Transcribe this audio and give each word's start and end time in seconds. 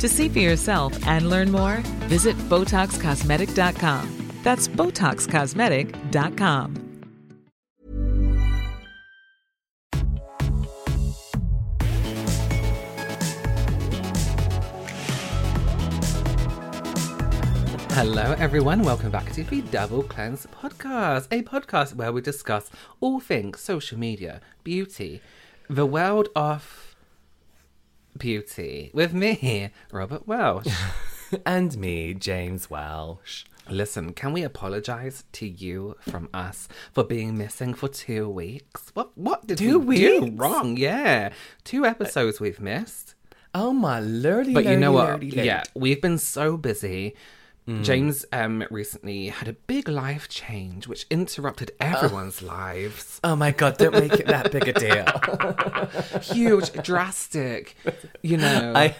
To 0.00 0.08
see 0.08 0.28
for 0.28 0.40
yourself 0.40 1.06
and 1.06 1.30
learn 1.30 1.50
more, 1.50 1.78
visit 2.08 2.36
BotoxCosmetic.com. 2.36 4.32
That's 4.42 4.68
BotoxCosmetic.com. 4.68 6.82
Hello, 17.90 18.34
everyone. 18.38 18.82
Welcome 18.82 19.10
back 19.10 19.32
to 19.32 19.42
the 19.42 19.62
Double 19.62 20.02
Cleanse 20.02 20.46
podcast, 20.48 21.28
a 21.30 21.42
podcast 21.42 21.94
where 21.94 22.12
we 22.12 22.20
discuss 22.20 22.70
all 23.00 23.20
things 23.20 23.60
social 23.60 23.98
media, 23.98 24.42
beauty, 24.62 25.22
the 25.70 25.86
world 25.86 26.28
of 26.36 26.85
beauty 28.18 28.90
with 28.94 29.12
me, 29.12 29.70
Robert 29.92 30.26
Welsh. 30.26 30.66
and 31.46 31.76
me, 31.76 32.14
James 32.14 32.70
Welsh. 32.70 33.44
Listen, 33.68 34.12
can 34.12 34.32
we 34.32 34.42
apologize 34.44 35.24
to 35.32 35.46
you 35.46 35.96
from 36.00 36.28
us 36.32 36.68
for 36.92 37.02
being 37.02 37.36
missing 37.36 37.74
for 37.74 37.88
two 37.88 38.28
weeks? 38.28 38.90
What 38.94 39.16
what 39.18 39.46
did 39.46 39.58
Two 39.58 39.80
we 39.80 39.96
do 39.96 40.32
wrong? 40.36 40.76
Yeah, 40.76 41.30
two 41.64 41.84
episodes 41.84 42.38
we've 42.40 42.60
missed. 42.60 43.14
Oh 43.54 43.72
my 43.72 43.98
lordy, 44.00 44.52
But 44.54 44.66
you 44.66 44.76
know 44.76 44.92
what? 44.92 45.08
lordy, 45.08 45.30
lordy. 45.30 45.46
Yeah, 45.46 45.64
we've 45.74 46.00
been 46.00 46.18
so 46.18 46.56
busy. 46.56 47.16
Mm. 47.68 47.82
James 47.82 48.24
um 48.32 48.64
recently 48.70 49.26
had 49.28 49.48
a 49.48 49.52
big 49.52 49.88
life 49.88 50.28
change 50.28 50.86
which 50.86 51.04
interrupted 51.10 51.72
everyone's 51.80 52.40
lives. 52.40 53.20
Oh 53.24 53.34
my 53.34 53.50
god, 53.50 53.76
don't 53.76 53.92
make 53.94 54.12
it 54.12 54.26
that 54.26 54.52
big 54.52 54.68
a 54.68 54.72
deal. 56.12 56.20
Huge, 56.20 56.72
drastic. 56.84 57.76
You 58.22 58.36
know. 58.36 58.72
I 58.76 58.94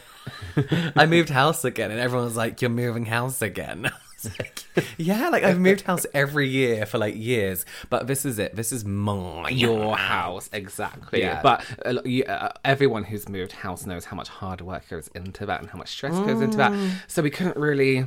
I 0.97 1.07
moved 1.07 1.29
house 1.29 1.65
again 1.65 1.91
and 1.93 2.01
everyone 2.01 2.27
was 2.27 2.37
like, 2.37 2.61
You're 2.61 2.71
moving 2.71 3.07
house 3.07 3.41
again. 3.43 3.91
Like, 4.41 4.65
yeah, 4.97 5.29
like 5.29 5.45
I've 5.45 5.61
moved 5.61 5.83
house 5.83 6.05
every 6.13 6.49
year 6.49 6.85
for 6.85 6.99
like 6.99 7.15
years. 7.15 7.65
But 7.91 8.09
this 8.09 8.25
is 8.25 8.41
it. 8.41 8.57
This 8.57 8.73
is 8.73 8.85
my 8.85 9.51
your 9.51 9.97
house 9.97 10.51
exactly 10.53 11.21
Yeah. 11.21 11.41
but 11.43 11.65
uh, 11.85 12.01
you, 12.05 12.25
uh, 12.25 12.51
everyone 12.65 13.05
who's 13.05 13.29
moved 13.29 13.53
house 13.53 13.87
knows 13.87 14.07
how 14.07 14.17
much 14.17 14.29
hard 14.29 14.63
work 14.63 14.89
goes 14.89 15.09
into 15.15 15.47
that 15.47 15.61
and 15.61 15.71
how 15.71 15.79
much 15.79 15.91
stress 15.91 16.15
goes 16.27 16.41
into 16.41 16.57
that 16.57 16.73
so 17.07 17.23
we 17.23 17.31
couldn't 17.31 17.57
really 17.57 18.07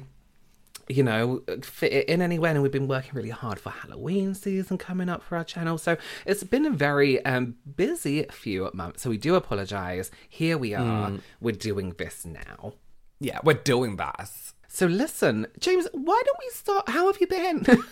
you 0.89 1.03
know 1.03 1.41
fit 1.61 1.93
it 1.93 2.09
in 2.09 2.21
anywhere 2.21 2.51
and 2.51 2.61
we've 2.63 2.71
been 2.71 2.87
working 2.87 3.11
really 3.13 3.29
hard 3.29 3.59
for 3.59 3.69
halloween 3.69 4.33
season 4.33 4.77
coming 4.77 5.07
up 5.07 5.21
for 5.23 5.37
our 5.37 5.43
channel. 5.43 5.77
So 5.77 5.95
it's 6.25 6.43
been 6.43 6.65
a 6.65 6.71
very 6.71 7.23
um 7.25 7.55
busy 7.75 8.25
few 8.31 8.69
months. 8.73 9.03
So 9.03 9.09
we 9.11 9.17
do 9.17 9.35
apologize. 9.35 10.09
Here 10.27 10.57
we 10.57 10.73
are. 10.73 11.11
We're 11.39 11.55
doing 11.55 11.93
this 11.97 12.25
now. 12.25 12.73
Yeah, 13.19 13.39
we're 13.43 13.53
doing 13.53 13.97
this. 13.97 14.53
so 14.67 14.85
listen 14.85 15.47
james 15.59 15.87
why 15.93 16.21
don't 16.25 16.37
we 16.45 16.49
start 16.51 16.87
how 16.89 17.07
have 17.07 17.19
you 17.19 17.27
been 17.27 17.65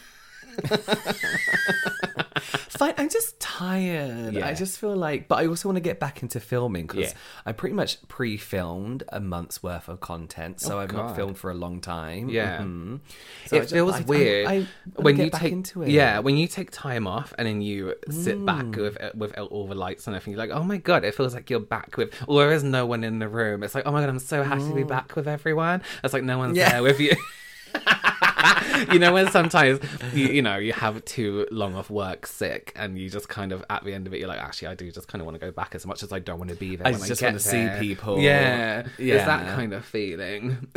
Fine, 2.69 2.94
I'm 3.00 3.09
just 3.09 3.40
tired. 3.40 4.35
Yeah. 4.35 4.46
I 4.47 4.53
just 4.53 4.78
feel 4.80 4.96
like, 4.96 5.28
but 5.28 5.40
I 5.40 5.47
also 5.47 5.68
want 5.68 5.78
to 5.78 5.81
get 5.81 6.00
back 6.00 6.22
into 6.22 6.40
filming 6.40 6.85
because 6.85 7.06
Yeah. 7.09 7.13
I 7.44 7.52
pretty 7.52 7.74
much 7.74 7.97
pre-filmed 8.08 9.03
a 9.09 9.19
month's 9.19 9.63
worth 9.63 9.90
of 9.90 10.00
content, 10.00 10.62
so 10.62 10.78
Oh, 10.78 10.80
I've 10.81 10.90
God. 10.90 11.08
not 11.08 11.16
filmed 11.16 11.40
for 11.40 11.50
a 11.50 11.56
long 11.56 11.81
time. 11.81 12.30
Yeah. 12.30 12.59
Mhm. 12.59 13.00
So 13.47 13.56
it 13.56 13.69
feels 13.72 13.94
I- 13.96 13.97
I- 13.97 14.02
weird 14.02 14.47
I, 14.47 14.53
wanna 14.53 14.68
when 14.97 15.16
get 15.16 15.25
you 15.25 15.31
back 15.31 15.41
take 15.41 15.52
into 15.53 15.81
it. 15.81 15.90
yeah 15.90 16.19
when 16.19 16.38
you 16.38 16.47
take 16.47 16.69
time 16.69 17.08
off 17.08 17.34
and 17.40 17.47
then 17.47 17.62
you 17.64 17.96
sit 18.12 18.46
back 18.46 18.66
Mm. 18.66 18.78
with 18.78 18.97
with 19.16 19.38
all 19.40 19.68
the 19.68 19.74
lights 19.75 20.06
and 20.06 20.16
everything. 20.16 20.34
You're 20.34 20.46
like, 20.47 20.52
oh 20.56 20.64
my 20.64 20.78
god, 20.78 21.03
it 21.03 21.16
feels 21.16 21.34
like 21.34 21.50
you're 21.50 21.59
back 21.59 21.97
with. 21.97 22.14
Or 22.28 22.41
there 22.41 22.52
is 22.53 22.64
no 22.64 22.85
one 22.85 23.03
in 23.03 23.18
the 23.18 23.28
room. 23.28 23.64
It's 23.64 23.74
like, 23.74 23.88
oh 23.88 23.91
my 23.91 24.02
god, 24.02 24.09
I'm 24.09 24.19
so 24.19 24.44
happy 24.44 24.62
to 24.69 24.75
be 24.75 24.84
back 24.84 25.16
with 25.16 25.28
everyone. 25.28 25.81
It's 26.03 26.14
like 26.14 26.24
no 26.24 26.38
one's 26.38 26.53
Mm. 26.56 26.58
Yeah. 26.62 26.72
there 26.74 26.84
with 26.84 27.00
you. 27.00 27.16
you 28.92 29.00
know 29.00 29.12
when 29.14 29.30
sometimes 29.32 29.80
you, 30.14 30.28
you 30.28 30.42
know 30.42 30.58
you 30.58 30.74
have 30.74 31.04
too 31.06 31.48
long 31.52 31.76
off 31.76 31.90
work 31.90 32.26
sick 32.28 32.72
and 32.76 32.98
you 32.98 33.10
just 33.10 33.28
kind 33.30 33.52
of 33.52 33.64
at 33.70 33.84
the 33.84 33.94
end 33.94 34.08
of 34.08 34.14
it 34.14 34.20
you're 34.20 34.28
like 34.28 34.40
actually 34.40 34.68
I 34.70 34.76
do 34.76 34.92
just 34.92 35.08
kind 35.08 35.22
of 35.22 35.26
want 35.26 35.36
to 35.40 35.46
go 35.46 35.52
back 35.52 35.76
as 35.76 35.86
much 35.86 36.04
as 36.04 36.12
I 36.14 36.20
don't 36.20 36.38
want 36.38 36.50
to 36.52 36.56
be 36.56 36.76
there 36.76 36.88
I 36.88 36.92
just 36.92 37.04
I 37.06 37.08
get 37.16 37.22
wanna 37.24 37.40
see 37.40 37.70
people. 37.80 38.20
yeah 38.20 38.88
yeah 38.98 39.16
it's 39.16 39.26
that 39.26 39.56
kind 39.56 39.74
of 39.74 39.86
feeling 39.86 40.68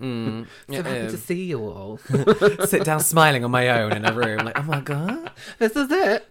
Mm, 0.00 0.46
so 0.70 0.82
happy 0.82 1.10
to 1.10 1.16
see 1.16 1.44
you 1.44 1.60
all 1.60 1.98
sit 2.66 2.84
down 2.84 3.00
smiling 3.00 3.44
on 3.44 3.50
my 3.50 3.68
own 3.70 3.92
in 3.92 4.04
a 4.04 4.12
room, 4.12 4.44
like, 4.44 4.58
oh 4.58 4.62
my 4.62 4.80
god, 4.80 5.30
this 5.58 5.74
is 5.74 5.90
it 5.90 6.28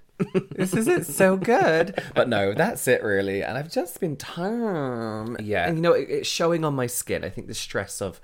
this 0.51 0.73
is 0.73 0.87
it, 0.87 1.05
so 1.05 1.35
good. 1.35 2.01
But 2.13 2.29
no, 2.29 2.53
that's 2.53 2.87
it 2.87 3.03
really. 3.03 3.43
And 3.43 3.57
I've 3.57 3.69
just 3.69 3.99
been 3.99 4.15
tired. 4.15 5.41
Yeah. 5.41 5.67
and 5.67 5.77
you 5.77 5.81
know, 5.81 5.91
it, 5.93 6.07
it's 6.09 6.29
showing 6.29 6.63
on 6.63 6.73
my 6.73 6.87
skin. 6.87 7.23
I 7.23 7.29
think 7.29 7.47
the 7.47 7.53
stress 7.53 8.01
of 8.01 8.21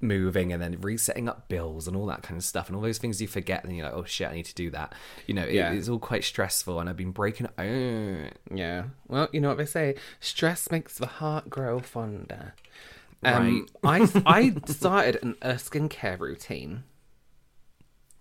moving 0.00 0.52
and 0.52 0.62
then 0.62 0.80
resetting 0.80 1.28
up 1.28 1.48
bills 1.48 1.88
and 1.88 1.96
all 1.96 2.06
that 2.06 2.22
kind 2.22 2.36
of 2.38 2.44
stuff 2.44 2.68
and 2.68 2.76
all 2.76 2.82
those 2.82 2.98
things 2.98 3.20
you 3.20 3.26
forget 3.26 3.64
and 3.64 3.76
you're 3.76 3.84
like 3.84 3.94
oh 3.94 4.04
shit 4.04 4.28
i 4.28 4.32
need 4.34 4.44
to 4.44 4.54
do 4.54 4.70
that 4.70 4.94
you 5.26 5.34
know 5.34 5.42
it- 5.42 5.54
Yeah. 5.54 5.72
it's 5.72 5.88
all 5.88 5.98
quite 5.98 6.22
stressful 6.24 6.78
and 6.78 6.88
i've 6.88 6.96
been 6.96 7.10
breaking 7.10 7.48
oh, 7.58 8.28
Yeah. 8.54 8.84
Well, 9.08 9.28
you 9.32 9.40
know 9.40 9.48
what 9.48 9.58
they 9.58 9.66
say: 9.66 9.94
stress 10.20 10.70
makes 10.70 10.96
the 10.98 11.06
heart 11.06 11.50
grow 11.50 11.80
fonder. 11.80 12.54
Um, 13.24 13.66
I 13.82 14.08
I 14.24 14.54
started 14.66 15.18
an, 15.22 15.34
a 15.42 15.54
skincare 15.54 16.18
routine, 16.20 16.84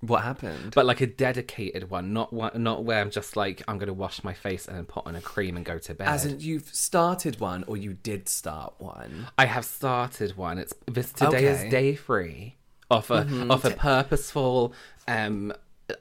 what 0.01 0.23
happened 0.23 0.73
but 0.75 0.85
like 0.85 1.01
a 1.01 1.07
dedicated 1.07 1.89
one, 1.89 2.13
not 2.13 2.31
one, 2.31 2.51
not 2.61 2.83
where 2.83 3.01
I'm 3.01 3.09
just 3.09 3.35
like 3.35 3.63
I'm 3.67 3.77
gonna 3.79 3.93
wash 3.93 4.23
my 4.23 4.33
face 4.33 4.67
and 4.67 4.77
then 4.77 4.85
put 4.85 5.07
on 5.07 5.15
a 5.15 5.21
cream 5.21 5.55
and 5.57 5.65
go 5.65 5.77
to 5.79 5.93
bed. 5.95 6.07
as 6.07 6.25
in 6.25 6.39
you've 6.39 6.67
started 6.73 7.39
one 7.39 7.63
or 7.67 7.77
you 7.77 7.93
did 7.93 8.29
start 8.29 8.75
one 8.77 9.27
I 9.37 9.45
have 9.45 9.65
started 9.65 10.37
one. 10.37 10.59
It's 10.59 10.73
this 10.85 11.11
today 11.11 11.27
Okay. 11.27 11.43
Mm-hmm. 11.45 11.65
is 11.65 11.71
day 11.71 11.95
three 11.95 12.55
of 12.91 13.09
a 13.11 13.27
of 13.49 13.65
a 13.65 13.71
purposeful. 13.71 14.73
Um, 15.07 15.51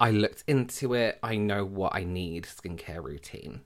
I 0.00 0.10
looked 0.10 0.44
into 0.46 0.94
it. 0.94 1.18
I 1.22 1.36
know 1.36 1.64
what 1.64 1.94
I 1.94 2.04
need 2.04 2.44
skincare 2.44 3.02
routine. 3.02 3.60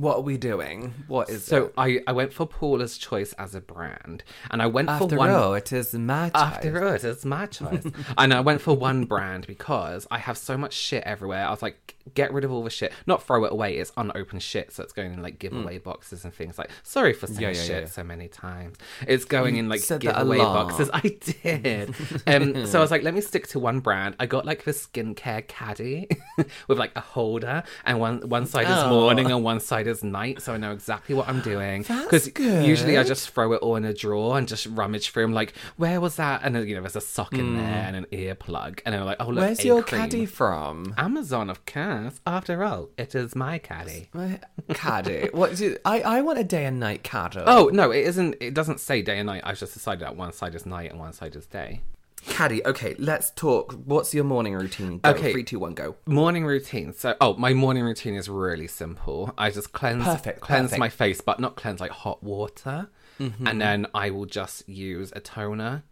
What 0.00 0.16
are 0.18 0.22
we 0.22 0.36
doing 0.36 0.92
what 1.08 1.28
is 1.30 1.44
So 1.44 1.66
it? 1.66 1.74
I, 1.78 2.00
I 2.06 2.12
went 2.12 2.32
for 2.32 2.46
Paula's 2.46 2.98
Choice 2.98 3.32
as 3.34 3.54
a 3.54 3.60
brand, 3.60 4.22
and 4.50 4.60
I 4.62 4.66
went 4.66 4.88
after 4.88 5.08
for 5.10 5.16
one. 5.16 5.30
all 5.30 5.54
it 5.54 5.72
is 5.72 5.94
my 5.94 6.30
After 6.34 6.72
choice. 6.72 7.04
all, 7.04 7.10
it's 7.10 7.24
my 7.24 7.46
choice. 7.46 7.84
and 8.18 8.32
I 8.34 8.40
went 8.40 8.60
for 8.60 8.74
one 8.76 9.04
brand 9.04 9.46
because 9.46 10.06
I 10.10 10.18
have 10.18 10.36
so 10.38 10.56
much 10.56 10.72
shit 10.74 11.02
everywhere. 11.04 11.46
I 11.46 11.50
was 11.50 11.62
like, 11.62 11.94
get 12.14 12.32
rid 12.32 12.44
of 12.44 12.52
all 12.52 12.62
the 12.62 12.70
shit. 12.70 12.92
Not 13.06 13.22
throw 13.22 13.44
it 13.44 13.52
away. 13.52 13.76
It's 13.78 13.92
unopened 13.96 14.42
shit, 14.42 14.72
so 14.72 14.82
it's 14.82 14.92
going 14.92 15.12
in 15.12 15.22
like 15.22 15.38
giveaway 15.38 15.78
boxes 15.78 16.24
and 16.24 16.32
things. 16.34 16.58
Like, 16.58 16.70
sorry 16.82 17.12
for 17.12 17.26
saying. 17.26 17.40
Yeah, 17.40 17.48
yeah, 17.48 17.62
shit 17.62 17.82
yeah. 17.84 17.88
so 17.88 18.02
many 18.04 18.28
times. 18.28 18.76
It's 19.06 19.24
going 19.24 19.56
in 19.56 19.68
like 19.68 19.80
said 19.80 20.02
that 20.02 20.14
a 20.16 20.18
giveaway 20.20 20.38
boxes. 20.38 20.90
I 20.92 21.00
did. 21.42 21.94
um, 22.26 22.66
so 22.66 22.78
I 22.78 22.82
was 22.82 22.90
like, 22.90 23.02
let 23.02 23.14
me 23.14 23.20
stick 23.20 23.46
to 23.48 23.58
one 23.58 23.80
brand. 23.80 24.16
I 24.20 24.26
got 24.26 24.44
like 24.46 24.64
the 24.64 24.72
skincare 24.72 25.46
caddy 25.46 26.08
with 26.68 26.78
like 26.78 26.92
a 26.96 27.00
holder, 27.00 27.62
and 27.84 27.98
one 28.00 28.28
one 28.28 28.46
side 28.46 28.66
is 28.66 28.76
Oh. 28.76 28.90
morning 28.90 29.30
and 29.30 29.42
one 29.42 29.58
side 29.60 29.85
side 29.86 29.90
is 29.90 30.04
night, 30.04 30.42
so 30.42 30.54
I 30.54 30.56
know 30.56 30.72
exactly 30.72 31.14
what 31.14 31.28
I'm 31.28 31.40
doing. 31.40 31.84
That's 32.10 32.28
usually 32.38 32.98
I 32.98 33.04
just 33.04 33.30
throw 33.30 33.52
it 33.52 33.62
all 33.62 33.76
in 33.76 33.84
a 33.84 33.94
drawer 33.94 34.38
and 34.38 34.48
just 34.48 34.66
rummage 34.66 35.10
through. 35.10 35.24
I'm 35.24 35.32
like, 35.32 35.54
where 35.76 36.00
was 36.00 36.16
that? 36.16 36.40
And 36.42 36.54
then, 36.54 36.66
you 36.66 36.74
know, 36.74 36.82
there's 36.82 36.96
a 36.96 37.00
sock 37.00 37.32
in 37.32 37.54
hmm. 37.54 37.56
there 37.56 37.84
and 37.86 37.96
an 37.96 38.06
earplug, 38.12 38.80
and 38.84 38.94
I'm 38.94 39.04
like, 39.04 39.18
oh 39.20 39.28
look, 39.28 39.36
Where's 39.36 39.64
your 39.64 39.82
cream. 39.82 40.02
caddy 40.02 40.26
from? 40.26 40.94
Amazon, 40.96 41.50
of 41.50 41.64
course. 41.66 42.20
After 42.26 42.64
all, 42.64 42.90
it 42.96 43.14
is 43.14 43.34
my 43.34 43.58
caddy. 43.58 44.08
My 44.12 44.40
caddy. 44.74 45.28
what? 45.32 45.60
It? 45.60 45.80
I 45.84 46.00
I 46.00 46.20
want 46.22 46.38
a 46.38 46.44
day 46.44 46.64
and 46.66 46.80
night 46.80 47.02
caddy. 47.02 47.42
Oh 47.46 47.70
no, 47.72 47.90
it 47.90 48.06
isn't. 48.06 48.36
It 48.40 48.54
doesn't 48.54 48.80
say 48.80 49.02
day 49.02 49.18
and 49.18 49.26
night. 49.26 49.42
I've 49.44 49.58
just 49.58 49.74
decided 49.74 50.00
that 50.00 50.16
one 50.16 50.32
side 50.32 50.54
is 50.54 50.66
night 50.66 50.90
and 50.90 50.98
one 50.98 51.12
side 51.12 51.36
is 51.36 51.46
day. 51.46 51.82
Caddy. 52.26 52.64
Okay, 52.66 52.94
let's 52.98 53.30
talk. 53.30 53.72
What's 53.84 54.14
your 54.14 54.24
morning 54.24 54.54
routine? 54.54 54.98
Go. 54.98 55.10
Okay. 55.10 55.32
three, 55.32 55.44
two, 55.44 55.58
one, 55.58 55.74
go. 55.74 55.96
Morning 56.06 56.44
routine. 56.44 56.92
So, 56.92 57.16
oh, 57.20 57.34
my 57.34 57.52
morning 57.54 57.84
routine 57.84 58.14
is 58.14 58.28
really 58.28 58.66
simple. 58.66 59.32
I 59.38 59.50
just 59.50 59.72
cleanse, 59.72 60.04
Perfect, 60.04 60.40
cleanse 60.40 60.66
perfect. 60.70 60.80
my 60.80 60.88
face, 60.88 61.20
but 61.20 61.40
not 61.40 61.56
cleanse 61.56 61.80
like 61.80 61.90
hot 61.90 62.22
water, 62.22 62.88
Mm-hmm. 63.18 63.46
and 63.46 63.60
then 63.60 63.86
I 63.94 64.10
will 64.10 64.26
just 64.26 64.68
use 64.68 65.10
a 65.16 65.20
toner, 65.20 65.84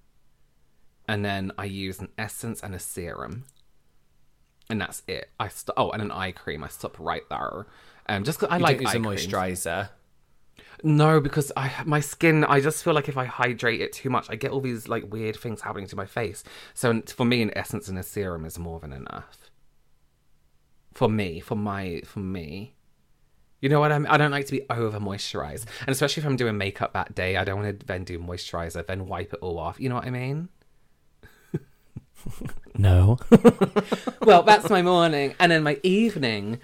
and 1.08 1.24
then 1.24 1.52
I 1.56 1.64
use 1.64 1.98
an 2.00 2.08
essence 2.18 2.62
and 2.62 2.74
a 2.74 2.78
serum, 2.78 3.44
and 4.68 4.78
that's 4.80 5.02
it. 5.08 5.30
I 5.40 5.48
st- 5.48 5.74
oh, 5.78 5.90
and 5.90 6.02
an 6.02 6.10
eye 6.10 6.32
cream. 6.32 6.62
I 6.62 6.68
stop 6.68 6.96
right 6.98 7.22
there. 7.30 7.66
Um, 8.10 8.24
just 8.24 8.38
'cause 8.40 8.50
I 8.50 8.58
You 8.58 8.62
like 8.62 8.80
use 8.80 8.90
eye 8.90 8.98
a 8.98 9.00
creams. 9.00 9.06
No, 10.82 11.20
because 11.20 11.50
I 11.56 11.72
my 11.84 12.00
skin. 12.00 12.44
I 12.44 12.60
just 12.60 12.84
feel 12.84 12.92
like 12.94 13.08
if 13.08 13.16
I 13.16 13.24
hydrate 13.24 13.80
it 13.80 13.92
too 13.92 14.10
much, 14.10 14.26
I 14.28 14.36
get 14.36 14.50
all 14.50 14.60
these 14.60 14.88
like 14.88 15.10
weird 15.10 15.36
things 15.36 15.62
happening 15.62 15.86
to 15.88 15.96
my 15.96 16.06
face. 16.06 16.44
So 16.74 17.00
for 17.06 17.24
me, 17.24 17.42
an 17.42 17.56
essence 17.56 17.88
and 17.88 17.98
a 17.98 18.02
serum 18.02 18.44
is 18.44 18.58
more 18.58 18.80
than 18.80 18.92
enough. 18.92 19.50
For 20.92 21.08
me, 21.08 21.40
for 21.40 21.56
my, 21.56 22.02
for 22.04 22.20
me. 22.20 22.74
You 23.60 23.70
know 23.70 23.80
what 23.80 23.92
I? 23.92 24.00
I 24.08 24.18
don't 24.18 24.30
like 24.30 24.46
to 24.46 24.52
be 24.52 24.66
over 24.68 25.00
moisturized, 25.00 25.64
and 25.80 25.88
especially 25.88 26.22
if 26.22 26.26
I'm 26.26 26.36
doing 26.36 26.58
makeup 26.58 26.92
that 26.92 27.14
day, 27.14 27.38
I 27.38 27.44
don't 27.44 27.62
want 27.62 27.80
to 27.80 27.86
then 27.86 28.04
do 28.04 28.18
moisturizer, 28.18 28.86
then 28.86 29.06
wipe 29.06 29.32
it 29.32 29.38
all 29.40 29.58
off. 29.58 29.80
You 29.80 29.88
know 29.88 29.94
what 29.94 30.04
I 30.04 30.10
mean? 30.10 30.50
No. 32.76 33.18
well, 34.22 34.42
that's 34.42 34.68
my 34.68 34.82
morning, 34.82 35.34
and 35.38 35.52
then 35.52 35.62
my 35.62 35.78
evening 35.82 36.60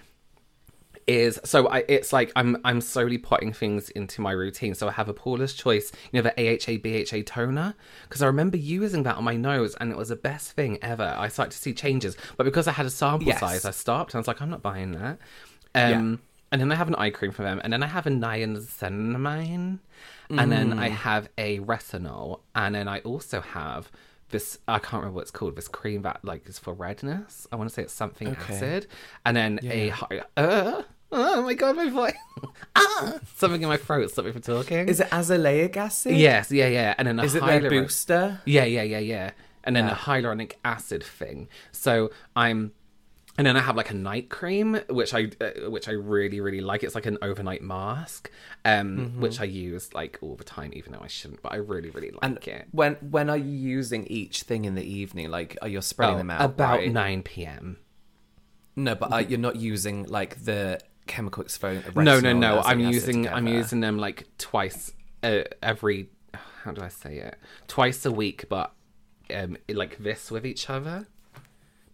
is 1.11 1.41
so 1.45 1.67
I 1.69 1.79
it's 1.89 2.13
like 2.13 2.31
I'm 2.37 2.51
I'm 2.65 2.81
slowly 2.81 3.19
putting 3.19 3.53
things 3.53 3.91
into 3.91 4.21
my 4.21 4.33
routine. 4.33 4.75
So 4.75 4.89
I 4.89 4.93
have 4.93 5.09
a 5.09 5.15
Paula's 5.15 5.55
Choice, 5.55 5.91
you 6.13 6.23
know, 6.23 6.31
the 6.31 6.35
AHA 6.45 6.75
BHA 6.85 7.23
toner, 7.27 7.75
because 8.09 8.23
I 8.23 8.27
remember 8.27 8.57
using 8.57 9.03
that 9.05 9.17
on 9.17 9.25
my 9.25 9.37
nose, 9.37 9.75
and 9.81 9.91
it 9.91 9.99
was 9.99 10.11
the 10.11 10.17
best 10.17 10.53
thing 10.53 10.79
ever. 10.83 11.15
I 11.19 11.29
started 11.29 11.53
to 11.53 11.59
see 11.59 11.73
changes, 11.75 12.17
but 12.37 12.45
because 12.45 12.67
I 12.69 12.73
had 12.73 12.87
a 12.87 12.91
sample 12.91 13.27
Yes. 13.29 13.41
size, 13.41 13.65
I 13.65 13.73
stopped. 13.73 14.13
And 14.13 14.19
I 14.19 14.21
was 14.21 14.29
like, 14.29 14.41
I'm 14.43 14.51
not 14.51 14.63
buying 14.63 14.93
that. 14.93 15.19
Um, 15.75 16.21
and 16.53 16.61
then 16.61 16.71
I 16.73 16.75
have 16.77 16.89
an 16.89 16.97
eye 16.97 17.11
cream 17.11 17.33
for 17.33 17.43
them, 17.43 17.61
and 17.65 17.73
then 17.73 17.83
I 17.83 17.87
have 17.87 18.07
a 18.07 18.11
niacinamide, 18.11 19.79
and 20.31 20.53
then 20.53 20.73
I 20.79 20.89
have 20.89 21.29
a 21.39 21.59
retinol, 21.61 22.41
and 22.55 22.75
then 22.75 22.89
I 22.89 23.01
also 23.01 23.41
have 23.41 23.91
this 24.31 24.59
I 24.69 24.79
can't 24.79 24.95
remember 25.03 25.17
what 25.17 25.23
it's 25.23 25.31
called. 25.33 25.57
This 25.57 25.67
cream 25.67 26.03
that 26.03 26.25
like 26.25 26.49
is 26.49 26.57
for 26.59 26.73
redness. 26.73 27.49
I 27.51 27.57
want 27.57 27.69
to 27.69 27.75
say 27.75 27.83
it's 27.83 27.93
something 27.93 28.29
Okay. 28.29 28.55
acid, 28.55 28.87
and 29.27 29.37
then 29.37 29.59
a 29.65 29.89
hy- 29.89 30.23
uh, 30.37 30.83
oh 31.13 31.43
my 31.43 31.55
god, 31.55 31.77
my 31.77 31.89
voice, 31.89 32.15
ah, 32.77 33.15
something 33.37 33.63
in 33.63 33.69
my 33.69 33.77
throat. 33.77 34.17
Me 34.19 34.33
from 34.33 34.41
talking. 34.43 34.89
Is 34.89 35.01
it 35.01 35.09
azelaic 35.11 35.77
acid? 35.77 36.17
Yes, 36.17 36.51
yeah, 36.53 36.69
yeah, 36.69 36.95
and 36.99 37.07
then 37.09 37.19
a 37.21 37.25
Is 37.25 37.35
it 37.35 37.45
their 37.45 37.61
hyaluronic- 37.61 37.71
booster? 37.71 38.41
Yeah, 38.45 38.65
yeah, 38.65 38.83
yeah, 38.83 38.99
yeah, 38.99 39.31
and 39.65 39.75
then 39.77 39.87
Yeah. 39.87 39.93
a 39.93 39.97
hyaluronic 39.97 40.53
acid 40.65 41.03
thing. 41.03 41.49
So 41.73 42.11
I'm. 42.37 42.73
And 43.39 43.47
then 43.47 43.57
I 43.57 43.61
have 43.61 43.77
like 43.77 43.91
a 43.91 43.95
night 43.95 44.29
cream, 44.29 44.79
which 44.91 45.15
I 45.15 45.31
uh, 45.41 45.71
which 45.71 45.89
I 45.89 45.93
really 45.93 46.41
really 46.41 46.61
like. 46.61 46.83
It's 46.83 46.95
like 46.97 47.07
an 47.07 47.17
overnight 47.23 47.63
mask, 47.63 48.31
um, 48.67 48.99
Mm-hmm. 48.99 49.21
which 49.23 49.41
I 49.41 49.45
use 49.45 49.95
like 49.95 50.19
all 50.21 50.35
the 50.35 50.45
time, 50.45 50.73
even 50.75 50.93
though 50.93 51.01
I 51.01 51.07
shouldn't. 51.07 51.41
But 51.41 51.53
I 51.53 51.57
really 51.57 51.89
really 51.91 52.11
like 52.11 52.19
And 52.23 52.37
it. 52.47 52.67
when 52.73 52.97
when 52.97 53.31
are 53.31 53.39
you 53.39 53.51
using 53.77 54.07
each 54.09 54.43
thing 54.43 54.67
in 54.67 54.75
the 54.75 54.83
evening? 54.85 55.31
Like, 55.31 55.57
are 55.63 55.69
you 55.69 55.81
spreading 55.81 56.17
Oh, 56.17 56.19
them 56.19 56.31
out? 56.31 56.43
about 56.45 56.79
right? 56.81 56.93
nine 56.93 57.23
p.m. 57.23 57.79
No, 58.77 58.95
but 58.95 59.11
uh, 59.13 59.19
you're 59.19 59.39
not 59.39 59.57
using 59.57 60.05
like 60.05 60.45
the 60.45 60.81
chemical 61.11 61.43
exfoliant. 61.45 61.95
No, 61.97 62.21
no, 62.21 62.33
no. 62.33 62.61
I'm 62.61 62.81
using 62.81 63.29
I'm 63.29 63.49
using 63.49 63.81
them 63.81 63.99
like 63.99 64.27
twice 64.39 64.93
uh, 65.23 65.43
every. 65.63 66.09
How 66.63 66.73
do 66.73 66.83
I 66.83 66.89
say 66.89 67.17
it? 67.19 67.37
Twice 67.69 68.05
a 68.07 68.13
week, 68.13 68.45
but 68.49 68.73
um, 69.35 69.57
like 69.69 69.99
this 69.99 70.31
with 70.31 70.47
each 70.47 70.71
other. 70.71 71.07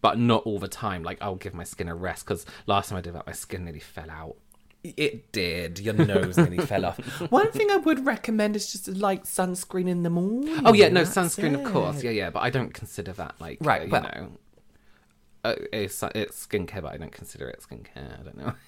But 0.02 0.18
not 0.18 0.42
all 0.44 0.58
the 0.58 0.68
time. 0.68 1.02
Like 1.02 1.18
I'll 1.20 1.36
give 1.36 1.54
my 1.54 1.64
skin 1.64 1.88
a 1.88 1.94
rest 1.94 2.26
because 2.26 2.44
last 2.66 2.90
time 2.90 2.98
I 2.98 3.00
did 3.00 3.14
that, 3.14 3.26
my 3.26 3.32
skin 3.32 3.64
nearly 3.64 3.80
fell 3.80 4.10
out. 4.10 4.36
It 4.84 5.32
did. 5.32 5.80
Your 5.80 5.94
nose 6.12 6.36
nearly 6.36 6.58
fell 6.58 6.84
off. 6.84 6.98
One 7.30 7.50
thing 7.50 7.70
I 7.70 7.76
would 7.76 8.04
recommend 8.06 8.54
is 8.54 8.70
just 8.70 8.86
like 8.88 9.24
sunscreen 9.24 9.88
in 9.88 10.02
the 10.02 10.10
morning. 10.10 10.60
Oh 10.64 10.74
yeah, 10.74 10.88
no 10.88 11.02
That's 11.04 11.16
sunscreen, 11.16 11.54
of 11.54 11.72
course. 11.72 12.02
Yeah, 12.04 12.10
yeah. 12.10 12.30
But 12.30 12.40
I 12.40 12.50
don't 12.50 12.72
consider 12.74 13.12
that 13.14 13.34
like 13.40 13.58
Right, 13.62 13.80
uh, 13.80 13.84
you 13.84 13.90
but- 13.90 14.02
know. 14.02 14.32
Uh, 15.44 15.54
it's, 15.72 16.02
it's 16.16 16.44
skincare, 16.44 16.82
but 16.82 16.92
I 16.92 16.96
don't 16.96 17.12
consider 17.12 17.48
it 17.48 17.64
skincare. 17.68 18.18
I 18.20 18.22
don't 18.24 18.36
know. 18.36 18.52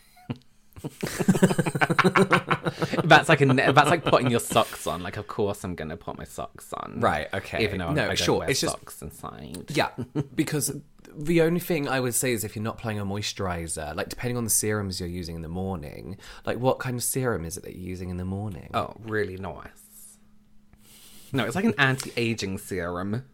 that's 3.04 3.28
like 3.28 3.40
a 3.40 3.46
that's 3.46 3.90
like 3.90 4.04
putting 4.04 4.30
your 4.30 4.40
socks 4.40 4.86
on. 4.86 5.02
Like, 5.02 5.16
of 5.16 5.26
course, 5.26 5.64
I'm 5.64 5.74
gonna 5.74 5.96
put 5.96 6.16
my 6.18 6.24
socks 6.24 6.72
on. 6.72 7.00
Right, 7.00 7.28
okay. 7.34 7.62
Even 7.64 7.78
though 7.78 7.92
No, 7.92 8.10
I 8.10 8.14
sure, 8.14 8.44
it's 8.48 8.60
just- 8.60 8.72
socks 8.72 9.02
inside. 9.02 9.70
Yeah, 9.74 9.90
because 10.34 10.72
the 11.14 11.40
only 11.42 11.60
thing 11.60 11.88
I 11.88 12.00
would 12.00 12.14
say 12.14 12.32
is 12.32 12.44
if 12.44 12.54
you're 12.54 12.62
not 12.62 12.74
applying 12.78 12.98
a 12.98 13.04
moisturizer, 13.06 13.94
like 13.96 14.08
depending 14.08 14.36
on 14.36 14.44
the 14.44 14.50
serums 14.50 15.00
you're 15.00 15.08
using 15.08 15.36
in 15.36 15.42
the 15.42 15.48
morning, 15.48 16.16
like 16.44 16.58
what 16.58 16.78
kind 16.78 16.96
of 16.96 17.02
serum 17.02 17.44
is 17.44 17.56
it 17.56 17.64
that 17.64 17.74
you're 17.76 17.88
using 17.88 18.10
in 18.10 18.16
the 18.18 18.24
morning? 18.24 18.70
Oh, 18.74 18.94
really 19.04 19.36
nice. 19.36 20.18
No, 21.32 21.44
it's 21.44 21.54
like 21.56 21.64
an 21.66 21.74
anti-aging 21.78 22.58
serum. 22.58 23.24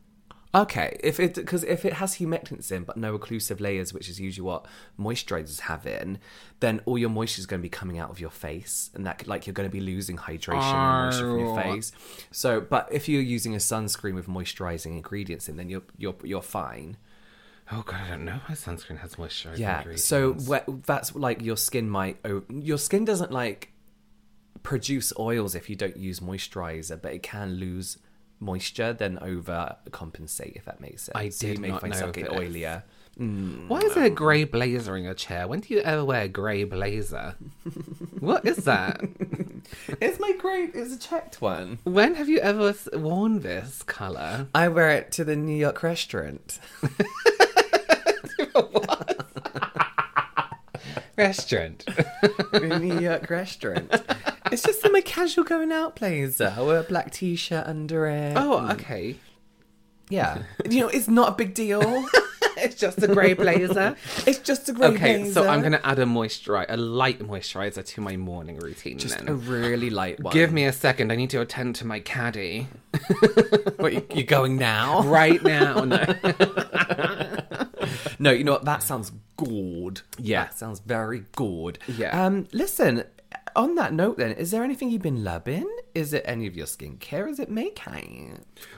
Okay, 0.55 0.97
if 1.03 1.19
it 1.19 1.35
because 1.35 1.65
if 1.65 1.85
it 1.85 1.95
has 1.95 2.17
humectants 2.17 2.71
in 2.71 2.85
but 2.85 2.97
no 2.97 3.19
occlusive 3.19 3.61
layers, 3.61 3.93
which 3.93 4.09
is 4.09 4.21
usually 4.21 4.47
what 4.47 4.67
moisturizers 5.01 5.61
have 5.61 5.85
in, 5.87 6.19
then 6.61 6.81
all 6.87 6.97
your 6.97 7.11
moisture 7.11 7.41
is 7.41 7.47
going 7.47 7.61
to 7.61 7.63
be 7.63 7.69
coming 7.69 7.99
out 7.99 8.11
of 8.11 8.21
your 8.21 8.31
face, 8.31 8.91
and 8.95 9.05
that 9.05 9.27
like 9.27 9.47
you're 9.47 9.55
going 9.55 9.69
to 9.69 9.73
be 9.73 9.81
losing 9.81 10.17
hydration 10.17 10.63
and 10.63 11.07
moisture 11.07 11.31
from 11.31 11.39
your 11.41 11.59
Oh. 11.59 11.63
face. 11.75 11.93
So, 12.31 12.61
but 12.61 12.89
if 12.93 13.09
you're 13.09 13.21
using 13.23 13.55
a 13.55 13.59
sunscreen 13.59 14.15
with 14.15 14.27
moisturizing 14.29 14.93
ingredients 14.93 15.49
in, 15.49 15.57
then 15.57 15.69
you're 15.69 15.83
you're 15.99 16.15
you're 16.23 16.43
fine. 16.43 16.99
Oh 17.73 17.83
god, 17.85 18.01
I 18.07 18.11
don't 18.11 18.25
know. 18.25 18.41
My 18.49 18.55
sunscreen 18.55 18.99
has 19.01 19.17
moisturizing. 19.17 19.59
Yeah. 19.59 19.79
ingredients. 19.79 20.05
So 20.05 20.35
wh- 20.35 20.65
that's 20.87 21.15
like 21.17 21.43
your 21.43 21.57
skin 21.57 21.89
might 21.91 22.19
o- 22.25 22.45
your 22.49 22.79
skin 22.79 23.05
doesn't 23.05 23.33
like 23.33 23.71
produce 24.63 25.13
oils 25.19 25.55
if 25.55 25.69
you 25.69 25.77
don't 25.77 25.97
use 25.97 26.21
moisturizer, 26.21 27.01
but 27.01 27.13
it 27.13 27.23
can 27.23 27.55
lose 27.55 27.99
moisture 28.41 28.93
then 28.93 29.19
over 29.21 29.77
compensate 29.91 30.53
if 30.57 30.65
that 30.65 30.81
makes 30.81 31.05
sense. 31.05 31.17
I 31.17 31.29
So 31.31 31.47
you 31.47 31.55
did 31.55 31.63
find 31.81 31.83
know 31.83 31.89
yourself 31.89 32.15
oilier. 32.17 32.83
Mm. 33.19 33.69
Why 33.69 33.79
is 33.79 33.95
there 33.95 34.05
a 34.05 34.11
grey 34.11 34.45
blazer 34.45 34.97
in 34.97 35.05
your 35.05 35.15
chair? 35.15 35.47
When 35.47 35.61
do 35.61 35.73
you 35.73 35.81
ever 35.81 36.05
wear 36.05 36.23
a 36.23 36.29
grey 36.29 36.65
blazer? 36.65 37.37
what 38.21 38.45
is 38.45 38.65
that? 38.65 39.01
It's 40.01 40.21
my 40.21 40.33
great. 40.39 40.73
It's 40.75 40.95
a 40.95 40.99
checked 40.99 41.41
one. 41.41 41.79
When 41.85 42.17
have 42.17 42.29
you 42.29 42.39
ever 42.41 42.75
worn 42.93 43.41
this 43.41 43.83
colour? 43.83 44.49
I 44.55 44.69
wear 44.69 44.91
it 44.91 45.11
to 45.13 45.25
the 45.25 45.37
New 45.37 45.57
York 45.57 45.83
restaurant. 45.83 46.59
Restaurant. 51.17 51.85
the 52.53 52.79
New 52.81 52.99
York 52.99 53.31
restaurant. 53.31 53.91
It's 54.51 54.63
just 54.63 54.87
my 54.91 55.01
casual 55.01 55.45
going 55.45 55.73
out 55.73 55.97
blazer. 55.97 56.53
I 56.57 56.61
wear 56.63 56.79
a 56.81 56.83
black 56.83 57.13
t-shirt 57.13 57.67
under 57.67 58.07
it. 58.07 58.37
oh, 58.37 58.71
okay. 58.73 59.17
yeah. 60.09 60.43
You 60.69 60.81
know, 60.81 60.89
it's 60.89 61.09
not 61.09 61.29
a 61.31 61.33
big 61.33 61.55
deal. 61.55 62.07
It's 62.57 62.77
just 62.77 63.03
a 63.03 63.09
grey 63.09 63.35
blazer. 63.35 63.97
it's 64.27 64.39
just 64.39 64.69
a 64.69 64.73
great 64.73 64.95
okay, 64.95 65.17
blazer. 65.19 65.33
so 65.33 65.49
I'm 65.49 65.61
gonna 65.61 65.81
add 65.83 65.99
a 65.99 66.05
moisturizer, 66.05 66.67
a 66.69 66.77
light 66.77 67.19
moisturizer 67.19 67.85
to 67.85 68.01
my 68.01 68.17
morning 68.17 68.59
routine. 68.59 68.97
just 68.97 69.19
then. 69.19 69.29
a 69.29 69.35
really 69.35 69.91
light 69.91 70.21
one. 70.21 70.33
Give 70.33 70.53
me 70.53 70.65
a 70.65 70.73
second. 70.73 71.11
I 71.11 71.17
need 71.17 71.31
to 71.31 71.41
attend 71.41 71.75
to 71.77 71.87
my 71.87 71.99
caddy 71.99 72.69
What, 73.77 73.93
you, 73.93 74.07
you 74.15 74.23
going 74.23 74.57
now? 74.57 75.03
right 75.03 75.43
now. 75.43 75.85
No. 75.85 76.07
No, 78.19 78.31
you 78.31 78.45
know 78.45 78.53
what? 78.53 78.65
That 78.65 78.83
sounds 78.83 79.13
good. 79.37 80.03
Yeah. 80.19 80.45
That 80.45 80.59
sounds 80.59 80.81
very 80.81 81.25
good. 81.37 81.79
Yeah. 81.89 82.25
Um, 82.25 82.47
listen, 82.53 83.05
on 83.57 83.75
that 83.77 83.93
note 83.93 84.17
then, 84.17 84.33
is 84.33 84.51
there 84.51 84.65
anything 84.65 84.91
you've 84.91 85.03
been 85.03 85.23
loving? 85.25 85.69
Is 85.95 86.13
it 86.13 86.25
any 86.27 86.49
of 86.49 86.57
your 86.57 86.67
skincare? 86.67 87.29
Is 87.31 87.39
it 87.39 87.49
makeup? 87.49 87.95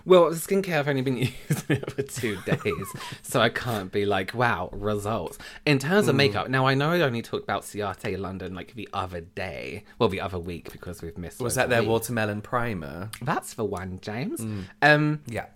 Well, 0.05 0.29
the 0.29 0.37
skincare 0.37 0.79
I've 0.81 0.89
only 0.89 1.01
been 1.01 1.17
using 1.49 1.77
it 1.77 1.91
for 1.91 2.03
two 2.03 2.37
days, 2.45 2.87
so 3.23 3.41
I 3.41 3.49
can't 3.49 3.91
be 3.91 4.05
like, 4.05 4.35
wow, 4.35 4.69
results. 4.73 5.39
In 5.65 5.79
terms 5.79 6.09
of 6.09 6.15
Mm. 6.15 6.19
makeup, 6.19 6.49
now 6.51 6.67
I 6.67 6.75
know 6.75 6.91
I 6.91 7.01
only 7.01 7.23
talked 7.23 7.45
about 7.45 7.63
Ciate 7.63 8.19
London 8.19 8.55
like 8.55 8.75
the 8.75 8.87
other 8.93 9.23
day, 9.23 9.85
well, 9.99 10.11
the 10.11 10.21
other 10.21 10.39
week 10.39 10.71
because 10.73 11.01
we've 11.01 11.17
missed. 11.17 11.41
Was 11.41 11.55
that 11.55 11.71
their 11.71 11.81
weeks. 11.81 11.89
watermelon 11.91 12.43
primer? 12.43 13.11
That's 13.23 13.55
the 13.55 13.65
one, 13.65 13.99
James. 14.03 14.41
Mm. 14.43 14.65
Um, 14.83 15.21
Yeah. 15.27 15.47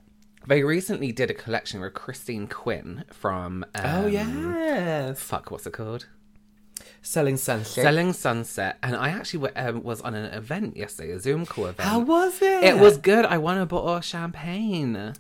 They 0.51 0.63
recently 0.65 1.13
did 1.13 1.31
a 1.31 1.35
collection 1.35 1.81
with 1.81 1.95
Christine 1.95 2.47
Quinn 2.49 3.05
from. 3.11 3.65
Um, 3.75 3.85
Oh 3.85 4.07
yes. 4.07 5.21
Fuck, 5.21 5.51
what's 5.51 5.65
it 5.67 5.73
called? 5.73 6.07
Selling 7.03 7.37
sunset. 7.39 7.83
Selling 7.85 8.13
Sunset, 8.13 8.77
and 8.83 8.95
I 8.95 9.09
actually 9.09 9.47
w- 9.49 9.69
um, 9.69 9.83
was 9.83 10.01
on 10.03 10.15
an 10.15 10.27
event 10.35 10.77
yesterday, 10.77 11.13
a 11.13 11.21
Zoom 11.21 11.47
call 11.47 11.67
event. 11.67 11.89
How 11.89 12.01
was 12.01 12.43
it? 12.43 12.65
It 12.65 12.79
was 12.79 12.99
good. 12.99 13.25
I 13.25 13.39
won 13.39 13.57
a 13.59 13.65
bottle 13.65 13.91
of 13.95 14.05
champagne. 14.05 15.15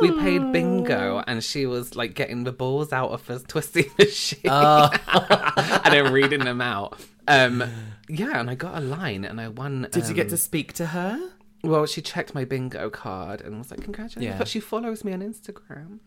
We 0.00 0.10
played 0.12 0.52
bingo, 0.52 1.22
and 1.26 1.42
she 1.42 1.66
was 1.66 1.96
like 1.96 2.14
getting 2.14 2.44
the 2.44 2.52
balls 2.52 2.92
out 2.92 3.10
of 3.10 3.26
her 3.26 3.38
twisty 3.40 3.86
machine, 3.98 4.40
and 4.50 5.92
then 5.92 6.12
reading 6.12 6.40
them 6.44 6.60
out. 6.60 7.00
Um, 7.26 7.64
yeah, 8.08 8.38
and 8.40 8.48
I 8.50 8.54
got 8.54 8.76
a 8.76 8.80
line, 8.80 9.24
and 9.24 9.40
I 9.40 9.48
won. 9.48 9.88
Did 9.90 10.08
you 10.08 10.14
get 10.14 10.26
um, 10.26 10.30
to 10.30 10.36
speak 10.36 10.72
to 10.74 10.86
her? 10.86 11.18
Well, 11.62 11.86
she 11.86 12.02
checked 12.02 12.34
my 12.34 12.44
bingo 12.44 12.90
card 12.90 13.40
and 13.40 13.58
was 13.58 13.70
like, 13.70 13.82
"Congratulations!" 13.82 14.32
Yeah. 14.32 14.38
But 14.38 14.48
she 14.48 14.60
follows 14.60 15.04
me 15.04 15.12
on 15.12 15.20
Instagram. 15.20 16.00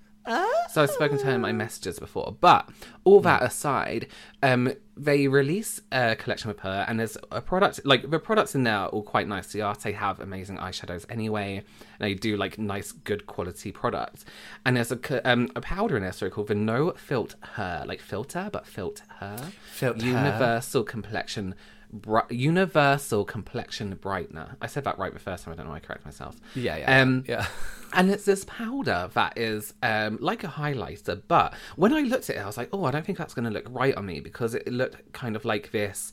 So 0.72 0.82
I've 0.82 0.90
spoken 0.90 1.18
to 1.20 1.26
her 1.26 1.34
in 1.34 1.42
my 1.42 1.52
messages 1.52 2.00
before. 2.00 2.36
But 2.42 2.68
all 3.04 3.22
that 3.22 3.44
aside, 3.44 4.08
um, 4.42 4.74
they 4.98 5.28
release 5.28 5.82
a 5.92 6.16
collection 6.16 6.48
with 6.48 6.62
her, 6.62 6.86
and 6.88 7.00
there's 7.00 7.18
a 7.32 7.42
product 7.42 7.82
like 7.86 8.10
the 8.10 8.20
products 8.20 8.56
in 8.56 8.64
there 8.64 8.76
are 8.76 8.88
all 8.88 9.04
quite 9.04 9.28
nice. 9.28 9.54
Ciate 9.54 9.94
have 9.94 10.20
amazing 10.20 10.58
eyeshadows 10.58 11.06
anyway, 11.10 11.58
and 11.58 11.66
they 12.00 12.16
do 12.16 12.38
like 12.38 12.58
nice, 12.58 12.92
good 12.92 13.28
quality 13.28 13.72
products. 13.72 14.26
And 14.66 14.78
there's 14.78 14.92
a 14.92 15.32
um, 15.32 15.50
a 15.56 15.62
powder 15.62 15.96
in 15.96 16.04
there, 16.04 16.12
so 16.12 16.30
called 16.30 16.48
the 16.48 16.56
No 16.56 16.92
Filt 16.94 17.36
Her, 17.42 17.84
like 17.88 18.02
filter, 18.02 18.50
but 18.52 18.66
Filt 18.66 19.04
Her, 19.20 19.52
Filt 19.72 20.02
Her. 20.02 20.08
Universal 20.08 20.84
Complexion. 20.86 21.56
Bri- 22.02 22.22
Universal 22.30 23.26
complexion 23.26 23.96
brightener. 23.96 24.56
I 24.62 24.68
said 24.68 24.84
that 24.84 25.00
right 25.00 25.14
the 25.14 25.20
first 25.20 25.44
time. 25.46 25.54
I 25.54 25.56
don't 25.56 25.66
know 25.66 25.72
why 25.72 25.78
I 25.78 25.80
correct 25.80 26.04
myself. 26.06 26.36
Yeah, 26.54 26.78
yeah, 26.78 27.02
Um, 27.02 27.24
yeah. 27.28 27.48
and 27.94 28.12
it's 28.12 28.26
this 28.26 28.44
powder 28.46 29.10
that 29.14 29.38
is 29.38 29.74
um, 29.82 30.18
like 30.22 30.44
a 30.44 30.48
highlighter, 30.48 31.22
but 31.28 31.54
when 31.76 31.94
I 31.94 32.02
looked 32.02 32.30
at 32.30 32.36
it, 32.36 32.40
I 32.40 32.46
was 32.46 32.58
like, 32.58 32.70
oh, 32.74 32.84
I 32.86 32.92
don't 32.92 33.06
think 33.06 33.18
that's 33.18 33.34
going 33.34 33.46
to 33.46 33.52
look 33.52 33.66
right 33.70 33.96
on 33.96 34.06
me 34.06 34.20
because 34.20 34.54
it 34.54 34.68
looked 34.68 35.14
kind 35.14 35.36
of 35.36 35.46
like 35.46 35.72
this. 35.72 36.12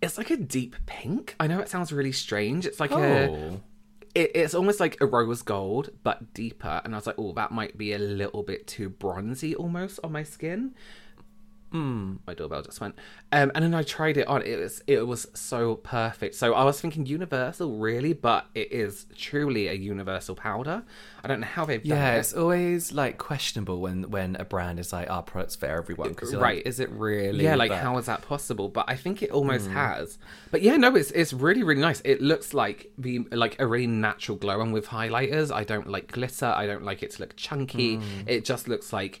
It's 0.00 0.18
like 0.18 0.30
a 0.30 0.36
deep 0.36 0.76
pink. 0.86 1.34
I 1.40 1.46
know 1.46 1.60
it 1.60 1.68
sounds 1.68 1.92
really 1.92 2.12
strange. 2.12 2.66
It's 2.66 2.80
like 2.80 2.90
a. 2.92 3.28
Oh. 3.28 3.60
It, 4.14 4.30
it's 4.36 4.54
almost 4.54 4.78
like 4.78 5.00
a 5.00 5.06
rose 5.06 5.42
gold, 5.42 5.90
but 6.04 6.32
deeper. 6.34 6.80
And 6.84 6.94
I 6.94 6.98
was 6.98 7.06
like, 7.06 7.16
oh, 7.18 7.32
that 7.32 7.50
might 7.50 7.76
be 7.76 7.94
a 7.94 7.98
little 7.98 8.44
bit 8.44 8.66
too 8.68 8.88
bronzy 8.88 9.56
almost 9.56 9.98
on 10.04 10.12
my 10.12 10.22
skin. 10.22 10.74
Hmm. 11.74 12.14
My 12.24 12.34
doorbell 12.34 12.62
just 12.62 12.80
went. 12.80 12.94
Um, 13.32 13.50
and 13.52 13.64
then 13.64 13.74
I 13.74 13.82
tried 13.82 14.16
it 14.16 14.28
on. 14.28 14.42
It 14.42 14.60
was 14.60 14.80
it 14.86 15.04
was 15.08 15.26
so 15.34 15.74
perfect. 15.74 16.36
So 16.36 16.54
I 16.54 16.62
was 16.62 16.80
thinking 16.80 17.04
universal, 17.04 17.78
really, 17.78 18.12
but 18.12 18.46
it 18.54 18.70
is 18.70 19.06
truly 19.16 19.66
a 19.66 19.72
universal 19.72 20.36
powder. 20.36 20.84
I 21.24 21.26
don't 21.26 21.40
know 21.40 21.48
how 21.48 21.64
they've 21.64 21.82
done 21.82 21.98
Yeah, 21.98 22.14
it. 22.14 22.18
it's 22.20 22.32
always 22.32 22.92
like 22.92 23.18
questionable 23.18 23.80
when 23.80 24.08
when 24.08 24.36
a 24.36 24.44
brand 24.44 24.78
is 24.78 24.92
like 24.92 25.10
our 25.10 25.24
products 25.24 25.56
for 25.56 25.66
everyone 25.66 26.14
Right. 26.34 26.58
like, 26.58 26.62
is 26.66 26.78
it 26.78 26.90
really? 26.90 27.42
Yeah, 27.42 27.56
like 27.56 27.70
But- 27.70 27.80
how 27.82 27.98
is 27.98 28.06
that 28.06 28.22
possible? 28.22 28.68
But 28.68 28.84
I 28.86 28.94
think 28.94 29.20
it 29.20 29.30
almost 29.32 29.66
Hmm. 29.66 29.72
has. 29.72 30.16
But 30.52 30.62
yeah, 30.62 30.76
no, 30.76 30.94
it's 30.94 31.10
it's 31.10 31.32
really 31.32 31.64
really 31.64 31.80
nice. 31.80 32.00
It 32.04 32.22
looks 32.22 32.54
like 32.54 32.92
the 32.96 33.26
like 33.32 33.56
a 33.58 33.66
really 33.66 33.88
natural 33.88 34.38
glow, 34.38 34.60
and 34.60 34.72
with 34.72 34.86
highlighters, 34.86 35.52
I 35.52 35.64
don't 35.64 35.88
like 35.88 36.12
glitter. 36.12 36.46
I 36.46 36.66
don't 36.68 36.84
like 36.84 37.02
it 37.02 37.10
to 37.12 37.20
look 37.22 37.34
chunky. 37.34 37.96
Hmm. 37.96 38.28
It 38.28 38.44
just 38.44 38.68
looks 38.68 38.92
like. 38.92 39.20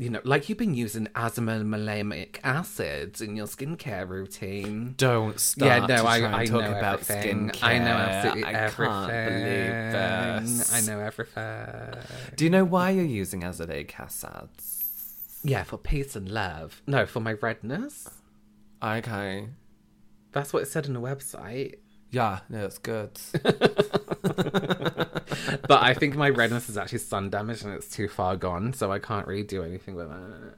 You 0.00 0.10
know, 0.10 0.20
like 0.22 0.48
you've 0.48 0.58
been 0.58 0.74
using 0.74 1.06
azamalamic 1.08 2.38
acids 2.44 3.20
in 3.20 3.34
your 3.34 3.46
skincare 3.46 4.08
routine. 4.08 4.94
Don't 4.96 5.40
start. 5.40 5.88
Yeah, 5.90 5.96
no, 5.96 6.04
I, 6.06 6.42
I 6.42 6.44
talk 6.46 6.62
know 6.62 6.70
about 6.70 7.00
everything. 7.00 7.50
skincare. 7.50 7.64
I 7.64 7.78
know 7.80 7.86
absolutely 7.86 8.44
I 8.44 8.52
everything. 8.52 8.94
can't 8.94 9.28
believe 9.28 10.52
this. 10.58 10.72
I 10.72 10.80
know 10.92 11.00
everything. 11.00 11.94
Do 12.36 12.44
you 12.44 12.50
know 12.50 12.64
why 12.64 12.90
you're 12.90 13.04
using 13.04 13.40
azelaic 13.40 13.98
acids? 13.98 15.40
Yeah, 15.42 15.64
for 15.64 15.78
peace 15.78 16.14
and 16.14 16.28
love. 16.28 16.80
No, 16.86 17.04
for 17.04 17.18
my 17.18 17.32
redness. 17.32 18.08
Okay. 18.80 19.48
That's 20.30 20.52
what 20.52 20.62
it 20.62 20.66
said 20.66 20.86
on 20.86 20.92
the 20.92 21.00
website. 21.00 21.76
Yeah, 22.10 22.40
no, 22.48 22.64
it's 22.66 22.78
good. 22.78 23.18
but 25.66 25.82
I 25.82 25.94
think 25.94 26.14
my 26.16 26.28
redness 26.30 26.68
is 26.68 26.76
actually 26.76 26.98
sun 26.98 27.30
damage 27.30 27.62
and 27.62 27.72
it's 27.72 27.88
too 27.88 28.08
far 28.08 28.36
gone, 28.36 28.72
so 28.72 28.92
I 28.92 28.98
can't 28.98 29.26
really 29.26 29.42
do 29.42 29.62
anything 29.62 29.94
with 29.94 30.10
it. 30.10 30.54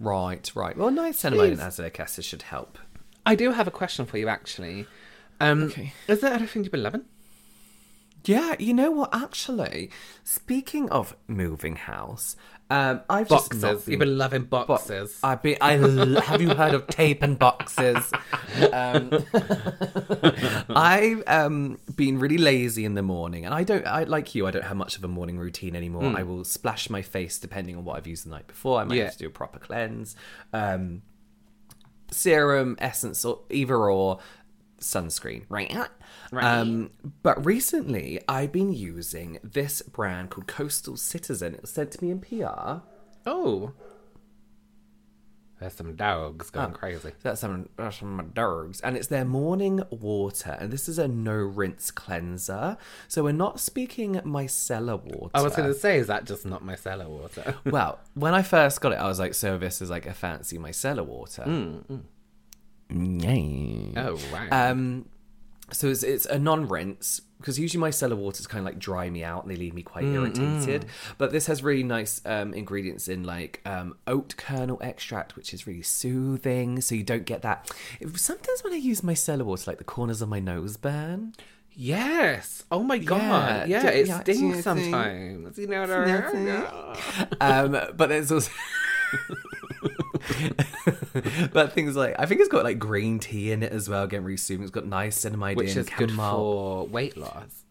right, 0.00 0.50
right. 0.54 0.76
Well, 0.76 0.90
niacinamide 0.90 1.52
and 1.52 1.60
azelaic 1.60 1.98
acid 2.00 2.24
should 2.24 2.42
help. 2.42 2.78
I 3.24 3.34
do 3.34 3.52
have 3.52 3.66
a 3.66 3.70
question 3.70 4.04
for 4.06 4.18
you, 4.18 4.28
actually. 4.28 4.86
Um, 5.40 5.64
Okay. 5.64 5.92
Is 6.08 6.20
there 6.20 6.32
anything 6.32 6.62
you've 6.64 6.72
been 6.72 6.82
loving? 6.82 7.04
Yeah, 8.24 8.54
you 8.58 8.72
know 8.72 8.90
what? 8.92 9.10
Actually, 9.12 9.90
speaking 10.22 10.88
of 10.90 11.16
moving 11.26 11.74
house, 11.76 12.36
um, 12.72 13.00
I've 13.10 13.28
just 13.28 13.52
not 13.54 13.60
Boxes. 13.72 13.88
You've 13.88 13.98
been 14.00 14.16
loving 14.16 14.44
Bo- 14.44 14.64
boxes. 14.64 15.18
I've 15.22 15.42
been. 15.42 15.58
I 15.60 15.72
have 16.22 16.40
you 16.40 16.50
heard 16.54 16.72
of 16.72 16.86
tape 16.86 17.22
and 17.22 17.38
boxes? 17.38 18.10
Um, 18.72 19.10
I've 20.70 21.22
um, 21.26 21.78
been 21.94 22.18
really 22.18 22.38
lazy 22.38 22.84
in 22.84 22.94
the 22.94 23.02
morning, 23.02 23.44
and 23.44 23.54
I 23.54 23.62
don't. 23.64 23.86
I 23.86 24.04
like 24.04 24.34
you. 24.34 24.46
I 24.46 24.50
don't 24.50 24.64
have 24.64 24.76
much 24.76 24.96
of 24.96 25.04
a 25.04 25.08
morning 25.08 25.38
routine 25.38 25.76
anymore. 25.76 26.14
I 26.16 26.22
will 26.22 26.44
splash 26.44 26.88
my 26.88 27.02
face 27.02 27.38
depending 27.38 27.76
on 27.76 27.84
what 27.84 27.96
I've 27.96 28.06
used 28.06 28.24
the 28.26 28.30
night 28.30 28.46
before. 28.46 28.80
I 28.80 28.84
might 28.84 28.96
Yeah. 28.96 29.04
have 29.04 29.12
to 29.14 29.18
do 29.18 29.26
a 29.26 29.30
proper 29.30 29.58
cleanse, 29.58 30.16
um, 30.52 31.02
serum, 32.10 32.76
essence, 32.78 33.24
or 33.24 33.40
either 33.50 33.76
or 33.90 34.18
sunscreen. 34.80 35.44
Right. 35.48 35.70
Um, 36.40 36.90
but 37.22 37.44
recently, 37.44 38.20
I've 38.28 38.52
been 38.52 38.72
using 38.72 39.38
this 39.44 39.82
brand 39.82 40.30
called 40.30 40.46
Coastal 40.46 40.96
Citizen. 40.96 41.54
It 41.54 41.60
was 41.62 41.70
sent 41.70 41.90
to 41.92 42.04
me 42.04 42.10
in 42.10 42.20
PR. 42.20 42.80
oh. 43.26 43.72
There's 45.60 45.74
some 45.74 45.94
dogs 45.94 46.50
going 46.50 46.72
Oh. 46.72 46.76
crazy. 46.76 47.12
That's 47.22 47.40
some, 47.40 47.68
that's 47.76 47.98
some 48.00 48.32
dogs. 48.34 48.80
And 48.80 48.96
it's 48.96 49.06
their 49.06 49.24
morning 49.24 49.80
water. 49.90 50.56
And 50.58 50.72
this 50.72 50.88
is 50.88 50.98
a 50.98 51.06
no 51.06 51.34
rinse 51.36 51.92
cleanser. 51.92 52.76
So 53.06 53.22
we're 53.22 53.30
not 53.32 53.60
speaking 53.60 54.14
micellar 54.24 55.00
water. 55.00 55.30
I 55.34 55.40
was 55.40 55.54
going 55.54 55.68
to 55.72 55.78
say, 55.78 55.98
is 55.98 56.08
that 56.08 56.24
just 56.24 56.44
not 56.44 56.64
micellar 56.64 57.06
water? 57.06 57.54
Well, 57.64 58.00
when 58.14 58.34
I 58.34 58.42
first 58.42 58.80
got 58.80 58.90
it, 58.90 58.96
I 58.96 59.06
was 59.06 59.20
like, 59.20 59.34
so 59.34 59.56
this 59.56 59.80
is 59.80 59.88
like 59.88 60.04
a 60.06 60.14
fancy 60.14 60.58
micellar 60.58 61.06
water. 61.06 61.44
Mm, 62.90 63.92
oh, 63.96 64.18
wow. 64.32 64.48
Um, 64.70 65.06
so 65.72 65.88
it's, 65.88 66.02
it's 66.02 66.26
a 66.26 66.38
non-rinse 66.38 67.20
because 67.38 67.58
usually 67.58 67.82
micellar 67.82 68.16
waters 68.16 68.46
kind 68.46 68.60
of 68.60 68.64
like 68.66 68.78
dry 68.78 69.10
me 69.10 69.24
out 69.24 69.42
and 69.42 69.50
they 69.50 69.56
leave 69.56 69.74
me 69.74 69.82
quite 69.82 70.04
irritated. 70.04 70.86
But 71.18 71.32
this 71.32 71.46
has 71.46 71.60
really 71.62 71.82
nice 71.82 72.20
um, 72.24 72.54
ingredients 72.54 73.08
in 73.08 73.24
like 73.24 73.60
um, 73.66 73.96
oat 74.06 74.36
kernel 74.36 74.78
extract, 74.80 75.34
which 75.34 75.52
is 75.52 75.66
really 75.66 75.82
soothing. 75.82 76.80
So 76.80 76.94
you 76.94 77.02
don't 77.02 77.24
get 77.24 77.42
that. 77.42 77.68
Sometimes 78.14 78.62
when 78.62 78.72
I 78.72 78.76
use 78.76 79.00
micellar 79.00 79.42
water, 79.42 79.64
like 79.70 79.78
the 79.78 79.84
corners 79.84 80.22
of 80.22 80.28
my 80.28 80.38
nose 80.38 80.76
burn. 80.76 81.32
yes. 81.74 82.62
Oh 82.70 82.84
my 82.84 82.98
god. 82.98 83.68
Yeah, 83.68 83.82
Yeah, 83.82 83.90
it 83.90 84.06
yeah, 84.06 84.20
stings 84.20 84.38
do 84.38 84.44
you 84.46 84.52
think- 84.52 84.62
sometimes. 84.64 85.58
You 85.58 85.66
know 85.66 85.80
what 85.80 85.90
I 85.90 86.32
mean? 86.32 87.28
um, 87.40 87.72
but 87.96 88.08
there's 88.08 88.30
also. 88.30 88.52
but 91.52 91.72
things 91.72 91.96
like 91.96 92.14
I 92.18 92.26
think 92.26 92.40
it's 92.40 92.48
got 92.48 92.64
like 92.64 92.78
green 92.78 93.18
tea 93.18 93.52
in 93.52 93.62
it 93.62 93.72
as 93.72 93.88
well. 93.88 94.06
Getting 94.06 94.24
really 94.24 94.36
soothing. 94.36 94.62
It's 94.62 94.70
got 94.70 94.84
niacinamide 94.84 95.56
Which 95.56 95.72
in, 95.72 95.78
is 95.78 95.90
good 95.90 96.12
for 96.12 96.86
weight 96.86 97.16
loss. 97.16 97.64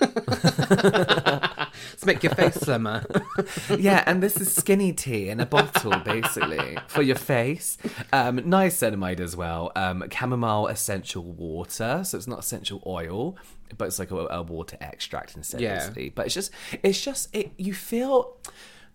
Let's 0.00 2.04
make 2.04 2.22
your 2.22 2.34
face 2.34 2.54
slimmer. 2.54 3.04
yeah, 3.78 4.04
and 4.06 4.22
this 4.22 4.40
is 4.40 4.54
skinny 4.54 4.92
tea 4.92 5.28
in 5.28 5.40
a 5.40 5.46
bottle, 5.46 5.98
basically, 6.00 6.78
for 6.86 7.02
your 7.02 7.16
face. 7.16 7.78
Um, 8.12 8.38
niacinamide 8.38 9.20
as 9.20 9.36
well. 9.36 9.72
Um, 9.74 10.04
chamomile 10.10 10.68
essential 10.68 11.24
water, 11.24 12.02
so 12.04 12.16
it's 12.16 12.26
not 12.26 12.40
essential 12.40 12.82
oil, 12.86 13.36
but 13.76 13.86
it's 13.86 13.98
like 13.98 14.10
a, 14.10 14.26
a 14.28 14.42
water 14.42 14.76
extract 14.80 15.36
instead. 15.36 15.60
Yeah. 15.60 15.90
But 16.14 16.26
it's 16.26 16.34
just, 16.34 16.50
it's 16.82 17.02
just, 17.02 17.34
it. 17.34 17.52
You 17.56 17.74
feel. 17.74 18.36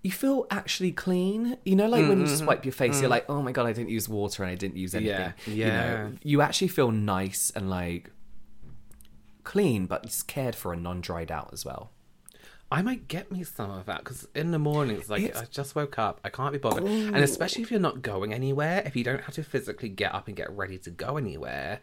You 0.03 0.12
feel 0.12 0.45
actually 0.51 0.91
clean, 0.91 1.57
you 1.65 1.75
know, 1.77 1.88
like 1.88 2.07
when 2.10 2.19
you 2.19 2.25
just 2.27 2.45
wipe 2.45 2.65
your 2.65 2.74
face, 2.74 3.00
you're 3.00 3.10
like, 3.10 3.25
"Oh 3.29 3.41
my 3.41 3.51
god, 3.53 3.65
I 3.67 3.74
didn't 3.74 3.89
use 3.89 4.07
water 4.10 4.43
and 4.43 4.51
I 4.51 4.55
didn't 4.55 4.75
use 4.77 4.93
anything." 4.93 5.15
Mm. 5.15 5.33
Yeah, 5.48 5.53
You 5.53 5.55
yeah. 5.63 5.81
know, 5.93 6.12
you 6.22 6.41
actually 6.41 6.67
feel 6.67 6.91
nice 6.91 7.51
and 7.55 7.69
like 7.69 8.12
clean, 9.43 9.86
but 9.86 10.03
just 10.03 10.27
cared 10.27 10.55
for 10.55 10.74
and 10.74 10.83
non-dried 10.83 11.31
out 11.31 11.50
as 11.53 11.65
well. 11.65 11.91
I 12.72 12.81
might 12.81 13.07
get 13.07 13.31
me 13.31 13.43
some 13.43 13.69
of 13.69 13.86
that 13.86 14.00
because 14.00 14.27
in 14.33 14.51
the 14.51 14.57
morning 14.60 14.98
it's 14.98 15.10
like 15.10 15.22
It's- 15.24 15.41
I 15.41 15.45
just 15.45 15.75
woke 15.75 16.00
up, 16.00 16.19
I 16.24 16.29
can't 16.29 16.51
be 16.51 16.57
bothered, 16.57 16.83
and 16.86 17.17
especially 17.17 17.62
if 17.62 17.69
you're 17.72 17.79
not 17.79 18.01
going 18.01 18.33
anywhere, 18.33 18.81
if 18.86 18.95
you 18.95 19.03
don't 19.03 19.22
have 19.22 19.36
to 19.36 19.43
physically 19.43 19.89
get 19.89 20.13
up 20.13 20.27
and 20.27 20.36
get 20.36 20.50
ready 20.51 20.77
to 20.79 20.89
go 20.89 21.17
anywhere, 21.17 21.79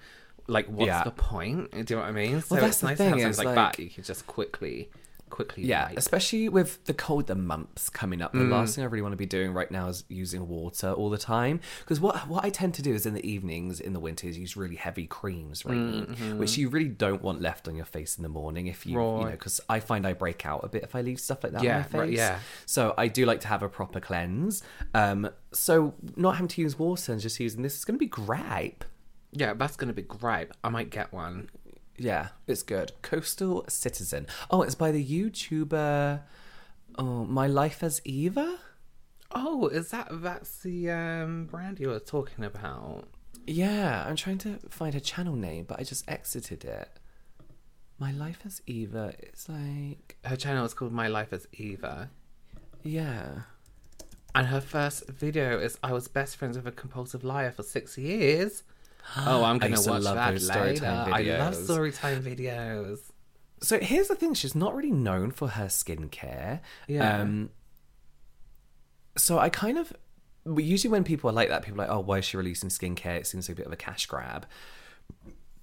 like 0.48 0.66
what's 0.66 0.88
Yeah. 0.88 1.04
the 1.04 1.12
point? 1.12 1.70
Do 1.70 1.78
you 1.78 1.84
know 1.96 1.96
what 2.02 2.08
I 2.08 2.12
mean? 2.12 2.40
So 2.40 2.56
Well, 2.56 2.60
that's 2.62 2.72
it's 2.76 2.80
the 2.80 2.86
nice 2.88 2.98
thing, 2.98 3.12
to 3.14 3.20
have 3.20 3.30
is, 3.30 3.38
like, 3.38 3.46
like- 3.46 3.54
that 3.76 3.78
you 3.82 3.88
can 3.90 4.02
just 4.02 4.26
quickly 4.26 4.90
quickly. 5.30 5.64
Yeah, 5.64 5.86
ripe. 5.86 5.96
especially 5.98 6.48
with 6.48 6.84
the 6.84 6.92
cold, 6.94 7.26
the 7.28 7.34
months 7.34 7.88
coming 7.88 8.20
up. 8.20 8.32
The 8.32 8.38
Mm. 8.40 8.50
last 8.50 8.74
thing 8.74 8.84
I 8.84 8.88
really 8.88 9.02
want 9.02 9.12
to 9.12 9.16
be 9.16 9.26
doing 9.26 9.52
right 9.52 9.70
now 9.70 9.88
is 9.88 10.04
using 10.08 10.48
water 10.48 10.92
all 10.92 11.08
the 11.10 11.18
time. 11.18 11.60
Because 11.80 12.00
what 12.00 12.28
what 12.28 12.44
I 12.44 12.50
tend 12.50 12.74
to 12.74 12.82
do 12.82 12.92
is 12.92 13.06
in 13.06 13.14
the 13.14 13.24
evenings 13.26 13.80
in 13.80 13.92
the 13.92 14.00
winter 14.00 14.26
is 14.26 14.36
use 14.36 14.56
really 14.56 14.76
heavy 14.76 15.06
creams, 15.06 15.64
right? 15.64 16.06
Which 16.38 16.58
you 16.58 16.68
really 16.68 16.88
don't 16.88 17.22
want 17.22 17.40
left 17.40 17.68
on 17.68 17.74
your 17.76 17.84
face 17.86 18.16
in 18.18 18.22
the 18.22 18.28
morning 18.28 18.66
if 18.66 18.84
you, 18.86 18.92
you 18.92 18.98
know, 18.98 19.04
Mm-hmm. 19.20 19.30
Because 19.30 19.60
I 19.68 19.80
find 19.80 20.06
I 20.06 20.12
break 20.12 20.44
out 20.44 20.60
a 20.64 20.68
bit 20.68 20.82
if 20.82 20.94
I 20.94 21.00
leave 21.02 21.20
stuff 21.20 21.42
like 21.44 21.52
that 21.52 21.62
Yeah, 21.62 21.76
on 21.76 21.80
my 21.82 21.82
face. 21.88 22.00
right, 22.00 22.10
yeah. 22.12 22.38
So 22.66 22.94
I 22.98 23.08
do 23.08 23.24
like 23.24 23.40
to 23.40 23.48
have 23.48 23.62
a 23.62 23.68
proper 23.68 24.00
cleanse. 24.00 24.62
Um, 24.94 25.30
so 25.52 25.94
not 26.16 26.32
having 26.36 26.48
to 26.48 26.60
use 26.62 26.78
water 26.78 27.12
and 27.12 27.20
just 27.20 27.38
using 27.40 27.62
this 27.62 27.76
is 27.78 27.84
going 27.84 27.94
to 27.96 27.98
be 27.98 28.06
great. 28.06 28.84
Yeah, 29.32 29.54
that's 29.54 29.76
gonna 29.76 29.92
be 29.92 30.02
great. 30.02 30.48
I 30.64 30.70
might 30.70 30.90
get 30.90 31.12
one. 31.12 31.48
Yeah, 32.00 32.28
it's 32.46 32.62
good. 32.62 32.92
Coastal 33.02 33.66
Citizen. 33.68 34.26
Oh, 34.50 34.62
it's 34.62 34.74
by 34.74 34.90
the 34.90 35.04
YouTuber. 35.04 36.22
Oh, 36.96 37.24
My 37.26 37.46
Life 37.46 37.82
as 37.82 38.00
Eva. 38.06 38.58
Oh, 39.32 39.68
is 39.68 39.90
that 39.90 40.08
that's 40.10 40.62
the 40.62 40.90
um, 40.90 41.44
brand 41.44 41.78
you 41.78 41.88
were 41.88 42.00
talking 42.00 42.42
about? 42.42 43.04
Yeah, 43.46 44.06
I'm 44.06 44.16
trying 44.16 44.38
to 44.38 44.58
find 44.70 44.94
her 44.94 45.00
channel 45.00 45.36
name, 45.36 45.66
but 45.68 45.78
I 45.78 45.82
just 45.82 46.10
exited 46.10 46.64
it. 46.64 46.88
My 47.98 48.12
Life 48.12 48.40
as 48.46 48.62
Eva. 48.66 49.12
It's 49.18 49.46
like 49.46 50.16
Her 50.24 50.36
channel 50.36 50.64
is 50.64 50.72
called 50.72 50.92
My 50.92 51.08
Life 51.08 51.34
as 51.34 51.46
Eva, 51.52 52.08
yeah. 52.82 53.42
and 54.34 54.46
her 54.46 54.62
first 54.62 55.06
video 55.10 55.58
is 55.58 55.78
"I 55.82 55.92
was 55.92 56.08
best 56.08 56.36
friends 56.36 56.56
with 56.56 56.66
a 56.66 56.72
compulsive 56.72 57.24
liar 57.24 57.50
for 57.50 57.62
six 57.62 57.98
years." 57.98 58.62
Oh, 59.16 59.44
I'm 59.44 59.58
gonna 59.60 59.76
watch 59.76 60.02
love 60.02 60.14
that 60.14 60.32
those 60.32 60.48
later. 60.48 60.84
Storytime 60.84 61.12
I 61.12 61.22
love 61.22 61.54
videos. 61.54 61.66
storytime 61.66 62.22
videos. 62.22 62.98
So 63.62 63.78
here's 63.78 64.08
the 64.08 64.14
thing: 64.14 64.34
she's 64.34 64.54
not 64.54 64.74
really 64.74 64.90
known 64.92 65.30
for 65.30 65.48
her 65.48 65.66
skincare. 65.66 66.60
Yeah. 66.88 67.20
Um, 67.20 67.50
so 69.16 69.38
I 69.38 69.48
kind 69.48 69.78
of 69.78 69.92
usually 70.56 70.90
when 70.90 71.04
people 71.04 71.28
are 71.30 71.32
like 71.32 71.48
that, 71.48 71.62
people 71.62 71.80
are 71.80 71.86
like, 71.86 71.94
"Oh, 71.94 72.00
why 72.00 72.18
is 72.18 72.24
she 72.24 72.36
releasing 72.36 72.70
skincare?" 72.70 73.16
It 73.18 73.26
seems 73.26 73.48
like 73.48 73.56
a 73.56 73.60
bit 73.60 73.66
of 73.66 73.72
a 73.72 73.76
cash 73.76 74.06
grab. 74.06 74.46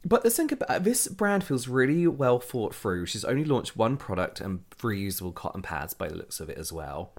But 0.06 0.24
the 0.24 0.30
thing 0.30 0.52
about 0.54 0.84
this 0.84 1.08
brand 1.08 1.44
feels 1.44 1.68
really 1.68 2.08
well 2.08 2.40
thought 2.40 2.74
through. 2.74 3.08
She's 3.08 3.26
only 3.26 3.44
launched 3.44 3.76
one 3.76 3.98
product 3.98 4.40
and 4.40 4.64
reusable 4.80 5.34
cotton 5.34 5.62
pads 5.62 5.94
by 5.94 6.08
the 6.08 6.16
looks 6.16 6.40
of 6.40 6.50
it 6.50 6.58
as 6.58 6.72
well. 6.72 7.14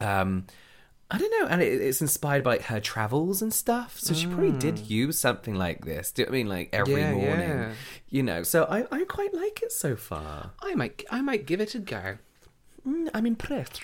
Um, 0.00 0.46
I 1.12 1.18
don't 1.18 1.30
know, 1.40 1.46
and 1.48 1.60
it, 1.62 1.80
it's 1.80 2.00
inspired 2.00 2.42
by 2.42 2.52
like, 2.52 2.62
her 2.62 2.80
travels 2.80 3.42
and 3.42 3.52
stuff. 3.52 3.98
So 3.98 4.14
she 4.14 4.26
probably 4.26 4.52
did 4.52 4.78
use 4.78 5.20
something 5.20 5.54
like 5.54 5.84
this. 5.84 6.10
Do 6.10 6.22
you 6.22 6.26
know 6.26 6.30
what 6.30 6.34
I 6.34 6.38
mean? 6.38 6.48
Like 6.48 6.68
every 6.72 6.94
Mm. 6.94 6.98
Yeah, 6.98 7.12
morning, 7.12 7.48
yeah. 7.48 7.72
you 8.08 8.22
know. 8.22 8.42
So 8.42 8.64
I, 8.64 8.86
I 8.90 9.04
quite 9.04 9.34
like 9.34 9.62
it 9.62 9.72
so 9.72 9.94
far. 9.94 10.52
I 10.62 10.74
might, 10.74 11.04
I 11.10 11.20
might 11.20 11.44
give 11.46 11.60
it 11.60 11.74
a 11.74 11.78
go. 11.80 12.16
Mm, 12.88 13.10
I'm 13.12 13.26
impressed. 13.26 13.82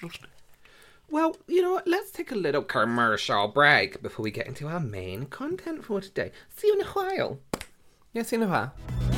Well, 1.11 1.37
you 1.47 1.63
know 1.63 1.73
what? 1.73 1.87
Let's 1.87 2.11
take 2.11 2.33
a 2.33 2.35
little 2.35 2.63
commercial 2.63 3.49
break 3.49 4.03
before 4.03 4.23
we 4.25 4.31
get 4.31 4.47
into 4.47 4.67
our 4.69 4.81
main 4.81 5.27
content 5.27 5.85
for 5.85 6.01
today. 6.01 6.33
See 6.57 6.69
you 6.69 6.75
in 6.75 6.87
a 6.87 6.91
while. 6.91 7.39
Yes, 8.13 8.33
in 8.33 8.43
a 8.43 8.47
while. 8.49 9.18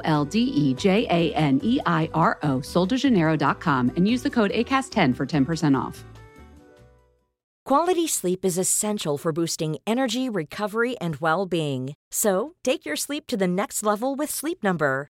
L 0.03 0.25
D 0.25 0.39
E 0.39 0.73
J 0.73 1.07
A 1.09 1.33
N 1.33 1.59
E 1.63 1.79
I 1.85 2.09
R 2.13 2.37
O, 2.43 2.59
soldejaneiro.com, 2.59 3.91
and 3.95 4.07
use 4.07 4.21
the 4.23 4.29
code 4.29 4.51
ACAST10 4.51 5.15
for 5.15 5.25
10% 5.25 5.79
off. 5.79 6.03
Quality 7.63 8.07
sleep 8.07 8.43
is 8.43 8.57
essential 8.57 9.17
for 9.17 9.31
boosting 9.31 9.77
energy, 9.85 10.27
recovery, 10.27 10.97
and 10.99 11.17
well 11.17 11.45
being. 11.45 11.93
So, 12.11 12.55
take 12.63 12.85
your 12.85 12.95
sleep 12.95 13.27
to 13.27 13.37
the 13.37 13.47
next 13.47 13.83
level 13.83 14.15
with 14.15 14.29
Sleep 14.29 14.63
Number. 14.63 15.09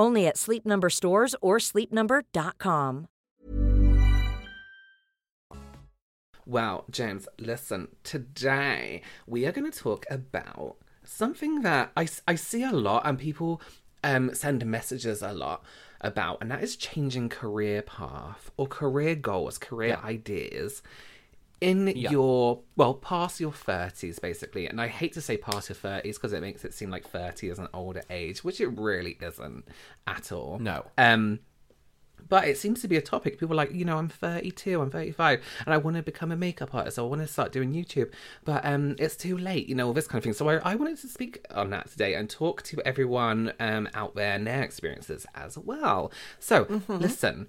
Only 0.00 0.26
at 0.26 0.38
Sleep 0.38 0.64
Number 0.64 0.88
stores 0.88 1.36
or 1.42 1.58
sleepnumber.com. 1.58 3.08
Well, 6.46 6.86
James, 6.90 7.28
listen, 7.38 7.88
today 8.02 9.02
we 9.26 9.44
are 9.44 9.52
going 9.52 9.70
to 9.70 9.78
talk 9.78 10.06
about 10.10 10.78
something 11.04 11.60
that 11.60 11.92
I, 11.98 12.08
I 12.26 12.34
see 12.36 12.62
a 12.62 12.72
lot 12.72 13.02
and 13.04 13.18
people 13.18 13.60
um, 14.02 14.32
send 14.32 14.64
messages 14.64 15.20
a 15.20 15.34
lot 15.34 15.62
about, 16.00 16.38
and 16.40 16.50
that 16.50 16.62
is 16.62 16.76
changing 16.76 17.28
career 17.28 17.82
path 17.82 18.50
or 18.56 18.66
career 18.66 19.14
goals, 19.14 19.58
career 19.58 20.00
ideas 20.02 20.80
in 21.60 21.88
your, 21.88 22.60
well, 22.76 22.94
past 22.94 23.40
your 23.40 23.52
30s, 23.52 24.20
basically. 24.20 24.66
And 24.66 24.80
I 24.80 24.88
hate 24.88 25.12
to 25.14 25.20
say 25.20 25.36
past 25.36 25.68
your 25.68 25.76
30s 25.76 26.14
because 26.14 26.32
it 26.32 26.40
makes 26.40 26.64
it 26.64 26.74
seem 26.74 26.90
like 26.90 27.06
30 27.06 27.48
is 27.48 27.58
an 27.58 27.68
older 27.74 28.02
age, 28.08 28.42
which 28.42 28.60
it 28.60 28.68
really 28.68 29.18
isn't 29.20 29.66
at 30.06 30.32
all. 30.32 30.58
No. 30.58 30.86
Um, 30.96 31.40
but 32.28 32.46
it 32.46 32.58
seems 32.58 32.80
to 32.82 32.88
be 32.88 32.96
a 32.96 33.02
topic. 33.02 33.38
People 33.38 33.54
are 33.54 33.56
like, 33.56 33.72
you 33.72 33.84
know, 33.84 33.98
I'm 33.98 34.08
32, 34.08 34.80
I'm 34.80 34.90
35, 34.90 35.40
and 35.66 35.74
I 35.74 35.78
want 35.78 35.96
to 35.96 36.02
become 36.02 36.30
a 36.32 36.36
makeup 36.36 36.74
artist. 36.74 36.98
I 36.98 37.02
want 37.02 37.20
to 37.22 37.26
start 37.26 37.52
doing 37.52 37.72
YouTube, 37.72 38.12
but 38.44 38.64
um, 38.64 38.96
it's 38.98 39.16
too 39.16 39.36
late, 39.36 39.68
you 39.68 39.74
know, 39.74 39.88
all 39.88 39.92
this 39.92 40.06
kind 40.06 40.18
of 40.18 40.24
thing. 40.24 40.32
So 40.32 40.48
I, 40.48 40.56
I 40.56 40.74
wanted 40.74 40.98
to 40.98 41.08
speak 41.08 41.44
on 41.50 41.70
that 41.70 41.90
today 41.90 42.14
and 42.14 42.28
talk 42.28 42.62
to 42.64 42.80
everyone 42.86 43.52
um, 43.58 43.88
out 43.94 44.14
there 44.14 44.34
and 44.34 44.46
their 44.46 44.62
experiences 44.62 45.26
as 45.34 45.58
well. 45.58 46.12
So 46.38 46.82
listen, 46.88 47.48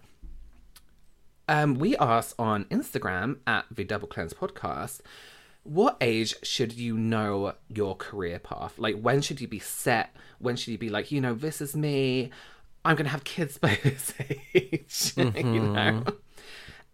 um, 1.52 1.76
we 1.76 1.98
asked 1.98 2.34
on 2.40 2.64
Instagram 2.66 3.40
at 3.46 3.66
the 3.70 3.84
Double 3.84 4.08
Cleanse 4.08 4.34
Podcast, 4.34 5.02
what 5.64 5.98
age 6.00 6.34
should 6.44 6.72
you 6.72 6.98
know 6.98 7.56
your 7.68 7.94
career 7.98 8.40
path? 8.40 8.80
Like, 8.80 9.02
when 9.02 9.22
should 9.22 9.42
you 9.42 9.50
be 9.50 9.60
set? 9.60 10.16
When 10.40 10.56
should 10.56 10.72
you 10.72 10.78
be 10.78 10.90
like, 10.90 11.12
you 11.12 11.20
know, 11.20 11.34
this 11.34 11.60
is 11.60 11.76
me. 11.76 12.32
I'm 12.86 12.96
going 12.96 13.06
to 13.06 13.12
have 13.12 13.26
kids 13.26 13.58
by 13.58 13.78
this 13.84 14.14
age, 14.56 15.14
you 15.18 15.60
know? 15.60 16.06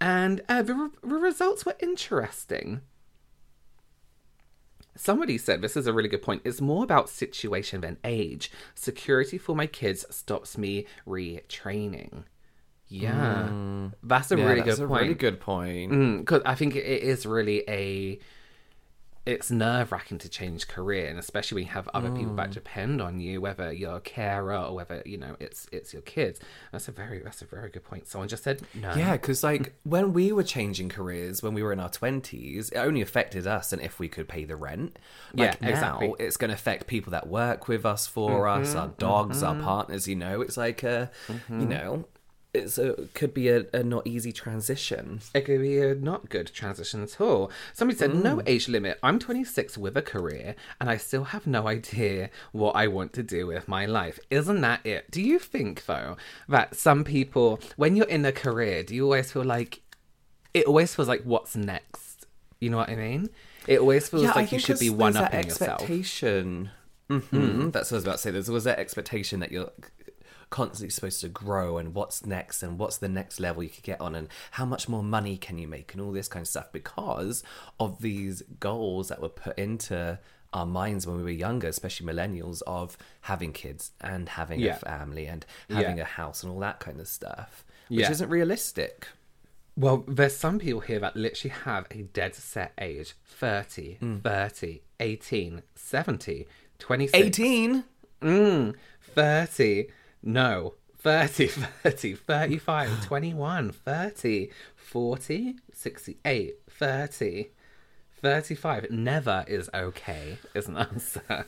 And 0.02 0.42
uh, 0.50 0.64
the, 0.64 0.74
re- 0.74 0.90
the 1.04 1.16
results 1.18 1.64
were 1.64 1.78
interesting. 1.80 2.82
Somebody 4.96 5.38
said 5.38 5.62
this 5.62 5.78
is 5.78 5.86
a 5.86 5.94
really 5.94 6.10
good 6.10 6.24
point. 6.24 6.42
It's 6.44 6.60
more 6.60 6.84
about 6.84 7.10
situation 7.10 7.82
than 7.82 7.98
age. 8.04 8.52
Security 8.74 9.38
for 9.38 9.56
my 9.56 9.68
kids 9.68 10.04
stops 10.10 10.58
me 10.58 10.88
retraining. 11.08 12.24
Yeah, 12.90 13.48
mm. 13.50 13.94
that's 14.04 14.32
a 14.32 14.38
Yeah, 14.38 14.46
really 14.46 14.62
that's 14.62 14.78
good 14.78 14.86
a 14.86 14.88
point. 14.88 15.02
really 15.02 15.14
good 15.16 15.40
point. 15.40 15.92
Mm, 15.92 16.20
because 16.20 16.42
I 16.46 16.56
think 16.56 16.76
it 16.76 16.86
is 16.86 17.26
really 17.26 17.64
a 17.68 18.20
it's 19.28 19.52
nerve 19.52 19.92
wracking 19.92 20.18
to 20.20 20.30
change 20.30 20.70
career, 20.70 21.08
and 21.08 21.20
especially 21.20 21.56
when 21.58 21.64
you 21.66 21.74
have 21.74 21.90
other 21.94 22.10
people 22.12 22.32
Mm. 22.32 22.38
that 22.38 22.52
depend 22.52 23.02
on 23.02 23.20
you, 23.20 23.42
whether 23.42 23.74
you're 23.74 23.98
a 23.98 24.00
carer 24.00 24.56
or 24.56 24.74
whether 24.74 25.04
you 25.06 25.18
know 25.18 25.36
it's 25.42 25.68
it's 25.74 25.92
your 25.92 26.02
kids. 26.04 26.40
That's 26.72 26.88
a 26.88 26.94
very 26.94 27.20
that's 27.20 27.42
a 27.42 27.46
very 27.46 27.70
good 27.70 27.84
point. 27.84 28.08
Someone 28.08 28.30
just 28.30 28.44
said 28.44 28.62
no. 28.74 28.96
Yeah, 28.96 29.14
because 29.14 29.44
like 29.44 29.74
when 29.84 30.14
we 30.14 30.32
were 30.32 30.44
changing 30.44 30.88
careers 30.88 31.44
when 31.44 31.54
we 31.54 31.62
were 31.62 31.74
in 31.74 31.80
our 31.82 31.90
twenties, 31.90 32.70
it 32.70 32.78
only 32.78 33.02
affected 33.02 33.46
us 33.46 33.74
and 33.74 33.82
if 33.82 34.00
we 34.00 34.08
could 34.08 34.30
pay 34.30 34.46
the 34.46 34.56
rent. 34.56 34.98
Like 35.34 35.56
Yeah, 35.56 35.68
now, 35.68 35.70
exactly. 36.00 36.14
it's 36.20 36.38
going 36.38 36.50
to 36.50 36.56
affect 36.56 36.88
people 36.88 37.12
that 37.12 37.28
work 37.28 37.68
with 37.68 37.86
us 37.86 38.08
for 38.08 38.48
us, 38.48 38.76
our 38.76 38.88
mm-hmm, 38.88 38.98
dogs, 38.98 39.44
our 39.44 39.56
mm-hmm. 39.56 39.64
partners. 39.66 40.08
You 40.08 40.16
know, 40.16 40.40
it's 40.40 40.56
like 40.56 40.84
a, 40.84 41.12
you 41.28 41.34
mm-hmm. 41.36 41.68
know, 41.68 42.06
it's 42.58 42.78
a 42.78 42.94
could 43.14 43.34
be 43.34 43.50
a, 43.50 43.66
a 43.74 43.84
not 43.84 44.06
easy 44.08 44.32
transition. 44.32 45.22
It 45.34 45.42
could 45.46 45.62
be 45.62 45.80
a 45.80 45.96
not 45.96 46.30
good 46.30 46.48
transition 46.54 47.02
at 47.04 47.20
all. 47.22 47.52
Somebody 47.74 47.98
said, 47.98 48.14
no 48.16 48.38
Mm. 48.38 48.44
age 48.48 48.68
limit. 48.68 49.00
I'm 49.02 49.20
26 49.20 49.78
with 49.78 49.96
a 49.98 50.02
career 50.02 50.56
and 50.80 50.90
I 50.90 50.98
still 50.98 51.26
have 51.26 51.48
no 51.48 51.68
idea 51.68 52.30
what 52.52 52.76
I 52.76 52.88
want 52.88 53.14
to 53.14 53.24
do 53.24 53.48
with 53.48 53.68
my 53.68 53.86
life. 53.86 54.20
Isn't 54.30 54.62
that 54.62 54.86
it? 54.86 55.10
Do 55.12 55.22
you 55.22 55.40
think, 55.40 55.86
though, 55.86 56.18
that 56.50 56.76
some 56.76 57.04
people, 57.04 57.60
when 57.78 57.96
you're 57.96 58.08
in 58.08 58.26
a 58.26 58.32
career, 58.32 58.84
do 58.84 58.94
you 58.96 59.04
always 59.06 59.32
feel 59.32 59.44
like 59.46 59.82
it 60.54 60.66
always 60.66 60.94
feels 60.96 61.08
like 61.08 61.24
what's 61.24 61.56
next? 61.56 62.26
You 62.60 62.70
know 62.72 62.78
what 62.78 62.90
I 62.90 62.96
mean? 62.96 63.30
It 63.68 63.80
always 63.80 64.10
feels 64.10 64.36
like 64.36 64.52
you 64.52 64.60
should 64.60 64.80
be 64.80 64.90
one 64.90 65.16
upping 65.18 65.48
yourself. 65.48 65.82
expectation. 65.82 66.72
hmm 67.10 67.70
That's 67.70 67.92
what 67.92 67.96
I 67.96 67.98
was 67.98 68.04
about 68.04 68.12
to 68.14 68.18
say. 68.20 68.32
There's 68.32 68.50
always 68.50 68.64
that 68.64 68.80
expectation 68.80 69.40
that 69.42 69.52
you're 69.52 69.72
constantly 70.50 70.90
supposed 70.90 71.20
to 71.22 71.28
grow 71.28 71.78
and 71.78 71.94
what's 71.94 72.26
next 72.26 72.64
and 72.64 72.80
what's 72.80 72.98
the 72.98 73.10
next 73.10 73.40
level 73.40 73.62
you 73.64 73.70
could 73.70 73.84
get 73.84 74.00
on 74.00 74.16
and 74.16 74.30
how 74.52 74.66
much 74.66 74.88
more 74.88 75.04
money 75.04 75.36
can 75.38 75.58
you 75.58 75.68
make 75.68 75.92
and 75.94 76.02
all 76.02 76.12
this 76.12 76.28
kind 76.30 76.42
of 76.44 76.48
stuff 76.48 76.72
because 76.72 77.44
of 77.80 78.02
these 78.02 78.42
goals 78.60 79.10
that 79.10 79.22
were 79.22 79.28
put 79.30 79.58
into 79.60 80.18
our 80.54 80.66
minds 80.66 81.06
when 81.06 81.18
we 81.18 81.24
were 81.24 81.30
younger, 81.30 81.68
especially 81.68 82.08
millennials, 82.08 82.62
of 82.66 82.98
having 83.22 83.52
kids 83.52 83.92
and 84.00 84.30
having 84.30 84.60
Yeah. 84.62 84.76
a 84.78 84.80
family 84.80 85.26
and 85.28 85.46
having 85.70 85.98
Yeah. 85.98 86.04
a 86.04 86.06
house 86.06 86.42
and 86.44 86.52
all 86.52 86.60
that 86.60 86.80
kind 86.80 87.02
of 87.02 87.08
stuff, 87.10 87.66
which 87.90 88.00
Yeah. 88.00 88.12
isn't 88.12 88.30
realistic. 88.30 89.08
Well, 89.76 90.06
there's 90.08 90.36
some 90.36 90.58
people 90.58 90.80
here 90.80 91.00
that 91.00 91.16
literally 91.18 91.54
have 91.66 91.86
a 91.92 92.04
dead 92.04 92.34
set 92.36 92.72
age 92.80 93.14
30, 93.26 93.98
Mm. 94.02 94.24
30, 94.24 94.82
18, 95.02 95.62
70, 95.76 96.48
26. 96.80 97.26
18? 97.28 97.84
Mm, 98.22 98.74
30. 99.14 99.88
No. 100.24 100.74
30, 101.00 101.48
30, 101.84 102.16
35, 102.16 103.06
21, 103.06 103.72
30, 103.72 104.50
40, 104.76 105.56
68, 105.72 106.56
30, 106.70 107.46
35. 108.22 108.92
Never 108.92 109.46
is 109.48 109.70
okay, 109.74 110.38
is 110.54 110.68
an 110.68 110.78
answer. 110.78 111.46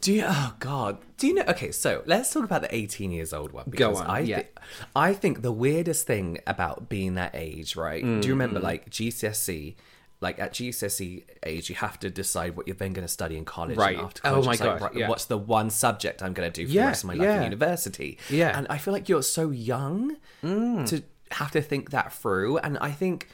Do 0.00 0.12
you? 0.12 0.24
Oh 0.26 0.54
God. 0.60 0.98
Do 1.16 1.26
you 1.26 1.34
know? 1.34 1.44
Okay, 1.48 1.72
so 1.72 2.02
let's 2.06 2.32
talk 2.32 2.44
about 2.44 2.62
the 2.62 2.72
18 2.74 3.10
years 3.10 3.32
old 3.32 3.52
one. 3.52 3.64
Because 3.68 4.00
on, 4.00 4.06
I, 4.06 4.20
yeah. 4.20 4.40
thi- 4.40 4.48
I 4.94 5.12
think 5.12 5.42
the 5.42 5.50
weirdest 5.50 6.06
thing 6.06 6.38
about 6.46 6.88
being 6.88 7.14
that 7.14 7.32
age, 7.34 7.74
right? 7.74 8.02
Do 8.02 8.28
you 8.28 8.34
remember 8.34 8.60
mm. 8.60 8.64
like 8.64 8.90
GCSE? 8.90 9.74
Like 10.22 10.38
at 10.38 10.52
GCSE 10.54 11.24
age, 11.44 11.68
you 11.68 11.76
have 11.76 11.98
to 12.00 12.08
decide 12.10 12.56
what 12.56 12.66
you're 12.66 12.76
then 12.76 12.92
going 12.92 13.06
to 13.06 13.12
study 13.12 13.36
in 13.36 13.44
college. 13.44 13.76
Right. 13.76 13.96
And 13.96 14.06
after 14.06 14.20
Oh 14.24 14.42
my 14.42 14.52
it's 14.52 14.60
like, 14.60 14.60
God, 14.60 14.80
right, 14.80 14.94
yeah. 14.94 15.08
What's 15.08 15.24
the 15.26 15.36
one 15.38 15.68
subject 15.68 16.22
I'm 16.22 16.32
going 16.32 16.50
to 16.50 16.60
do 16.62 16.66
for 16.66 16.72
Yeah, 16.72 16.82
the 16.82 16.86
rest 16.88 17.04
of 17.04 17.08
my 17.08 17.14
life 17.14 17.36
in 17.36 17.42
university? 17.42 18.18
Yeah. 18.30 18.56
And 18.56 18.66
I 18.70 18.78
feel 18.78 18.94
like 18.94 19.08
you're 19.08 19.22
so 19.22 19.50
young 19.50 20.16
mm. 20.42 20.86
to 20.88 21.02
have 21.32 21.50
to 21.50 21.60
think 21.60 21.90
that 21.90 22.12
through. 22.12 22.58
And 22.58 22.78
I 22.78 22.92
think 22.92 23.28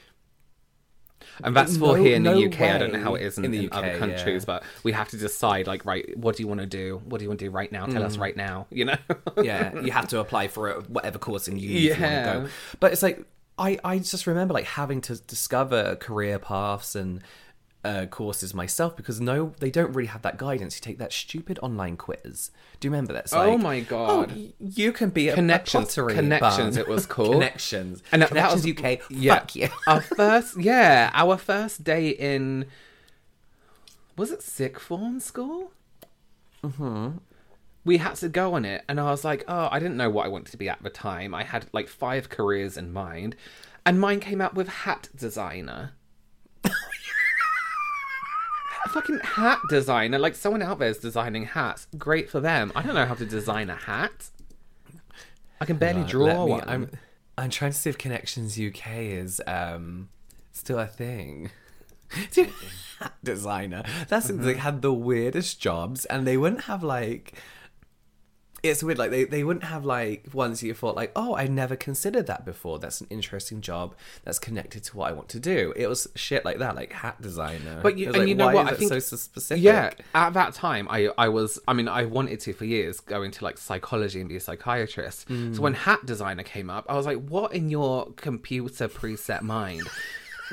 And 1.44 1.54
that's 1.54 1.76
for 1.76 1.96
No- 1.96 2.02
here 2.02 2.16
in 2.16 2.22
the 2.22 2.32
no 2.32 2.46
UK. 2.46 2.60
I 2.60 2.78
don't 2.78 2.92
know 2.92 3.00
how 3.00 3.14
it 3.14 3.22
is 3.22 3.38
in, 3.38 3.44
in 3.44 3.50
the 3.50 3.58
in 3.58 3.66
UK, 3.66 3.74
other 3.74 3.98
countries, 3.98 4.42
yeah. 4.42 4.46
but 4.46 4.62
we 4.82 4.92
have 4.92 5.08
to 5.10 5.16
decide, 5.16 5.66
like, 5.66 5.84
right, 5.84 6.16
what 6.16 6.36
do 6.36 6.42
you 6.42 6.48
want 6.48 6.60
to 6.60 6.66
do? 6.66 7.00
What 7.04 7.18
do 7.18 7.24
you 7.24 7.28
want 7.28 7.38
to 7.40 7.46
do 7.46 7.50
right 7.50 7.70
now? 7.70 7.86
Tell 7.86 8.02
us 8.02 8.16
mm. 8.16 8.20
right 8.20 8.36
now, 8.36 8.66
you 8.70 8.84
know? 8.86 8.96
yeah, 9.42 9.78
you 9.80 9.92
have 9.92 10.08
to 10.08 10.20
apply 10.20 10.48
for 10.48 10.70
a, 10.70 10.80
whatever 10.82 11.18
course 11.18 11.46
in 11.48 11.58
uni 11.58 11.88
if 11.88 11.98
you 11.98 12.02
want 12.02 12.14
Yeah. 12.14 12.32
to 12.32 12.40
go. 12.40 12.48
But 12.80 12.92
it's 12.92 13.02
like 13.02 13.24
I, 13.58 13.78
I 13.84 13.98
just 13.98 14.26
remember 14.26 14.54
like 14.54 14.64
having 14.66 15.00
to 15.02 15.16
discover 15.16 15.96
career 15.96 16.38
paths 16.38 16.94
and 16.94 17.22
uh, 17.84 18.06
courses 18.06 18.52
myself 18.54 18.96
because 18.96 19.20
no, 19.20 19.52
they 19.60 19.70
don't 19.70 19.94
really 19.94 20.08
have 20.08 20.22
that 20.22 20.36
guidance. 20.36 20.76
You 20.76 20.80
take 20.82 20.98
that 20.98 21.12
stupid 21.12 21.58
online 21.62 21.96
quiz. 21.96 22.50
Do 22.80 22.86
you 22.88 22.90
remember 22.92 23.12
that? 23.14 23.24
It's 23.24 23.32
Oh 23.32 23.50
like, 23.52 23.60
my 23.60 23.80
God. 23.80 24.32
oh, 24.36 24.48
you 24.60 24.92
can 24.92 25.10
be 25.10 25.28
a, 25.28 25.34
Connexions. 25.34 25.96
a 25.96 26.02
pottery 26.02 26.14
Connexions, 26.14 26.76
bum. 26.76 26.80
it 26.84 26.88
was 26.88 27.06
called. 27.06 27.32
Connexions. 27.34 28.02
And 28.12 28.22
that- 28.22 28.30
that 28.30 28.52
was- 28.52 28.66
UK. 28.66 29.00
Yeah. 29.10 29.34
Fuck 29.38 29.56
you. 29.56 29.68
our 29.86 30.00
first, 30.00 30.60
yeah, 30.60 31.10
our 31.14 31.36
first 31.36 31.84
day 31.84 32.08
in, 32.10 32.66
was 34.16 34.30
it 34.32 34.42
sixth 34.42 34.84
form 34.84 35.20
school? 35.20 35.70
Mm-hmm. 36.64 37.18
We 37.88 37.96
had 37.96 38.16
to 38.16 38.28
go 38.28 38.52
on 38.54 38.64
it, 38.66 38.84
and 38.88 39.00
I 39.00 39.04
was 39.10 39.24
like, 39.24 39.44
oh, 39.48 39.68
I 39.72 39.78
didn't 39.78 39.96
know 39.96 40.10
what 40.10 40.26
I 40.26 40.28
wanted 40.28 40.50
to 40.50 40.56
be 40.58 40.68
at 40.68 40.82
the 40.82 40.90
time. 40.90 41.34
I 41.34 41.42
had 41.44 41.66
like 41.72 41.88
five 41.88 42.28
careers 42.28 42.76
in 42.76 42.92
mind, 42.92 43.34
and 43.86 43.98
mine 43.98 44.20
came 44.20 44.40
out 44.42 44.54
with 44.54 44.68
hat 44.68 45.08
designer. 45.16 45.92
Fucking 48.90 49.20
hat 49.20 49.60
designer. 49.68 50.18
Like 50.18 50.34
someone 50.34 50.62
out 50.62 50.78
there 50.78 50.88
is 50.88 50.98
designing 50.98 51.44
hats. 51.44 51.86
Great 51.98 52.30
for 52.30 52.40
them. 52.40 52.72
I 52.74 52.82
don't 52.82 52.94
know 52.94 53.04
how 53.06 53.14
to 53.14 53.26
design 53.26 53.68
a 53.70 53.74
hat. 53.76 54.30
I 55.60 55.64
can 55.64 55.76
barely 55.76 56.00
Right, 56.02 56.10
draw 56.10 56.44
me- 56.46 56.52
one. 56.52 56.64
I'm, 56.68 56.90
I'm 57.36 57.50
trying 57.50 57.72
to 57.72 57.76
see 57.78 57.90
if 57.90 57.98
Connexions 57.98 58.58
UK 58.58 58.86
is 58.96 59.42
um, 59.46 60.08
still 60.52 60.78
a 60.78 60.86
thing. 60.86 61.50
hat 62.10 63.12
Designer. 63.22 63.82
That's 64.08 64.30
Mm-hmm. 64.30 64.44
they 64.44 64.54
had 64.54 64.80
the 64.82 64.92
weirdest 64.94 65.60
jobs, 65.60 66.04
and 66.06 66.26
they 66.26 66.36
wouldn't 66.36 66.62
have 66.64 66.82
like. 66.82 67.34
It's 68.62 68.82
weird, 68.82 68.98
like 68.98 69.10
they, 69.10 69.24
they 69.24 69.44
wouldn't 69.44 69.64
have 69.64 69.84
like 69.84 70.28
ones 70.32 70.62
you 70.62 70.74
thought 70.74 70.96
like, 70.96 71.12
oh, 71.14 71.36
I 71.36 71.46
never 71.46 71.76
considered 71.76 72.26
that 72.26 72.44
before. 72.44 72.78
That's 72.78 73.00
an 73.00 73.06
interesting 73.08 73.60
job 73.60 73.94
that's 74.24 74.38
connected 74.38 74.82
to 74.84 74.96
what 74.96 75.10
I 75.10 75.12
want 75.12 75.28
to 75.30 75.40
do. 75.40 75.72
It 75.76 75.86
was 75.86 76.08
shit 76.16 76.44
like 76.44 76.58
that, 76.58 76.74
like 76.74 76.92
hat 76.92 77.20
designer. 77.20 77.80
But 77.82 77.96
you, 77.98 78.08
and 78.08 78.16
like, 78.16 78.28
you 78.28 78.34
know 78.34 78.46
why 78.46 78.54
what? 78.54 78.72
is 78.72 78.72
I 78.72 78.76
think 78.76 79.02
so 79.02 79.16
specific. 79.16 79.62
Yeah, 79.62 79.92
at 80.14 80.32
that 80.34 80.54
time, 80.54 80.88
I 80.90 81.10
I 81.16 81.28
was. 81.28 81.60
I 81.68 81.72
mean, 81.72 81.88
I 81.88 82.04
wanted 82.04 82.40
to 82.40 82.52
for 82.52 82.64
years 82.64 82.98
go 83.00 83.22
into 83.22 83.44
like 83.44 83.58
psychology 83.58 84.20
and 84.20 84.28
be 84.28 84.36
a 84.36 84.40
psychiatrist. 84.40 85.28
Mm. 85.28 85.54
So 85.54 85.62
when 85.62 85.74
hat 85.74 86.04
designer 86.04 86.42
came 86.42 86.68
up, 86.68 86.84
I 86.88 86.96
was 86.96 87.06
like, 87.06 87.18
what 87.28 87.52
in 87.54 87.70
your 87.70 88.10
computer 88.16 88.88
preset 88.88 89.42
mind? 89.42 89.88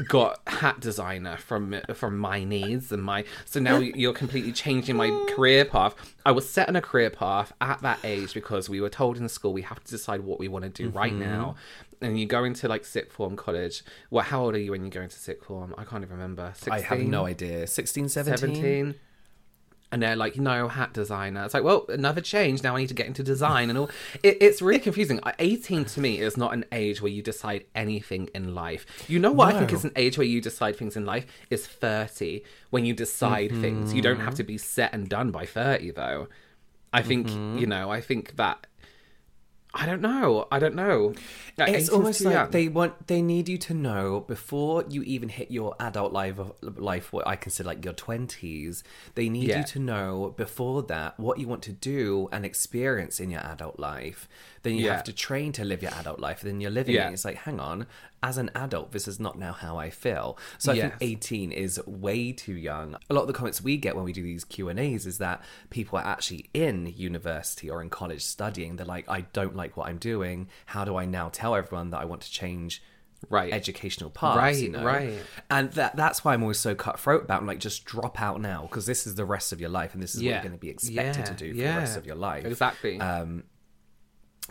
Got 0.07 0.39
hat 0.47 0.79
designer 0.79 1.37
from 1.37 1.75
from 1.93 2.17
my 2.17 2.43
needs 2.43 2.91
and 2.91 3.01
my 3.03 3.23
so 3.45 3.59
now 3.59 3.77
you're 3.77 4.13
completely 4.13 4.51
changing 4.51 4.95
my 4.95 5.09
career 5.35 5.63
path 5.63 5.95
i 6.25 6.31
was 6.31 6.47
set 6.49 6.67
on 6.67 6.75
a 6.75 6.81
career 6.81 7.09
path 7.09 7.53
at 7.61 7.81
that 7.81 7.99
age 8.03 8.33
because 8.33 8.69
we 8.69 8.81
were 8.81 8.89
told 8.89 9.17
in 9.17 9.29
school 9.29 9.53
we 9.53 9.61
have 9.61 9.83
to 9.83 9.91
decide 9.91 10.21
what 10.21 10.39
we 10.39 10.47
want 10.47 10.63
to 10.63 10.69
do 10.69 10.89
right 10.89 11.13
Mm-hmm. 11.13 11.21
now 11.21 11.55
and 12.01 12.19
you 12.19 12.25
go 12.25 12.43
into 12.43 12.67
like 12.67 12.83
sixth 12.83 13.13
form 13.13 13.35
college 13.37 13.83
well 14.09 14.23
how 14.25 14.43
old 14.43 14.55
are 14.55 14.59
you 14.59 14.71
when 14.71 14.83
you 14.83 14.89
go 14.91 15.01
into 15.01 15.17
sixth 15.17 15.45
form 15.45 15.73
i 15.77 15.83
can't 15.83 16.03
even 16.03 16.17
remember 16.17 16.51
16? 16.55 16.73
I 16.73 16.81
have 16.81 16.99
no 16.99 17.25
idea. 17.25 17.67
16, 17.67 18.09
17? 18.09 18.37
17 18.55 18.95
and 19.91 20.01
they're 20.01 20.15
like 20.15 20.37
no 20.37 20.67
hat 20.67 20.93
designer. 20.93 21.43
It's 21.45 21.53
like 21.53 21.63
well 21.63 21.85
another 21.89 22.21
change. 22.21 22.63
Now 22.63 22.75
i 22.75 22.79
need 22.79 22.87
to 22.87 22.93
get 22.93 23.07
into 23.07 23.23
design 23.23 23.69
and 23.69 23.77
all. 23.77 23.89
It, 24.23 24.37
it's 24.41 24.61
really 24.61 24.79
confusing. 24.79 25.19
Uh, 25.23 25.33
18 25.39 25.85
to 25.85 25.99
me 25.99 26.19
is 26.19 26.37
not 26.37 26.53
an 26.53 26.65
age 26.71 27.01
where 27.01 27.11
you 27.11 27.21
decide 27.21 27.65
anything 27.75 28.29
in 28.33 28.55
life. 28.55 28.85
You 29.07 29.19
know 29.19 29.31
what 29.31 29.53
i 29.53 29.59
think 29.59 29.73
is 29.73 29.83
an 29.83 29.91
age 29.95 30.17
where 30.17 30.27
you 30.27 30.41
decide 30.41 30.75
things 30.75 30.95
in 30.95 31.05
life? 31.05 31.25
Is 31.49 31.67
30 31.67 32.41
when 32.69 32.85
you 32.85 32.93
decide 32.93 33.51
things. 33.51 33.93
You 33.93 34.01
don't 34.01 34.19
have 34.19 34.35
to 34.35 34.43
be 34.43 34.57
set 34.57 34.93
and 34.93 35.07
done 35.07 35.31
by 35.31 35.45
30 35.45 35.91
though. 35.91 36.27
I 36.93 37.01
think 37.01 37.29
you 37.29 37.67
know 37.67 37.91
i 37.91 37.99
think 37.99 38.37
that 38.37 38.67
I 39.77 39.85
don't 39.85 40.01
know. 40.01 40.47
I 40.51 40.59
don't 40.59 40.75
know. 40.75 41.13
Like, 41.57 41.69
18 41.69 41.75
it's 41.81 41.89
almost 41.89 42.21
like 42.21 42.33
young. 42.33 42.51
they 42.51 42.67
want 42.69 43.07
they 43.07 43.21
need 43.21 43.47
you 43.49 43.57
to 43.59 43.73
know 43.73 44.21
before 44.21 44.83
you 44.89 45.03
even 45.03 45.29
hit 45.29 45.51
your 45.51 45.75
adult 45.79 46.11
life 46.11 46.37
life 46.61 47.13
what 47.13 47.25
i 47.25 47.35
consider 47.37 47.67
like 47.67 47.83
your 47.85 47.93
20s 47.93 48.83
they 49.15 49.29
need 49.29 49.47
Yeah. 49.49 49.59
you 49.59 49.63
to 49.65 49.79
know 49.79 50.33
before 50.35 50.83
that 50.83 51.17
what 51.17 51.39
you 51.39 51.47
want 51.47 51.61
to 51.63 51.71
do 51.71 52.27
and 52.33 52.45
experience 52.45 53.19
in 53.21 53.29
your 53.31 53.39
adult 53.41 53.79
life 53.79 54.27
then 54.63 54.75
you 54.75 54.85
Yeah. 54.85 54.93
have 54.95 55.03
to 55.05 55.13
train 55.13 55.51
to 55.53 55.63
live 55.63 55.81
your 55.81 55.93
adult 55.93 56.19
life 56.19 56.41
then 56.41 56.59
you're 56.61 56.71
living 56.71 56.95
Yeah. 56.95 57.09
it 57.09 57.13
it's 57.13 57.23
like 57.25 57.37
hang 57.37 57.59
on 57.61 57.87
as 58.25 58.37
an 58.39 58.49
adult 58.55 58.91
this 58.91 59.07
is 59.07 59.19
not 59.19 59.37
now 59.37 59.53
how 59.53 59.77
i 59.77 59.89
feel 59.89 60.35
so 60.57 60.71
i 60.71 60.75
think 60.79 60.93
18 60.99 61.51
is 61.51 61.79
way 61.85 62.31
too 62.31 62.53
young 62.55 62.95
a 63.09 63.13
lot 63.13 63.21
of 63.21 63.27
the 63.27 63.33
comments 63.33 63.61
we 63.61 63.77
get 63.77 63.95
when 63.95 64.03
we 64.03 64.11
do 64.13 64.23
these 64.23 64.43
q 64.43 64.67
and 64.67 64.79
a's 64.79 65.05
is 65.05 65.19
that 65.19 65.41
people 65.69 65.99
are 65.99 66.05
actually 66.05 66.49
in 66.53 66.87
university 66.97 67.69
or 67.69 67.81
in 67.83 67.89
college 67.89 68.23
studying 68.23 68.75
they're 68.77 68.85
like 68.97 69.07
i 69.07 69.21
don't 69.39 69.55
like 69.55 69.77
what 69.77 69.87
i'm 69.87 69.99
doing 69.99 70.47
how 70.65 70.83
do 70.83 70.95
i 70.97 71.05
now 71.05 71.29
tell 71.29 71.53
everyone 71.55 71.91
that 71.91 71.99
i 72.01 72.05
want 72.05 72.21
to 72.21 72.31
change 72.31 72.81
Right. 73.29 73.51
educational 73.53 74.09
paths 74.11 74.37
Right, 74.37 74.57
you 74.57 74.69
know? 74.69 74.83
right. 74.83 75.13
and 75.49 75.71
that 75.73 75.95
that's 75.95 76.23
why 76.23 76.33
i'm 76.33 76.43
always 76.43 76.59
so 76.59 76.75
cutthroat 76.75 77.23
about 77.23 77.41
I'm 77.41 77.47
like 77.47 77.59
just 77.59 77.85
drop 77.85 78.21
out 78.21 78.39
now 78.41 78.63
because 78.63 78.85
this 78.85 79.07
is 79.07 79.15
the 79.15 79.25
rest 79.25 79.51
of 79.53 79.59
your 79.59 79.69
life 79.69 79.93
and 79.95 80.03
this 80.03 80.13
is 80.15 80.21
what 80.21 80.29
you're 80.29 80.39
going 80.41 80.51
to 80.51 80.57
be 80.59 80.69
expected 80.69 81.19
Yeah, 81.21 81.23
to 81.23 81.33
do 81.33 81.51
for 81.53 81.57
yeah. 81.59 81.73
the 81.73 81.79
rest 81.79 81.97
of 81.97 82.05
your 82.05 82.17
life 82.17 82.45
Exactly. 82.45 82.99
um 82.99 83.43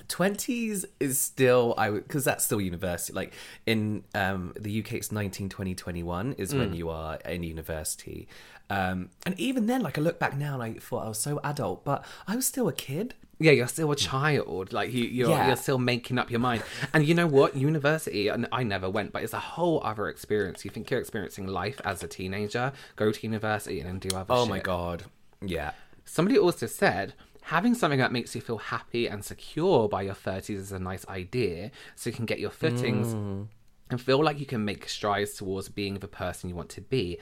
Twenties 0.08 0.84
is 1.00 1.18
still 1.18 1.74
I 1.78 1.90
because 1.90 2.24
that's 2.24 2.44
still 2.44 2.60
university. 2.60 3.12
Like 3.12 3.32
in 3.66 4.04
um, 4.14 4.52
the 4.58 4.80
UK, 4.80 4.94
it's 4.94 5.12
19, 5.12 5.48
20, 5.48 5.74
21 5.74 6.32
is 6.34 6.52
Mm. 6.52 6.58
when 6.58 6.74
you 6.74 6.88
are 6.90 7.16
in 7.24 7.42
university. 7.42 8.28
Um, 8.70 9.10
and 9.26 9.38
even 9.38 9.66
then, 9.66 9.82
like 9.82 9.98
I 9.98 10.00
look 10.00 10.18
back 10.18 10.36
now, 10.36 10.54
and 10.54 10.62
I 10.62 10.72
thought 10.78 11.04
I 11.04 11.08
was 11.08 11.18
so 11.18 11.40
adult, 11.44 11.84
but 11.84 12.04
I 12.26 12.36
was 12.36 12.46
still 12.46 12.68
a 12.68 12.72
kid. 12.72 13.14
Yeah, 13.40 13.50
you're 13.50 13.66
still 13.68 13.90
a 13.90 13.96
child. 13.96 14.72
Like 14.72 14.92
you, 14.92 15.04
you're 15.04 15.28
Yeah. 15.28 15.48
you're 15.48 15.56
still 15.56 15.78
making 15.78 16.18
up 16.18 16.30
your 16.30 16.40
mind. 16.40 16.62
And 16.92 17.04
you 17.04 17.14
know 17.14 17.26
what? 17.26 17.56
University, 17.56 18.28
and 18.28 18.46
I 18.52 18.62
never 18.62 18.88
went, 18.88 19.12
but 19.12 19.22
it's 19.22 19.32
a 19.32 19.38
whole 19.40 19.82
other 19.84 20.08
experience. 20.08 20.64
You 20.64 20.70
think 20.70 20.90
you're 20.90 21.00
experiencing 21.00 21.46
life 21.48 21.80
as 21.84 22.02
a 22.02 22.06
teenager? 22.08 22.72
Go 22.96 23.10
to 23.10 23.20
university 23.22 23.80
and 23.80 23.88
then 23.88 23.98
do 23.98 24.16
other. 24.16 24.32
Oh 24.32 24.46
my 24.46 24.60
god, 24.60 25.04
yeah. 25.44 25.72
Somebody 26.04 26.38
also 26.38 26.66
said 26.66 27.14
having 27.44 27.74
something 27.74 27.98
that 27.98 28.12
makes 28.12 28.34
you 28.34 28.40
feel 28.40 28.58
happy 28.58 29.06
and 29.06 29.24
secure 29.24 29.88
by 29.88 30.02
your 30.02 30.14
30s 30.14 30.50
is 30.50 30.72
a 30.72 30.78
nice 30.78 31.06
idea, 31.08 31.70
so 31.94 32.08
you 32.08 32.16
can 32.16 32.24
get 32.24 32.40
your 32.40 32.50
footings. 32.50 33.14
Mm. 33.14 33.48
And 33.90 34.00
feel 34.00 34.24
like 34.24 34.40
you 34.40 34.46
can 34.46 34.64
make 34.64 34.88
strides 34.88 35.34
towards 35.34 35.68
being 35.68 35.98
the 35.98 36.08
person 36.08 36.48
you 36.48 36.56
want 36.56 36.70
to 36.70 36.80
be, 36.80 37.18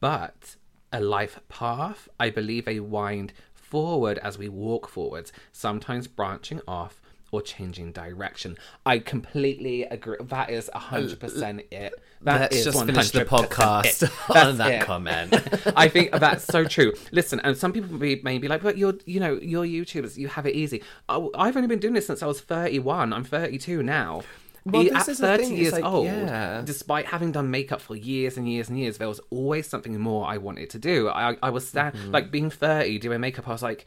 but 0.00 0.56
a 0.90 1.00
life 1.00 1.38
path, 1.48 2.08
I 2.18 2.30
believe 2.30 2.64
they 2.64 2.80
wind 2.80 3.34
forward 3.52 4.16
as 4.18 4.38
we 4.38 4.48
walk 4.48 4.88
forwards, 4.88 5.30
sometimes 5.52 6.06
branching 6.06 6.62
off 6.66 7.02
or 7.32 7.42
changing 7.42 7.92
direction. 7.92 8.56
I 8.84 8.98
completely 9.00 9.82
agree. 9.84 10.16
That 10.20 10.50
is 10.50 10.70
100% 10.74 11.64
it. 11.72 11.92
That 12.22 12.40
Let's 12.40 12.56
is 12.56 12.64
just 12.64 12.86
finish 12.86 13.10
the 13.10 13.24
podcast 13.24 14.02
it. 14.04 14.30
on 14.36 14.56
that 14.58 14.72
it. 14.72 14.82
comment. 14.82 15.34
I 15.76 15.88
think 15.88 16.12
that's 16.12 16.44
so 16.44 16.64
true. 16.64 16.92
Listen, 17.12 17.40
and 17.40 17.56
some 17.56 17.72
people 17.72 17.98
be, 17.98 18.20
may 18.22 18.38
be 18.38 18.48
like, 18.48 18.62
but 18.62 18.78
you're, 18.78 18.94
you 19.04 19.20
know, 19.20 19.34
you're 19.40 19.64
YouTubers, 19.66 20.16
you 20.16 20.28
have 20.28 20.46
it 20.46 20.54
easy. 20.54 20.82
Oh, 21.08 21.30
I've 21.34 21.56
only 21.56 21.68
been 21.68 21.78
doing 21.78 21.94
this 21.94 22.06
since 22.06 22.22
I 22.22 22.26
was 22.26 22.40
31. 22.40 23.12
I'm 23.12 23.24
32 23.24 23.82
now. 23.82 24.22
Well, 24.64 24.84
At 24.96 25.06
30 25.06 25.46
years 25.46 25.74
like, 25.74 25.84
old, 25.84 26.06
yeah. 26.06 26.60
despite 26.64 27.06
having 27.06 27.30
done 27.30 27.52
makeup 27.52 27.80
for 27.80 27.94
years 27.94 28.36
and 28.36 28.48
years 28.50 28.68
and 28.68 28.76
years, 28.76 28.98
there 28.98 29.06
was 29.06 29.20
always 29.30 29.68
something 29.68 29.96
more 30.00 30.26
I 30.26 30.38
wanted 30.38 30.70
to 30.70 30.80
do. 30.80 31.08
I, 31.08 31.36
I 31.40 31.50
was 31.50 31.68
sta- 31.68 31.92
Mm-hmm. 31.92 32.10
like 32.10 32.32
being 32.32 32.50
30, 32.50 32.98
doing 32.98 33.20
makeup, 33.20 33.46
I 33.46 33.52
was 33.52 33.62
like, 33.62 33.84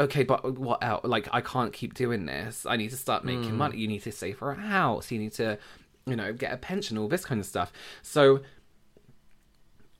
okay, 0.00 0.22
but 0.24 0.58
what 0.58 0.82
else? 0.82 1.04
Like, 1.04 1.28
I 1.32 1.40
can't 1.40 1.72
keep 1.72 1.94
doing 1.94 2.26
this. 2.26 2.66
I 2.68 2.76
need 2.76 2.90
to 2.90 2.96
start 2.96 3.22
Mm. 3.22 3.26
making 3.26 3.56
money. 3.56 3.76
You 3.78 3.86
need 3.88 4.02
to 4.04 4.12
save 4.12 4.38
for 4.38 4.50
a 4.50 4.56
house. 4.56 5.10
You 5.12 5.18
need 5.18 5.32
to, 5.34 5.58
you 6.06 6.16
know, 6.16 6.32
get 6.32 6.52
a 6.52 6.56
pension, 6.56 6.98
all 6.98 7.08
this 7.08 7.24
kind 7.24 7.40
of 7.40 7.46
stuff. 7.46 7.72
So 8.02 8.40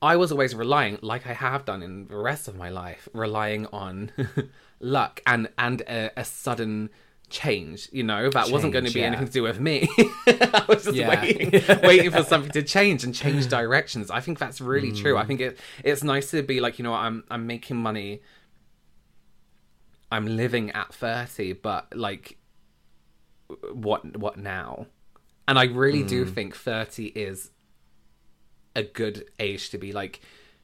I 0.01 0.15
was 0.15 0.31
always 0.31 0.55
relying, 0.55 0.97
like 1.01 1.27
I 1.27 1.33
have 1.33 1.65
done 1.65 1.83
in 1.83 2.07
the 2.07 2.17
rest 2.17 2.47
of 2.47 2.55
my 2.55 2.69
life, 2.69 3.07
relying 3.13 3.67
on 3.67 4.11
luck 4.79 5.21
and 5.27 5.47
and 5.57 5.81
a, 5.81 6.09
a 6.17 6.25
sudden 6.25 6.89
change. 7.29 7.87
You 7.91 8.03
know, 8.03 8.29
that 8.31 8.49
wasn't 8.49 8.73
going 8.73 8.85
to 8.85 8.91
be 8.93 9.01
yeah. 9.01 9.07
anything 9.07 9.27
to 9.27 9.31
do 9.31 9.43
with 9.43 9.59
me. 9.59 9.87
I 10.27 10.65
was 10.67 10.85
just 10.85 10.95
Yeah. 10.95 11.09
waiting, 11.21 11.51
waiting 11.83 12.11
for 12.11 12.23
something 12.23 12.51
to 12.51 12.63
change 12.63 13.03
and 13.03 13.13
change 13.13 13.47
directions. 13.57 14.09
I 14.09 14.21
think 14.21 14.39
that's 14.39 14.59
really 14.59 14.91
true. 14.91 15.17
I 15.17 15.25
think 15.25 15.39
it 15.39 15.59
it's 15.83 16.03
nice 16.03 16.31
to 16.31 16.41
be 16.41 16.59
like, 16.59 16.79
you 16.79 16.83
know, 16.83 16.93
I'm 16.95 17.23
I'm 17.29 17.45
making 17.45 17.77
money. 17.77 18.21
I'm 20.11 20.25
living 20.25 20.71
at 20.71 20.93
thirty, 20.93 21.53
but 21.53 21.95
like, 21.95 22.37
what 23.73 24.17
what 24.17 24.37
now? 24.37 24.87
And 25.47 25.57
I 25.57 25.65
really 25.65 26.03
do 26.03 26.25
mm. 26.25 26.33
think 26.33 26.55
thirty 26.55 27.07
is 27.07 27.51
a 28.75 28.83
good 28.83 29.25
age 29.39 29.69
to 29.71 29.77
be 29.77 29.91
like, 29.91 30.21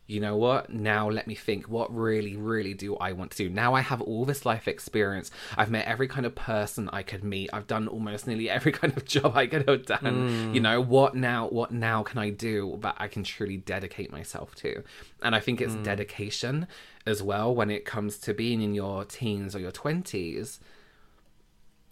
you 0.07 0.21
know 0.21 0.37
what? 0.37 0.69
Now 0.69 1.09
let 1.09 1.27
me 1.27 1.35
think. 1.35 1.67
What 1.67 1.93
really, 1.93 2.37
really 2.37 2.73
do 2.73 2.95
I 2.95 3.11
want 3.11 3.31
to 3.31 3.37
do? 3.37 3.49
Now 3.49 3.73
I 3.73 3.81
have 3.81 4.01
all 4.01 4.23
this 4.23 4.45
life 4.45 4.67
experience. 4.67 5.29
I've 5.57 5.69
met 5.69 5.85
every 5.85 6.07
kind 6.07 6.25
of 6.25 6.33
person 6.33 6.89
I 6.93 7.03
could 7.03 7.25
meet. 7.25 7.49
I've 7.51 7.67
done 7.67 7.89
almost 7.89 8.25
nearly 8.25 8.49
every 8.57 8.71
kind 8.71 8.95
of 8.95 9.03
job 9.05 9.35
I 9.35 9.47
could 9.47 9.67
have 9.67 9.85
done. 9.85 9.99
Mm. 9.99 10.55
You 10.55 10.61
know 10.61 10.79
what 10.79 11.13
now? 11.13 11.49
What 11.49 11.71
now 11.71 12.03
can 12.03 12.19
I 12.19 12.29
do 12.29 12.77
that 12.81 12.95
I 12.97 13.09
can 13.09 13.23
truly 13.23 13.57
dedicate 13.57 14.11
myself 14.11 14.55
to? 14.55 14.81
And 15.21 15.35
I 15.35 15.41
think 15.41 15.59
it's 15.59 15.73
mm. 15.73 15.83
dedication 15.83 16.67
as 17.07 17.23
well 17.23 17.53
when 17.53 17.69
it 17.69 17.85
comes 17.85 18.17
to 18.19 18.33
being 18.33 18.61
in 18.61 18.73
your 18.73 19.05
teens 19.05 19.55
or 19.55 19.59
your 19.59 19.71
twenties. 19.71 20.59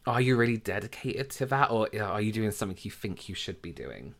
Are 0.08 0.22
you 0.22 0.36
really 0.36 0.58
dedicated 0.58 1.32
to 1.32 1.48
that, 1.48 1.72
or 1.72 1.90
are 2.00 2.22
you 2.22 2.32
doing 2.32 2.52
something 2.52 2.78
you 2.82 2.92
think 2.92 3.28
you 3.28 3.34
should 3.34 3.62
be 3.62 3.72
doing? 3.72 4.14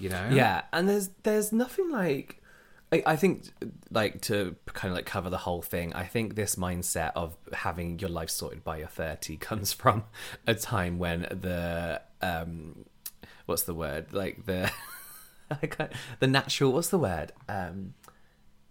You 0.00 0.08
know? 0.08 0.28
Yeah, 0.32 0.62
and 0.72 0.88
there's 0.88 1.10
there's 1.22 1.52
nothing 1.52 1.90
like 1.90 2.42
I, 2.90 3.16
think 3.16 3.44
like 3.90 4.22
to 4.22 4.56
kind 4.72 4.90
of 4.90 4.96
like 4.96 5.04
cover 5.04 5.28
the 5.28 5.36
whole 5.38 5.60
thing. 5.60 5.92
I 5.92 6.04
think 6.04 6.34
this 6.34 6.56
mindset 6.56 7.12
of 7.14 7.36
having 7.52 7.98
your 7.98 8.08
life 8.08 8.30
sorted 8.30 8.64
by 8.64 8.78
your 8.78 8.88
thirty 8.88 9.36
comes 9.48 9.72
from 9.72 10.04
a 10.46 10.54
time 10.54 10.98
when 10.98 11.22
the 11.22 12.00
um 12.22 12.86
what's 13.46 13.62
the 13.62 13.74
word 13.74 14.12
like 14.12 14.46
the 14.46 14.70
the 16.20 16.26
natural 16.26 16.72
what's 16.72 16.88
the 16.88 16.98
word 16.98 17.32
um 17.48 17.94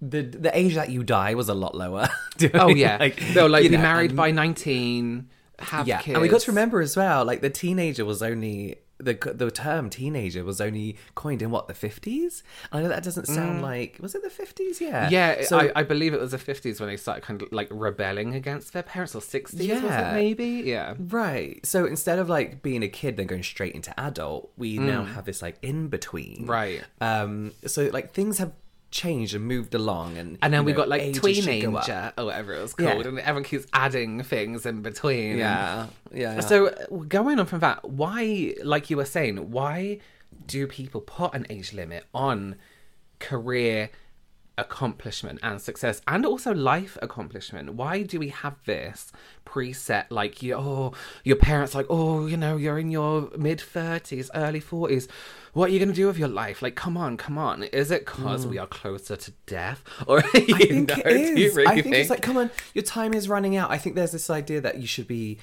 the 0.02 0.22
the 0.22 0.56
age 0.58 0.76
that 0.76 0.90
you 0.90 1.04
die 1.04 1.34
was 1.34 1.50
a 1.50 1.54
lot 1.54 1.76
lower. 1.76 2.08
Do 2.38 2.46
you 2.48 2.52
know 2.54 2.68
what 2.68 2.70
I 2.70 2.74
Oh 2.74 2.76
yeah, 2.76 2.98
like 2.98 3.64
you 3.64 3.70
be 3.70 3.78
know, 3.78 3.82
married 3.82 4.12
and- 4.12 4.18
by 4.18 4.32
nineteen, 4.32 5.30
have 5.60 5.88
yeah, 5.88 6.00
kids. 6.02 6.14
and 6.16 6.22
we 6.22 6.28
got 6.30 6.42
to 6.42 6.52
remember 6.52 6.82
as 6.82 6.96
well, 6.96 7.26
like 7.26 7.42
the 7.42 7.50
teenager 7.50 8.06
was 8.06 8.22
only 8.22 8.78
the 9.00 9.14
the 9.36 9.52
term 9.52 9.92
teenager 9.92 10.44
was 10.44 10.60
only 10.60 10.98
coined 11.14 11.42
in 11.44 11.52
what 11.52 11.68
the 11.68 11.74
fifties. 11.76 12.42
I 12.72 12.82
know 12.82 12.90
that 12.90 13.04
doesn't 13.04 13.26
sound 13.28 13.62
like 13.62 13.98
was 14.00 14.16
it 14.16 14.24
the 14.24 14.30
fifties? 14.30 14.82
Yeah, 14.82 15.08
Mm. 15.08 15.12
Yeah, 15.12 15.44
So 15.44 15.60
I, 15.60 15.72
I 15.76 15.84
believe 15.84 16.14
it 16.16 16.20
was 16.20 16.32
the 16.32 16.40
fifties 16.40 16.80
when 16.80 16.90
they 16.90 16.98
started 16.98 17.24
kind 17.24 17.42
of 17.44 17.52
like 17.52 17.68
rebelling 17.72 18.34
against 18.34 18.74
their 18.74 18.82
parents, 18.84 19.14
or 19.16 19.22
sixties, 19.22 19.68
was 19.70 19.84
it 19.84 19.84
Yeah. 19.84 20.14
maybe? 20.16 20.48
Yeah. 20.66 20.96
right. 21.00 21.64
So 21.66 21.86
instead 21.86 22.18
of 22.20 22.28
like 22.30 22.62
being 22.64 22.82
a 22.84 22.88
kid 22.90 23.18
then 23.18 23.28
going 23.28 23.44
straight 23.44 23.74
into 23.76 23.98
adult, 24.00 24.52
we 24.58 24.78
now 24.80 25.04
have 25.04 25.26
this 25.26 25.42
like 25.44 25.58
in 25.62 25.90
between. 25.90 26.46
Mm. 26.46 26.50
Right. 26.50 26.84
Um. 27.02 27.54
So 27.68 27.90
like 27.94 28.14
things 28.14 28.40
have 28.40 28.52
changed 28.92 29.36
and 29.36 29.46
moved 29.46 29.76
along, 29.76 30.18
and 30.18 30.38
And 30.42 30.54
then 30.54 30.64
we 30.66 30.72
know, 30.72 30.78
got 30.78 30.90
like 30.90 31.02
ages 31.02 31.22
should 31.44 31.62
go 31.62 31.76
up. 31.76 31.86
tweenager 31.86 32.14
or 32.18 32.26
whatever 32.26 32.54
it 32.54 32.62
was 32.62 32.74
Yeah. 32.80 32.94
called, 32.94 33.06
and 33.06 33.20
everyone 33.20 33.44
keeps 33.44 33.68
adding 33.74 34.24
things 34.24 34.66
in 34.66 34.82
between. 34.82 35.38
Yeah. 35.38 35.88
Yeah. 36.14 36.36
yeah. 36.36 36.40
So 36.40 36.70
going 37.08 37.40
on 37.40 37.46
from 37.48 37.60
that, 37.60 37.88
why, 37.90 38.54
like 38.64 38.90
you 38.90 38.98
were 38.98 39.06
saying, 39.06 39.52
why 39.52 40.00
do 40.46 40.68
people 40.68 41.02
put 41.02 41.34
an 41.34 41.46
age 41.50 41.74
limit 41.74 42.06
on 42.14 42.56
career 43.20 43.90
accomplishment 44.58 45.40
and 45.44 45.62
success 45.62 46.02
and 46.08 46.26
also 46.26 46.54
life 46.54 46.98
accomplishment 47.02 47.74
why 47.74 48.02
do 48.02 48.20
we 48.20 48.30
have 48.30 48.56
this 48.66 49.12
preset 49.46 50.06
like 50.10 50.42
you 50.42 50.56
oh 50.56 50.94
your 51.24 51.36
parents 51.36 51.76
like 51.76 51.86
oh 51.90 52.26
you 52.26 52.36
know 52.36 52.58
you're 52.58 52.80
in 52.80 52.92
your 52.92 53.30
mid 53.38 53.60
30s 53.60 54.30
early 54.36 54.60
40s 54.60 55.08
what 55.54 55.70
are 55.70 55.74
you 55.74 55.80
going 55.80 55.90
to 55.90 55.96
do 55.96 56.08
with 56.08 56.18
your 56.18 56.28
life 56.28 56.62
like 56.62 56.76
come 56.76 56.98
on 56.98 57.18
come 57.18 57.38
on 57.38 57.64
is 57.64 57.92
it 57.92 58.06
because 58.06 58.46
we 58.46 58.58
mm. 58.58 58.64
are 58.64 58.68
closer 58.68 59.16
to 59.16 59.32
death 59.46 59.84
or. 60.08 60.20
I 60.20 60.42
think 60.42 60.90
know, 60.90 60.96
it 61.06 61.38
is. 61.38 61.56
really 61.56 61.68
I 61.68 61.82
think, 61.82 61.96
it's 61.96 62.10
like, 62.10 62.22
come 62.22 62.38
on, 62.38 62.52
your 62.74 62.84
time 62.84 63.14
is 63.14 63.30
running 63.30 63.56
out. 63.56 63.72
I 63.72 63.78
think 63.78 63.96
there's 63.96 64.12
this 64.12 64.30
idea 64.30 64.62
that 64.62 64.80
you 64.80 64.88
should 64.88 65.08
be 65.08 65.38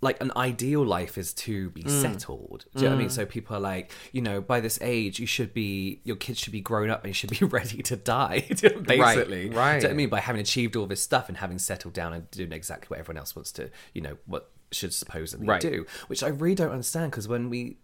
like 0.00 0.20
an 0.22 0.30
ideal 0.36 0.84
life 0.84 1.18
is 1.18 1.32
to 1.32 1.70
be 1.70 1.82
Mm. 1.82 2.02
settled. 2.02 2.66
Do 2.76 2.82
you 2.82 2.88
know 2.88 2.94
what 2.94 2.96
I 2.96 3.00
mean? 3.00 3.10
So 3.10 3.26
people 3.26 3.56
are 3.56 3.60
like, 3.60 3.90
you 4.12 4.22
know, 4.22 4.40
by 4.40 4.60
this 4.60 4.78
age, 4.80 5.18
you 5.18 5.26
should 5.26 5.52
be 5.52 6.00
your 6.04 6.14
kids 6.16 6.38
should 6.38 6.52
be 6.52 6.60
grown 6.60 6.88
up 6.88 7.02
and 7.02 7.10
you 7.10 7.14
should 7.14 7.30
be 7.30 7.44
ready 7.58 7.82
to 7.82 7.96
die. 7.96 8.46
basically, 8.48 8.86
right. 8.86 9.00
Do 9.00 9.08
you 9.08 9.50
know 9.50 9.50
what 9.50 9.84
I 9.84 9.92
mean? 9.94 10.08
By 10.08 10.20
having 10.20 10.40
achieved 10.40 10.76
all 10.76 10.86
this 10.86 11.02
stuff 11.02 11.28
and 11.28 11.38
having 11.38 11.58
settled 11.58 11.94
down 11.94 12.12
and 12.12 12.30
doing 12.30 12.52
exactly 12.52 12.86
what 12.88 13.00
everyone 13.00 13.18
else 13.18 13.34
wants 13.34 13.50
to, 13.52 13.70
you 13.92 14.00
know, 14.00 14.16
what 14.26 14.50
should 14.70 14.94
supposedly 14.94 15.46
Right. 15.48 15.60
do. 15.60 15.84
Which 16.06 16.22
I 16.22 16.28
really 16.28 16.54
don't 16.54 16.70
understand 16.70 17.10
because 17.10 17.26
when 17.26 17.50
we 17.50 17.78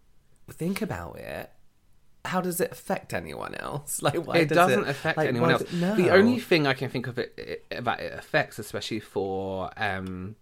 think 0.50 0.82
about 0.82 1.18
it. 1.18 1.50
How 2.26 2.40
does 2.40 2.58
it 2.58 2.72
affect 2.72 3.12
anyone 3.12 3.54
else? 3.54 4.00
Like, 4.06 4.26
why 4.26 4.38
it 4.38 4.48
does 4.48 4.56
doesn't 4.56 4.84
it, 4.84 4.88
affect 4.88 5.18
like, 5.18 5.28
anyone 5.28 5.50
else. 5.50 5.60
it- 5.60 5.74
no. 5.74 5.94
The 5.94 6.08
only 6.08 6.38
thing 6.40 6.66
I 6.66 6.72
can 6.72 6.88
think 6.88 7.06
of 7.06 7.18
it, 7.18 7.34
it 7.36 7.84
that 7.84 8.00
it 8.00 8.14
affects, 8.14 8.58
especially 8.58 9.00
for 9.00 9.70
um, 9.76 10.34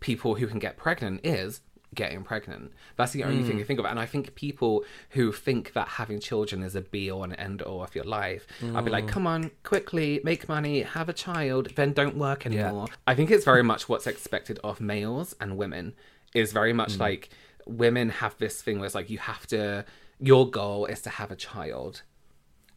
people 0.00 0.34
who 0.36 0.46
can 0.46 0.58
get 0.58 0.76
pregnant, 0.76 1.20
is 1.24 1.60
getting 1.92 2.22
pregnant. 2.22 2.70
That's 2.96 3.10
the 3.10 3.24
only 3.24 3.42
thing 3.42 3.56
Mm. 3.56 3.58
you 3.58 3.64
think 3.64 3.80
of. 3.80 3.84
And 3.86 3.98
I 3.98 4.06
think 4.06 4.36
people 4.36 4.84
who 5.10 5.32
think 5.32 5.72
that 5.72 5.88
having 5.88 6.20
children 6.20 6.62
is 6.62 6.76
a 6.76 6.80
be 6.82 7.10
all 7.10 7.24
and 7.24 7.34
end 7.36 7.62
all 7.62 7.82
of 7.82 7.96
your 7.96 8.04
life, 8.04 8.46
I'll 8.62 8.82
be 8.82 8.92
like, 8.92 9.06
Mm. 9.06 9.08
come 9.08 9.26
on, 9.26 9.50
quickly 9.64 10.20
make 10.22 10.48
money, 10.48 10.82
have 10.82 11.08
a 11.08 11.12
child, 11.12 11.70
then 11.74 11.92
don't 11.92 12.16
work 12.16 12.46
anymore. 12.46 12.86
I 13.08 13.16
think 13.16 13.30
it's 13.32 13.44
very 13.44 13.64
much 13.64 13.88
what's 13.88 14.06
expected 14.06 14.60
of 14.62 14.80
males 14.80 15.34
and 15.40 15.56
women. 15.56 15.94
Is 16.32 16.52
very 16.52 16.72
much 16.72 16.92
Mm. 16.94 17.00
like 17.00 17.28
women 17.66 18.10
have 18.10 18.38
this 18.38 18.62
thing 18.62 18.78
where 18.78 18.86
it's 18.86 18.94
like 18.94 19.10
you 19.10 19.18
have 19.18 19.48
to. 19.48 19.84
Your 20.20 20.48
goal 20.48 20.86
is 20.86 21.00
to 21.02 21.10
have 21.10 21.32
a 21.32 21.36
child. 21.36 22.02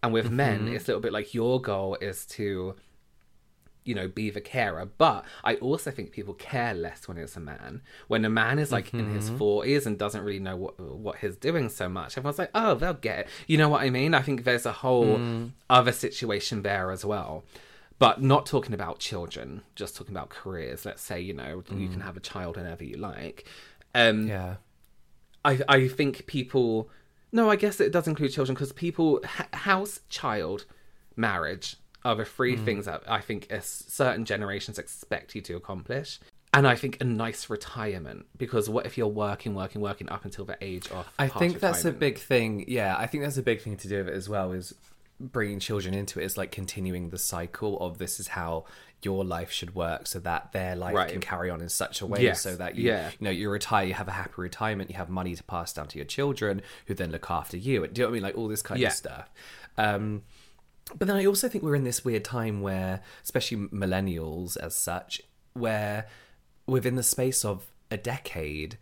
And 0.01 0.11
with 0.11 0.31
men, 0.31 0.61
Mm-hmm. 0.65 0.75
it's 0.75 0.85
a 0.85 0.87
little 0.87 1.01
bit 1.01 1.13
like 1.13 1.35
your 1.35 1.61
goal 1.61 1.97
is 2.01 2.25
to, 2.37 2.75
you 3.85 3.93
know, 3.95 4.07
be 4.07 4.29
the 4.29 4.41
carer. 4.41 4.85
But 4.97 5.25
I 5.43 5.55
also 5.55 5.91
think 5.91 6.11
people 6.11 6.33
care 6.33 6.73
less 6.73 7.07
when 7.07 7.17
it's 7.17 7.35
a 7.35 7.39
man. 7.39 7.81
When 8.07 8.23
a 8.25 8.29
man 8.29 8.59
is 8.59 8.71
like 8.71 8.93
in 8.93 9.09
his 9.11 9.27
Mm-hmm. 9.27 9.37
forties 9.37 9.85
and 9.85 9.97
doesn't 9.99 10.23
really 10.23 10.39
know 10.39 10.55
what 10.55 10.79
what 10.79 11.17
he's 11.17 11.35
doing 11.35 11.69
so 11.69 11.89
much, 11.89 12.17
everyone's 12.17 12.39
like, 12.39 12.51
oh, 12.55 12.75
they'll 12.75 12.93
get 12.93 13.19
it. 13.19 13.27
You 13.47 13.57
know 13.57 13.69
what 13.69 13.81
I 13.81 13.89
mean? 13.89 14.13
I 14.13 14.21
think 14.21 14.43
there's 14.43 14.65
a 14.65 14.71
whole 14.71 15.17
Mm. 15.17 15.51
other 15.69 15.91
situation 15.91 16.61
there 16.61 16.91
as 16.91 17.03
well. 17.05 17.43
but 17.99 18.21
not 18.21 18.45
talking 18.45 18.73
about 18.73 18.99
children, 18.99 19.61
just 19.75 19.95
talking 19.95 20.13
about 20.13 20.27
careers. 20.29 20.83
Let's 20.83 21.01
say, 21.01 21.21
you 21.21 21.33
know, 21.33 21.63
you 21.83 21.87
can 21.87 22.01
have 22.01 22.17
a 22.17 22.19
child 22.19 22.57
whenever 22.57 22.83
you 22.83 22.97
like. 22.97 23.45
Um, 23.95 24.27
Yeah. 24.27 24.55
I 25.45 25.53
I 25.69 25.87
think 25.87 26.25
people. 26.25 26.89
No, 27.31 27.49
I 27.49 27.55
guess 27.55 27.79
it 27.79 27.91
does 27.93 28.07
include 28.07 28.31
children 28.33 28.55
because 28.55 28.73
people 28.73 29.21
h- 29.23 29.47
house, 29.69 30.01
child, 30.09 30.65
marriage 31.15 31.77
are 32.05 32.15
the 32.15 32.25
three 32.25 32.55
things 32.57 32.85
that 32.85 33.03
I 33.07 33.21
think 33.21 33.47
a 33.51 33.57
s- 33.57 33.85
certain 33.87 34.25
generations 34.25 34.77
expect 34.79 35.35
you 35.35 35.41
to 35.41 35.55
accomplish. 35.55 36.19
And 36.55 36.67
I 36.67 36.75
think 36.75 37.01
a 37.01 37.03
nice 37.03 37.49
retirement 37.49 38.27
because 38.37 38.69
what 38.69 38.85
if 38.85 38.95
you're 38.97 39.07
working, 39.07 39.55
working, 39.55 39.81
working 39.81 40.07
up 40.09 40.23
until 40.23 40.45
the 40.45 40.57
age 40.61 40.87
of? 40.91 41.07
I 41.17 41.27
think 41.27 41.59
that's 41.59 41.83
a 41.85 41.91
big 41.91 42.19
thing. 42.19 42.65
Yeah, 42.67 42.95
I 42.95 43.07
think 43.07 43.23
that's 43.23 43.37
a 43.37 43.41
big 43.43 43.61
thing 43.61 43.75
to 43.77 43.87
do 43.87 43.97
with 43.99 44.09
it 44.09 44.13
as 44.13 44.29
well. 44.29 44.51
Is 44.51 44.73
bringing 45.19 45.59
children 45.59 45.93
into 45.93 46.19
it 46.19 46.25
is 46.25 46.37
like 46.37 46.51
continuing 46.51 47.09
the 47.09 47.17
cycle 47.17 47.79
of 47.79 47.97
this 47.97 48.19
is 48.19 48.27
how 48.27 48.65
your 49.01 49.23
life 49.25 49.51
should 49.51 49.73
work, 49.75 50.05
so 50.07 50.19
that 50.19 50.51
their 50.53 50.75
life 50.75 50.95
Right. 50.95 51.09
can 51.11 51.21
carry 51.21 51.49
on 51.49 51.59
in 51.61 51.69
such 51.69 52.01
a 52.01 52.05
way, 52.05 52.21
Yes, 52.23 52.41
so 52.41 52.55
that 52.55 52.75
you, 52.75 52.87
yeah. 52.89 53.09
you 53.19 53.25
know, 53.25 53.31
you 53.31 53.49
retire, 53.49 53.85
you 53.85 53.93
have 53.95 54.07
a 54.07 54.11
happy 54.11 54.33
retirement, 54.37 54.89
you 54.89 54.95
have 54.95 55.09
money 55.09 55.35
to 55.35 55.43
pass 55.43 55.73
down 55.73 55.87
to 55.89 55.97
your 55.97 56.05
children, 56.05 56.61
who 56.85 56.93
then 56.93 57.11
look 57.11 57.29
after 57.29 57.57
you. 57.57 57.85
Do 57.87 58.01
you 58.01 58.05
know 58.05 58.09
what 58.09 58.11
I 58.11 58.13
mean? 58.13 58.23
Like 58.23 58.37
all 58.37 58.47
this 58.47 58.61
kind 58.61 58.79
Yeah. 58.79 58.87
of 58.89 58.93
stuff. 58.93 59.29
Um, 59.77 60.23
but 60.97 61.07
then 61.07 61.17
I 61.17 61.25
also 61.25 61.47
think 61.47 61.63
we're 61.63 61.75
in 61.75 61.83
this 61.83 62.05
weird 62.05 62.23
time 62.23 62.61
where, 62.61 63.01
especially 63.23 63.57
millennials 63.67 64.57
as 64.57 64.75
such, 64.75 65.21
where 65.53 66.07
within 66.65 66.95
the 66.95 67.03
space 67.03 67.43
of 67.43 67.71
a 67.91 67.97
decade, 67.97 68.77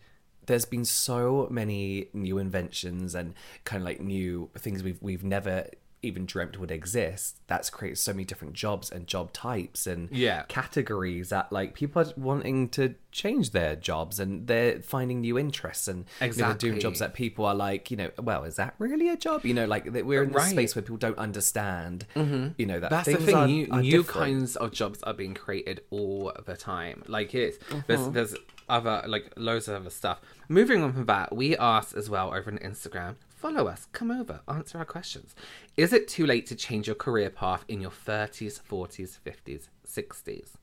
there's 0.46 0.64
been 0.64 0.84
so 0.84 1.46
many 1.50 2.08
new 2.12 2.38
inventions 2.38 3.14
and 3.14 3.34
kind 3.64 3.82
of 3.82 3.84
like 3.84 4.00
new 4.00 4.50
things 4.56 4.82
we've 4.82 5.00
we've 5.00 5.24
never 5.24 5.66
even 6.02 6.26
dreamt 6.26 6.58
would 6.58 6.70
exist. 6.70 7.38
That's 7.46 7.70
created 7.70 7.96
so 7.98 8.12
many 8.12 8.24
different 8.24 8.54
jobs 8.54 8.90
and 8.90 9.06
job 9.06 9.32
types 9.32 9.86
and 9.86 10.08
Yeah. 10.10 10.42
categories 10.48 11.28
that 11.28 11.52
like 11.52 11.74
people 11.74 12.02
are 12.02 12.12
wanting 12.16 12.68
to 12.70 12.94
change 13.12 13.50
their 13.50 13.76
jobs 13.76 14.18
and 14.18 14.46
they're 14.46 14.80
finding 14.80 15.20
new 15.20 15.38
interests 15.38 15.86
and 15.86 16.06
you 16.20 16.26
know, 16.28 16.32
they're 16.32 16.54
doing 16.54 16.80
jobs 16.80 16.98
that 16.98 17.14
people 17.14 17.44
are 17.44 17.54
like, 17.54 17.90
you 17.90 17.96
know, 17.96 18.10
well, 18.20 18.44
is 18.44 18.56
that 18.56 18.74
really 18.78 19.08
a 19.10 19.16
job? 19.16 19.44
You 19.44 19.54
know, 19.54 19.66
like 19.66 19.84
we're 19.86 20.22
in 20.24 20.32
this 20.32 20.42
Right. 20.42 20.50
space 20.50 20.74
where 20.74 20.82
people 20.82 20.96
don't 20.96 21.18
understand, 21.18 22.06
mm-hmm. 22.16 22.48
you 22.58 22.66
know, 22.66 22.80
that 22.80 22.90
That's 22.90 23.08
the 23.08 23.16
thing. 23.18 23.34
are- 23.36 23.46
new 23.46 23.68
are 23.70 23.80
new 23.82 24.02
kinds 24.02 24.56
of 24.56 24.72
jobs 24.72 25.02
are 25.04 25.14
being 25.14 25.34
created 25.34 25.82
all 25.90 26.32
the 26.44 26.56
time. 26.56 27.04
Like 27.06 27.34
it's 27.34 27.58
there's 27.86 28.00
mm-hmm. 28.00 28.12
there's 28.12 28.34
other 28.68 29.02
like 29.06 29.32
loads 29.36 29.68
of 29.68 29.74
other 29.80 29.90
stuff. 29.90 30.20
Moving 30.48 30.82
on 30.82 30.92
from 30.92 31.06
that, 31.06 31.34
we 31.36 31.56
asked 31.56 31.94
as 31.94 32.08
well 32.10 32.34
over 32.34 32.50
on 32.50 32.58
Instagram. 32.58 33.16
Follow 33.42 33.66
us, 33.66 33.88
come 33.90 34.12
over, 34.12 34.40
answer 34.46 34.78
our 34.78 34.84
questions. 34.84 35.34
Is 35.76 35.92
it 35.92 36.06
too 36.06 36.26
late 36.26 36.46
to 36.46 36.54
change 36.54 36.86
your 36.86 36.94
career 36.94 37.28
path 37.28 37.64
in 37.66 37.80
your 37.80 37.90
thirties, 37.90 38.58
forties, 38.58 39.16
fifties, 39.16 39.68
sixties? 39.84 40.56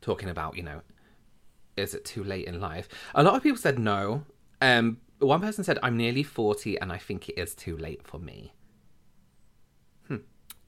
Talking 0.00 0.28
about 0.28 0.56
you 0.56 0.62
know, 0.62 0.82
is 1.76 1.92
it 1.92 2.04
too 2.04 2.22
late 2.22 2.46
in 2.46 2.60
life? 2.60 2.88
A 3.16 3.24
lot 3.24 3.34
of 3.34 3.42
people 3.42 3.58
said 3.58 3.80
no. 3.80 4.26
Um, 4.62 4.98
one 5.18 5.40
person 5.40 5.64
said 5.64 5.80
I'm 5.82 5.96
nearly 5.96 6.22
forty 6.22 6.78
and 6.78 6.92
I 6.92 6.98
think 6.98 7.28
it 7.28 7.36
is 7.36 7.52
too 7.56 7.76
late 7.76 8.06
for 8.06 8.20
me. 8.20 8.52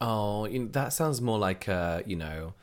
Oh, 0.00 0.48
that 0.48 0.92
sounds 0.94 1.20
more 1.20 1.38
like 1.38 1.68
a, 1.68 2.02
you 2.06 2.16
know, 2.16 2.54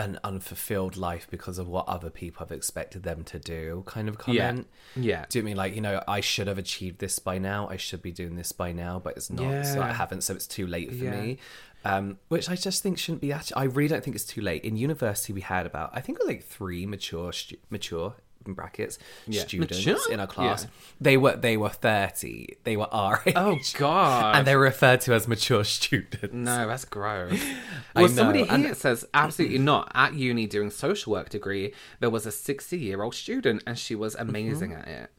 an 0.00 0.18
unfulfilled 0.24 0.96
life 0.96 1.26
because 1.30 1.58
of 1.58 1.68
what 1.68 1.86
other 1.88 2.10
people 2.10 2.40
have 2.44 2.52
expected 2.52 3.02
them 3.02 3.22
to 3.24 3.38
do 3.38 3.82
kind 3.86 4.08
of 4.08 4.16
comment. 4.18 4.66
Yeah. 4.96 5.02
yeah. 5.02 5.24
Do 5.28 5.38
you 5.38 5.44
mean 5.44 5.56
like, 5.56 5.74
you 5.74 5.80
know, 5.80 6.02
I 6.08 6.20
should 6.20 6.46
have 6.48 6.58
achieved 6.58 6.98
this 6.98 7.18
by 7.18 7.38
now, 7.38 7.68
I 7.68 7.76
should 7.76 8.02
be 8.02 8.12
doing 8.12 8.34
this 8.36 8.52
by 8.52 8.72
now, 8.72 8.98
but 8.98 9.16
it's 9.16 9.30
not. 9.30 9.66
So 9.66 9.80
I 9.82 9.92
haven't, 9.92 10.22
so 10.22 10.34
it's 10.34 10.46
too 10.46 10.66
late 10.66 10.88
for 10.90 11.04
Yeah. 11.04 11.20
me. 11.20 11.38
Um, 11.84 12.18
which 12.28 12.48
I 12.50 12.56
just 12.56 12.82
think 12.82 12.98
shouldn't 12.98 13.22
be 13.22 13.32
actually 13.32 13.56
I 13.56 13.64
really 13.64 13.88
don't 13.88 14.04
think 14.04 14.14
it's 14.14 14.26
too 14.26 14.42
late. 14.42 14.64
In 14.64 14.76
university 14.76 15.32
we 15.32 15.40
had 15.40 15.64
about 15.66 15.90
I 15.94 16.00
think 16.02 16.18
it 16.18 16.22
was 16.24 16.28
like 16.28 16.44
three 16.44 16.84
mature 16.84 17.32
stu- 17.32 17.56
mature 17.70 18.16
in 18.46 18.54
brackets 18.54 18.98
Yeah. 19.26 19.42
students 19.42 19.84
Mature? 19.86 20.12
in 20.12 20.20
our 20.20 20.26
class. 20.26 20.64
Yeah. 20.64 20.70
They 21.00 21.16
were 21.16 21.36
they 21.36 21.56
were 21.56 21.68
30. 21.68 22.56
They 22.64 22.76
were 22.76 22.92
our 22.92 23.22
age. 23.26 23.34
Oh 23.36 23.58
God! 23.74 24.36
And 24.36 24.46
they 24.46 24.56
were 24.56 24.62
referred 24.62 25.00
to 25.02 25.14
as 25.14 25.28
mature 25.28 25.64
students. 25.64 26.32
No, 26.34 26.66
that's 26.68 26.84
gross. 26.84 27.40
Well, 27.94 28.08
somebody 28.08 28.42
know, 28.44 28.48
and- 28.54 28.64
here 28.64 28.74
says 28.74 29.04
absolutely 29.12 29.58
not. 29.58 29.90
At 29.94 30.14
uni 30.14 30.46
doing 30.46 30.70
social 30.70 31.12
work 31.12 31.28
degree, 31.28 31.72
there 32.00 32.10
was 32.10 32.24
a 32.26 32.32
60 32.32 32.78
year 32.78 33.02
old 33.02 33.14
student 33.14 33.62
and 33.66 33.78
she 33.78 33.94
was 33.94 34.14
amazing 34.14 34.70
Mm-hmm. 34.70 34.80
at 34.80 34.88
it. 34.88 35.10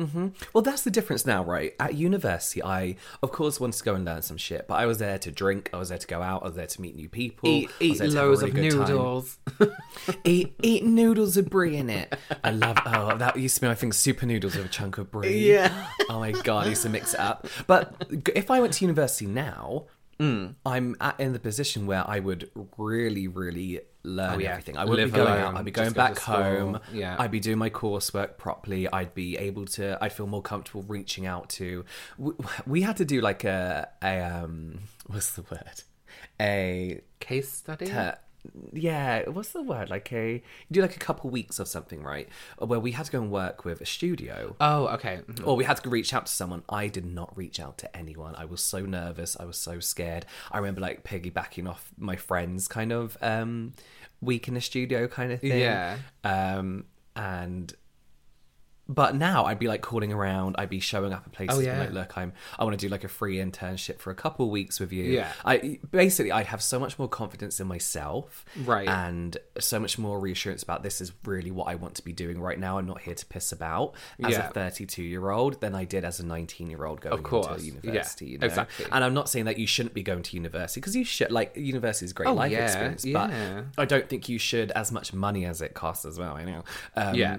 Mm-hmm. 0.00 0.28
Well, 0.52 0.62
that's 0.62 0.82
the 0.82 0.90
difference 0.90 1.26
now, 1.26 1.42
right? 1.42 1.74
At 1.80 1.94
university, 1.94 2.62
I, 2.62 2.96
of 3.22 3.32
course, 3.32 3.58
wanted 3.58 3.78
to 3.78 3.84
go 3.84 3.94
and 3.94 4.04
learn 4.04 4.22
some 4.22 4.36
shit, 4.36 4.68
but 4.68 4.74
I 4.74 4.86
was 4.86 4.98
there 4.98 5.18
to 5.18 5.32
drink, 5.32 5.70
I 5.72 5.78
was 5.78 5.88
there 5.88 5.98
to 5.98 6.06
go 6.06 6.22
out, 6.22 6.42
I 6.42 6.46
was 6.46 6.54
there 6.54 6.66
to 6.66 6.80
meet 6.80 6.94
new 6.94 7.08
people. 7.08 7.48
Eat, 7.48 7.70
eat 7.80 7.98
there 7.98 8.08
to 8.08 8.14
have 8.16 8.24
a 8.24 8.28
loads 8.28 8.42
really 8.42 8.68
of 8.68 8.74
noodles. 8.74 9.38
Eat, 10.24 10.54
eat 10.62 10.84
noodles 10.84 11.36
with 11.36 11.50
brie 11.50 11.76
in 11.76 11.90
it. 11.90 12.16
I 12.44 12.50
love, 12.50 12.78
oh, 12.86 13.16
that 13.16 13.36
used 13.36 13.56
to 13.56 13.60
be 13.62 13.66
my 13.66 13.74
thing, 13.74 13.92
super 13.92 14.26
noodles 14.26 14.54
with 14.54 14.66
a 14.66 14.68
chunk 14.68 14.98
of 14.98 15.10
brie. 15.10 15.50
Yeah. 15.50 15.88
Oh 16.08 16.20
my 16.20 16.32
God, 16.32 16.66
I 16.66 16.70
used 16.70 16.82
to 16.82 16.88
mix 16.88 17.14
it 17.14 17.20
up. 17.20 17.46
But 17.66 17.94
if 18.34 18.50
I 18.50 18.60
went 18.60 18.74
to 18.74 18.84
university 18.84 19.26
now, 19.26 19.86
Mm. 20.20 20.54
I'm 20.66 20.96
at, 21.00 21.18
in 21.20 21.32
the 21.32 21.38
position 21.38 21.86
where 21.86 22.02
I 22.06 22.18
would 22.18 22.50
really, 22.76 23.28
really 23.28 23.80
learn 24.02 24.34
Oh, 24.34 24.38
yeah. 24.38 24.50
everything. 24.50 24.76
I 24.76 24.84
wouldn't 24.84 25.06
Live 25.08 25.12
be 25.12 25.16
going 25.24 25.32
alone, 25.40 25.54
out. 25.54 25.58
I'd 25.58 25.64
be 25.64 25.70
going 25.70 25.92
back 25.92 26.18
school. 26.18 26.34
home. 26.34 26.80
Yeah. 26.92 27.14
I'd 27.18 27.30
be 27.30 27.40
doing 27.40 27.58
my 27.58 27.70
coursework 27.70 28.36
properly. 28.36 28.90
I'd 28.92 29.14
be 29.14 29.36
able 29.36 29.66
to. 29.66 29.96
I'd 30.00 30.12
feel 30.12 30.26
more 30.26 30.42
comfortable 30.42 30.82
reaching 30.88 31.26
out 31.26 31.48
to. 31.50 31.84
We, 32.16 32.32
we 32.66 32.82
had 32.82 32.96
to 32.96 33.04
do 33.04 33.20
like 33.20 33.44
a 33.44 33.88
a 34.02 34.20
um. 34.22 34.80
What's 35.06 35.30
the 35.32 35.42
word? 35.42 35.82
A 36.40 37.00
Case 37.20 37.52
study? 37.52 37.86
Yeah, 38.72 39.28
what's 39.28 39.50
the 39.50 39.62
word? 39.62 39.90
Like 39.90 40.12
a 40.12 40.34
you 40.34 40.40
do 40.72 40.82
like 40.82 40.96
a 40.96 40.98
couple 40.98 41.30
weeks 41.30 41.58
of 41.58 41.68
something, 41.68 42.02
right? 42.02 42.28
Where 42.58 42.80
we 42.80 42.92
had 42.92 43.06
to 43.06 43.12
go 43.12 43.20
and 43.22 43.30
work 43.30 43.64
with 43.64 43.80
a 43.80 43.86
studio. 43.86 44.56
Oh, 44.60 44.86
okay. 44.88 45.20
Mhm. 45.26 45.46
Or 45.46 45.56
we 45.56 45.64
had 45.64 45.76
to 45.82 45.88
reach 45.88 46.12
out 46.14 46.26
to 46.26 46.32
someone. 46.32 46.62
I 46.68 46.88
did 46.88 47.04
not 47.04 47.36
reach 47.36 47.60
out 47.60 47.78
to 47.78 47.96
anyone. 47.96 48.34
I 48.36 48.44
was 48.44 48.60
so 48.62 48.80
nervous. 48.80 49.36
I 49.38 49.44
was 49.44 49.58
so 49.58 49.80
scared. 49.80 50.26
I 50.50 50.58
remember 50.58 50.80
like 50.80 51.04
piggybacking 51.04 51.68
off 51.68 51.90
my 51.98 52.16
friends' 52.16 52.68
kind 52.68 52.92
of 52.92 53.16
um, 53.20 53.72
week 54.20 54.48
in 54.48 54.54
the 54.54 54.60
studio 54.60 55.08
kind 55.08 55.32
of 55.32 55.40
thing. 55.40 55.60
Yeah. 55.60 55.98
Um, 56.24 56.84
and 57.16 57.74
but 58.88 59.14
now 59.14 59.44
I'd 59.44 59.58
be 59.58 59.68
like 59.68 59.82
calling 59.82 60.12
around. 60.12 60.56
I'd 60.58 60.70
be 60.70 60.80
showing 60.80 61.12
up 61.12 61.24
at 61.26 61.32
places. 61.32 61.58
Oh, 61.58 61.60
yeah. 61.60 61.80
Like, 61.80 61.92
look, 61.92 62.16
I'm. 62.16 62.32
I 62.58 62.64
want 62.64 62.78
to 62.78 62.86
do 62.86 62.90
like 62.90 63.04
a 63.04 63.08
free 63.08 63.36
internship 63.36 63.98
for 63.98 64.10
a 64.10 64.14
couple 64.14 64.46
of 64.46 64.50
weeks 64.50 64.80
with 64.80 64.92
you. 64.92 65.04
Yeah. 65.04 65.30
I 65.44 65.78
basically 65.90 66.32
I'd 66.32 66.46
have 66.46 66.62
so 66.62 66.78
much 66.78 66.98
more 66.98 67.08
confidence 67.08 67.60
in 67.60 67.66
myself. 67.66 68.44
Right. 68.64 68.88
And 68.88 69.36
so 69.58 69.78
much 69.78 69.98
more 69.98 70.18
reassurance 70.18 70.62
about 70.62 70.82
this 70.82 71.00
is 71.00 71.12
really 71.24 71.50
what 71.50 71.68
I 71.68 71.74
want 71.74 71.94
to 71.96 72.02
be 72.02 72.12
doing 72.12 72.40
right 72.40 72.58
now. 72.58 72.78
I'm 72.78 72.86
not 72.86 73.02
here 73.02 73.14
to 73.14 73.26
piss 73.26 73.52
about 73.52 73.94
as 74.24 74.32
Yeah. 74.32 74.48
a 74.48 74.52
32 74.52 75.02
year 75.02 75.30
old 75.30 75.60
than 75.60 75.74
I 75.74 75.84
did 75.84 76.04
as 76.04 76.18
a 76.20 76.24
19 76.26 76.70
year 76.70 76.84
old 76.84 77.00
going 77.00 77.22
course. 77.22 77.46
into 77.62 77.64
Yeah, 77.66 77.72
university. 77.82 78.26
you 78.26 78.38
know? 78.38 78.46
exactly. 78.46 78.86
And 78.90 79.04
I'm 79.04 79.14
not 79.14 79.28
saying 79.28 79.44
that 79.44 79.58
you 79.58 79.66
shouldn't 79.66 79.94
be 79.94 80.02
going 80.02 80.22
to 80.22 80.34
university 80.36 80.80
because 80.80 80.96
you 80.96 81.04
should. 81.04 81.30
Like 81.30 81.56
university 81.56 82.06
is 82.06 82.10
a 82.12 82.14
great 82.14 82.28
Oh, 82.28 82.34
life 82.34 82.52
experience, 82.52 83.04
yeah. 83.04 83.62
but 83.76 83.82
I 83.82 83.84
don't 83.84 84.08
think 84.08 84.28
you 84.28 84.38
should 84.38 84.70
as 84.72 84.90
much 84.92 85.12
money 85.12 85.44
as 85.44 85.60
it 85.60 85.74
costs 85.74 86.04
as 86.04 86.18
well. 86.18 86.34
I 86.34 86.44
know. 86.44 86.64
Um, 86.96 87.14
Yeah. 87.14 87.36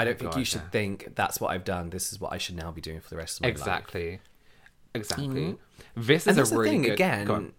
I 0.00 0.04
don't 0.04 0.14
oh, 0.14 0.18
think 0.18 0.30
God, 0.32 0.38
you 0.38 0.44
should 0.46 0.62
yeah. 0.62 0.70
think 0.70 1.14
that's 1.14 1.42
what 1.42 1.50
I've 1.50 1.64
done. 1.64 1.90
This 1.90 2.10
is 2.10 2.18
what 2.18 2.32
I 2.32 2.38
should 2.38 2.56
now 2.56 2.70
be 2.70 2.80
doing 2.80 3.00
for 3.00 3.10
the 3.10 3.18
rest 3.18 3.36
of 3.38 3.42
my 3.42 3.48
life. 3.48 3.58
Exactly. 3.58 4.20
Exactly. 4.94 5.26
Mm-hmm. 5.26 6.00
This 6.00 6.26
is 6.26 6.38
And 6.38 6.52
a 6.52 6.56
really 6.56 6.70
thing 6.70 6.82
good. 6.82 6.92
again. 6.92 7.26
go. 7.26 7.50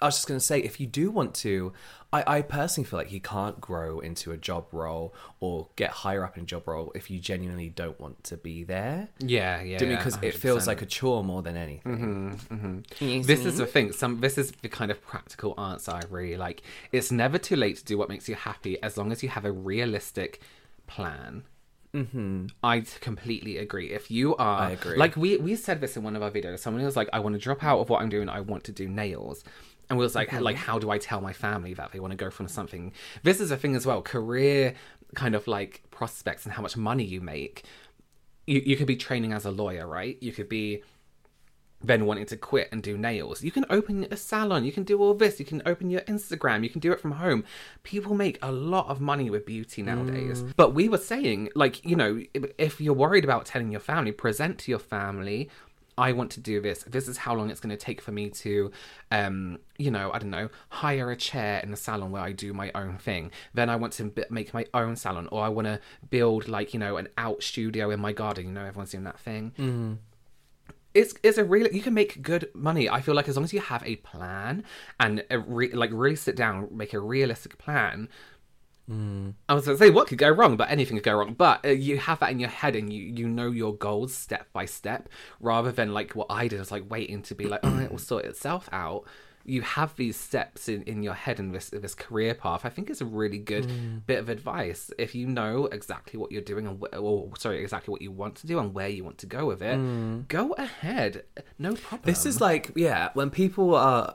I 0.00 0.06
was 0.06 0.16
just 0.16 0.26
going 0.26 0.40
to 0.40 0.44
say, 0.44 0.58
if 0.60 0.80
you 0.80 0.88
do 0.88 1.10
want 1.10 1.34
to, 1.36 1.72
I, 2.12 2.24
I 2.38 2.42
personally 2.42 2.88
feel 2.88 2.98
like 2.98 3.12
you 3.12 3.20
can't 3.20 3.60
grow 3.60 4.00
into 4.00 4.32
a 4.32 4.36
job 4.36 4.66
role 4.72 5.14
or 5.38 5.68
get 5.76 5.90
higher 5.90 6.24
up 6.24 6.36
in 6.36 6.42
a 6.42 6.46
job 6.46 6.66
role 6.66 6.90
if 6.96 7.10
you 7.10 7.20
genuinely 7.20 7.68
don't 7.68 7.98
want 8.00 8.24
to 8.24 8.36
be 8.36 8.64
there. 8.64 9.08
Yeah, 9.20 9.62
yeah. 9.62 9.78
Do 9.78 9.84
you 9.84 9.90
know 9.92 9.96
what 9.96 10.04
yeah, 10.04 10.10
because 10.10 10.18
it 10.22 10.34
feels 10.34 10.66
like 10.66 10.82
a 10.82 10.86
chore 10.86 11.22
more 11.22 11.42
than 11.42 11.56
anything. 11.56 12.38
Mm-hmm, 12.50 12.54
mm-hmm. 12.54 13.22
This 13.22 13.44
is 13.44 13.58
the 13.58 13.66
thing. 13.66 13.92
Some 13.92 14.20
this 14.20 14.36
is 14.36 14.50
the 14.62 14.68
kind 14.68 14.90
of 14.90 15.00
practical 15.02 15.58
answer 15.60 15.92
I 15.92 16.02
really 16.10 16.36
like. 16.36 16.62
It's 16.90 17.12
never 17.12 17.38
too 17.38 17.56
late 17.56 17.76
to 17.76 17.84
do 17.84 17.96
what 17.96 18.08
makes 18.08 18.28
you 18.28 18.34
happy 18.34 18.82
as 18.82 18.96
long 18.96 19.12
as 19.12 19.22
you 19.22 19.28
have 19.28 19.44
a 19.44 19.52
realistic 19.52 20.40
plan. 20.88 21.44
Mm-hmm. 21.94 22.46
I 22.62 22.80
completely 23.00 23.56
agree. 23.58 23.90
If 23.90 24.10
you 24.10 24.36
are, 24.36 24.60
I 24.60 24.70
agree. 24.72 24.96
Like 24.96 25.16
we 25.16 25.36
we 25.38 25.56
said 25.56 25.80
this 25.80 25.96
in 25.96 26.02
one 26.02 26.16
of 26.16 26.22
our 26.22 26.30
videos. 26.30 26.58
Someone 26.58 26.84
was 26.84 26.96
like, 26.96 27.08
"I 27.12 27.18
want 27.20 27.34
to 27.34 27.38
drop 27.38 27.64
out 27.64 27.78
of 27.80 27.88
what 27.88 28.02
I'm 28.02 28.08
doing. 28.08 28.28
I 28.28 28.40
want 28.40 28.64
to 28.64 28.72
do 28.72 28.88
nails." 28.88 29.44
And 29.90 29.98
we 29.98 30.04
was 30.04 30.14
like, 30.14 30.30
like, 30.32 30.56
how 30.56 30.78
do 30.78 30.90
I 30.90 30.98
tell 30.98 31.22
my 31.22 31.32
family 31.32 31.72
that 31.74 31.92
they 31.92 32.00
want 32.00 32.10
to 32.10 32.16
go 32.16 32.28
from 32.30 32.46
something? 32.46 32.92
This 33.22 33.40
is 33.40 33.50
a 33.50 33.56
thing 33.56 33.74
as 33.74 33.86
well. 33.86 34.02
Career 34.02 34.74
kind 35.14 35.34
of 35.34 35.48
like 35.48 35.82
prospects 35.90 36.44
and 36.44 36.52
how 36.52 36.60
much 36.60 36.76
money 36.76 37.04
you 37.04 37.22
make. 37.22 37.64
You 38.46 38.60
you 38.64 38.76
could 38.76 38.86
be 38.86 38.96
training 38.96 39.32
as 39.32 39.46
a 39.46 39.50
lawyer, 39.50 39.86
right? 39.86 40.18
You 40.20 40.32
could 40.32 40.48
be 40.48 40.82
then 41.82 42.06
wanting 42.06 42.26
to 42.26 42.36
quit 42.36 42.68
and 42.72 42.82
do 42.82 42.98
nails. 42.98 43.42
You 43.44 43.50
can 43.50 43.64
open 43.70 44.06
a 44.10 44.16
salon, 44.16 44.64
you 44.64 44.72
can 44.72 44.82
do 44.82 45.00
all 45.00 45.14
this, 45.14 45.38
you 45.38 45.46
can 45.46 45.62
open 45.64 45.90
your 45.90 46.00
Instagram, 46.02 46.64
you 46.64 46.70
can 46.70 46.80
do 46.80 46.90
it 46.92 47.00
from 47.00 47.12
home. 47.12 47.44
People 47.84 48.14
make 48.14 48.38
a 48.42 48.50
lot 48.50 48.88
of 48.88 49.00
money 49.00 49.30
with 49.30 49.46
beauty 49.46 49.82
nowadays. 49.82 50.42
But 50.56 50.74
we 50.74 50.88
were 50.88 50.98
saying, 50.98 51.50
like, 51.54 51.84
you 51.84 51.94
know, 51.96 52.20
if- 52.58 52.80
you're 52.80 52.94
worried 52.94 53.24
about 53.24 53.46
telling 53.46 53.70
your 53.70 53.80
family, 53.80 54.12
present 54.12 54.58
to 54.60 54.70
your 54.70 54.80
family 54.80 55.48
I 56.00 56.12
want 56.12 56.30
to 56.32 56.40
do 56.40 56.60
this. 56.60 56.84
This 56.84 57.08
is 57.08 57.16
how 57.18 57.34
long 57.34 57.50
it's 57.50 57.58
going 57.58 57.76
to 57.76 57.84
take 57.84 58.00
for 58.00 58.12
me 58.12 58.30
to, 58.30 58.70
um, 59.10 59.58
you 59.78 59.90
know, 59.90 60.12
I 60.12 60.20
don't 60.20 60.30
know, 60.30 60.48
hire 60.68 61.10
a 61.10 61.16
chair 61.16 61.58
in 61.58 61.72
a 61.72 61.76
salon 61.76 62.12
where 62.12 62.22
I 62.22 62.30
do 62.30 62.52
my 62.52 62.70
own 62.72 62.98
thing. 62.98 63.32
Then 63.52 63.68
I 63.68 63.74
want 63.74 63.94
to 63.94 64.04
b- 64.04 64.22
make 64.30 64.54
my 64.54 64.64
own 64.72 64.94
salon, 64.94 65.26
or 65.32 65.42
I 65.42 65.48
want 65.48 65.66
to 65.66 65.80
build 66.08 66.46
like 66.46 66.72
you 66.72 66.78
know 66.78 66.98
an 66.98 67.08
out 67.18 67.42
studio 67.42 67.90
in 67.90 67.98
my 67.98 68.12
garden. 68.12 68.46
You 68.46 68.52
know, 68.52 68.64
everyone's 68.64 68.92
doing 68.92 69.02
that 69.04 69.18
thing. 69.18 69.50
Mm-hmm. 69.58 69.94
It's 70.98 71.14
it's 71.22 71.38
a 71.38 71.44
real 71.44 71.68
you 71.68 71.80
can 71.80 71.94
make 71.94 72.22
good 72.22 72.50
money. 72.54 72.88
I 72.88 73.00
feel 73.00 73.14
like 73.14 73.28
as 73.28 73.36
long 73.36 73.44
as 73.44 73.52
you 73.52 73.60
have 73.60 73.82
a 73.84 73.96
plan 73.96 74.64
and 74.98 75.24
a 75.30 75.38
re- 75.38 75.72
like 75.72 75.90
really 75.92 76.16
sit 76.16 76.36
down, 76.36 76.68
make 76.72 76.92
a 76.92 77.00
realistic 77.00 77.56
plan. 77.58 78.08
I 79.48 79.54
was 79.54 79.66
going 79.66 79.76
to 79.76 79.84
say 79.84 79.90
what 79.90 80.08
could 80.08 80.16
go 80.16 80.30
wrong, 80.30 80.56
but 80.56 80.70
anything 80.70 80.96
could 80.96 81.04
go 81.04 81.18
wrong. 81.18 81.34
But 81.34 81.64
uh, 81.64 81.68
you 81.68 81.98
have 81.98 82.20
that 82.20 82.30
in 82.30 82.40
your 82.40 82.48
head, 82.48 82.74
and 82.74 82.90
you 82.92 83.02
you 83.02 83.28
know 83.28 83.50
your 83.50 83.76
goals 83.76 84.14
step 84.14 84.46
by 84.52 84.64
step, 84.64 85.08
rather 85.40 85.70
than 85.70 85.92
like 85.92 86.12
what 86.16 86.28
I 86.30 86.48
did 86.48 86.58
is 86.60 86.72
like 86.72 86.90
waiting 86.90 87.22
to 87.22 87.34
be 87.34 87.44
like, 87.44 87.60
oh, 87.62 87.78
it 87.78 87.90
will 87.90 87.98
sort 87.98 88.24
itself 88.24 88.68
out. 88.72 89.04
You 89.48 89.62
have 89.62 89.96
these 89.96 90.16
steps 90.16 90.68
in, 90.68 90.82
in 90.82 91.02
your 91.02 91.14
head 91.14 91.38
in 91.38 91.52
this 91.52 91.70
this 91.70 91.94
career 91.94 92.34
path. 92.34 92.64
I 92.64 92.68
think 92.68 92.90
it's 92.90 93.00
a 93.00 93.06
really 93.06 93.38
good 93.38 93.66
mm. 93.66 94.06
bit 94.06 94.18
of 94.18 94.28
advice. 94.28 94.90
If 94.98 95.14
you 95.14 95.26
know 95.26 95.66
exactly 95.66 96.18
what 96.18 96.30
you're 96.30 96.42
doing 96.42 96.66
and 96.66 96.80
wh- 96.80 97.00
or 97.00 97.30
sorry, 97.38 97.60
exactly 97.60 97.90
what 97.90 98.02
you 98.02 98.12
want 98.12 98.36
to 98.36 98.46
do 98.46 98.58
and 98.58 98.74
where 98.74 98.88
you 98.88 99.04
want 99.04 99.18
to 99.18 99.26
go 99.26 99.46
with 99.46 99.62
it, 99.62 99.78
mm. 99.78 100.28
go 100.28 100.52
ahead. 100.52 101.24
No 101.58 101.74
problem. 101.74 102.02
This 102.04 102.26
is 102.26 102.40
like, 102.40 102.72
yeah, 102.76 103.10
when 103.14 103.30
people 103.30 103.74
are. 103.74 104.14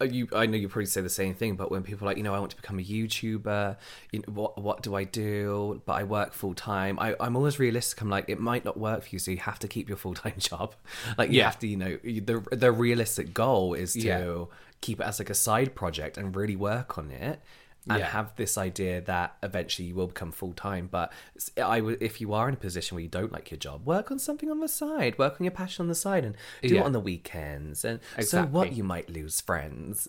Uh, 0.00 0.04
You, 0.04 0.28
I 0.34 0.46
know 0.46 0.56
you 0.56 0.68
probably 0.68 0.86
say 0.86 1.00
the 1.00 1.08
same 1.08 1.34
thing, 1.34 1.56
but 1.56 1.70
when 1.70 1.82
people 1.82 2.06
are 2.06 2.10
like, 2.10 2.16
you 2.16 2.22
know, 2.22 2.34
I 2.34 2.38
want 2.38 2.50
to 2.50 2.56
become 2.56 2.78
a 2.78 2.82
YouTuber. 2.82 3.76
You 4.12 4.18
know, 4.20 4.32
what 4.32 4.58
what 4.60 4.82
do 4.82 4.94
I 4.94 5.04
do? 5.04 5.80
But 5.86 5.94
I 5.94 6.04
work 6.04 6.32
full 6.32 6.54
time. 6.54 6.98
I'm 7.00 7.36
always 7.36 7.58
realistic. 7.58 8.00
I'm 8.00 8.10
like, 8.10 8.28
it 8.28 8.40
might 8.40 8.64
not 8.64 8.76
work 8.76 9.02
for 9.04 9.08
you, 9.10 9.18
so 9.18 9.30
you 9.30 9.38
have 9.38 9.58
to 9.60 9.68
keep 9.68 9.88
your 9.88 9.98
full 9.98 10.14
time 10.14 10.34
job. 10.38 10.74
Like, 11.18 11.30
you 11.30 11.38
Yeah. 11.38 11.44
have 11.46 11.58
to, 11.60 11.66
you 11.66 11.76
know, 11.76 11.96
the 12.04 12.44
the 12.52 12.72
realistic 12.72 13.32
goal 13.34 13.74
is 13.74 13.92
to 13.94 14.00
Yeah. 14.00 14.44
keep 14.80 15.00
it 15.00 15.04
as 15.04 15.18
like 15.18 15.30
a 15.30 15.34
side 15.34 15.74
project 15.74 16.16
and 16.18 16.34
really 16.36 16.56
work 16.56 16.98
on 16.98 17.10
it. 17.10 17.40
And 17.88 18.00
Yeah. 18.00 18.06
have 18.06 18.34
this 18.34 18.58
idea 18.58 19.00
that 19.02 19.36
eventually 19.44 19.86
you 19.88 19.94
will 19.94 20.08
become 20.08 20.32
full 20.32 20.52
time. 20.54 20.88
But 20.90 21.12
s- 21.36 21.50
I 21.56 21.80
would, 21.80 22.02
if 22.02 22.20
you 22.20 22.32
are 22.32 22.48
in 22.48 22.54
a 22.54 22.56
position 22.56 22.96
where 22.96 23.02
you 23.02 23.08
don't 23.08 23.30
like 23.30 23.50
your 23.52 23.58
job, 23.58 23.86
work 23.86 24.10
on 24.10 24.18
something 24.18 24.50
on 24.50 24.58
the 24.58 24.66
side. 24.68 25.16
Work 25.18 25.40
on 25.40 25.44
your 25.44 25.52
passion 25.52 25.84
on 25.84 25.88
the 25.88 25.94
side, 25.94 26.24
and 26.24 26.34
do 26.62 26.74
Yeah. 26.74 26.80
it 26.80 26.84
on 26.84 26.90
the 26.92 26.98
weekends. 27.00 27.84
And 27.84 28.00
so 28.20 28.42
what? 28.44 28.72
You 28.72 28.82
might 28.82 29.08
lose 29.08 29.40
friends 29.40 30.08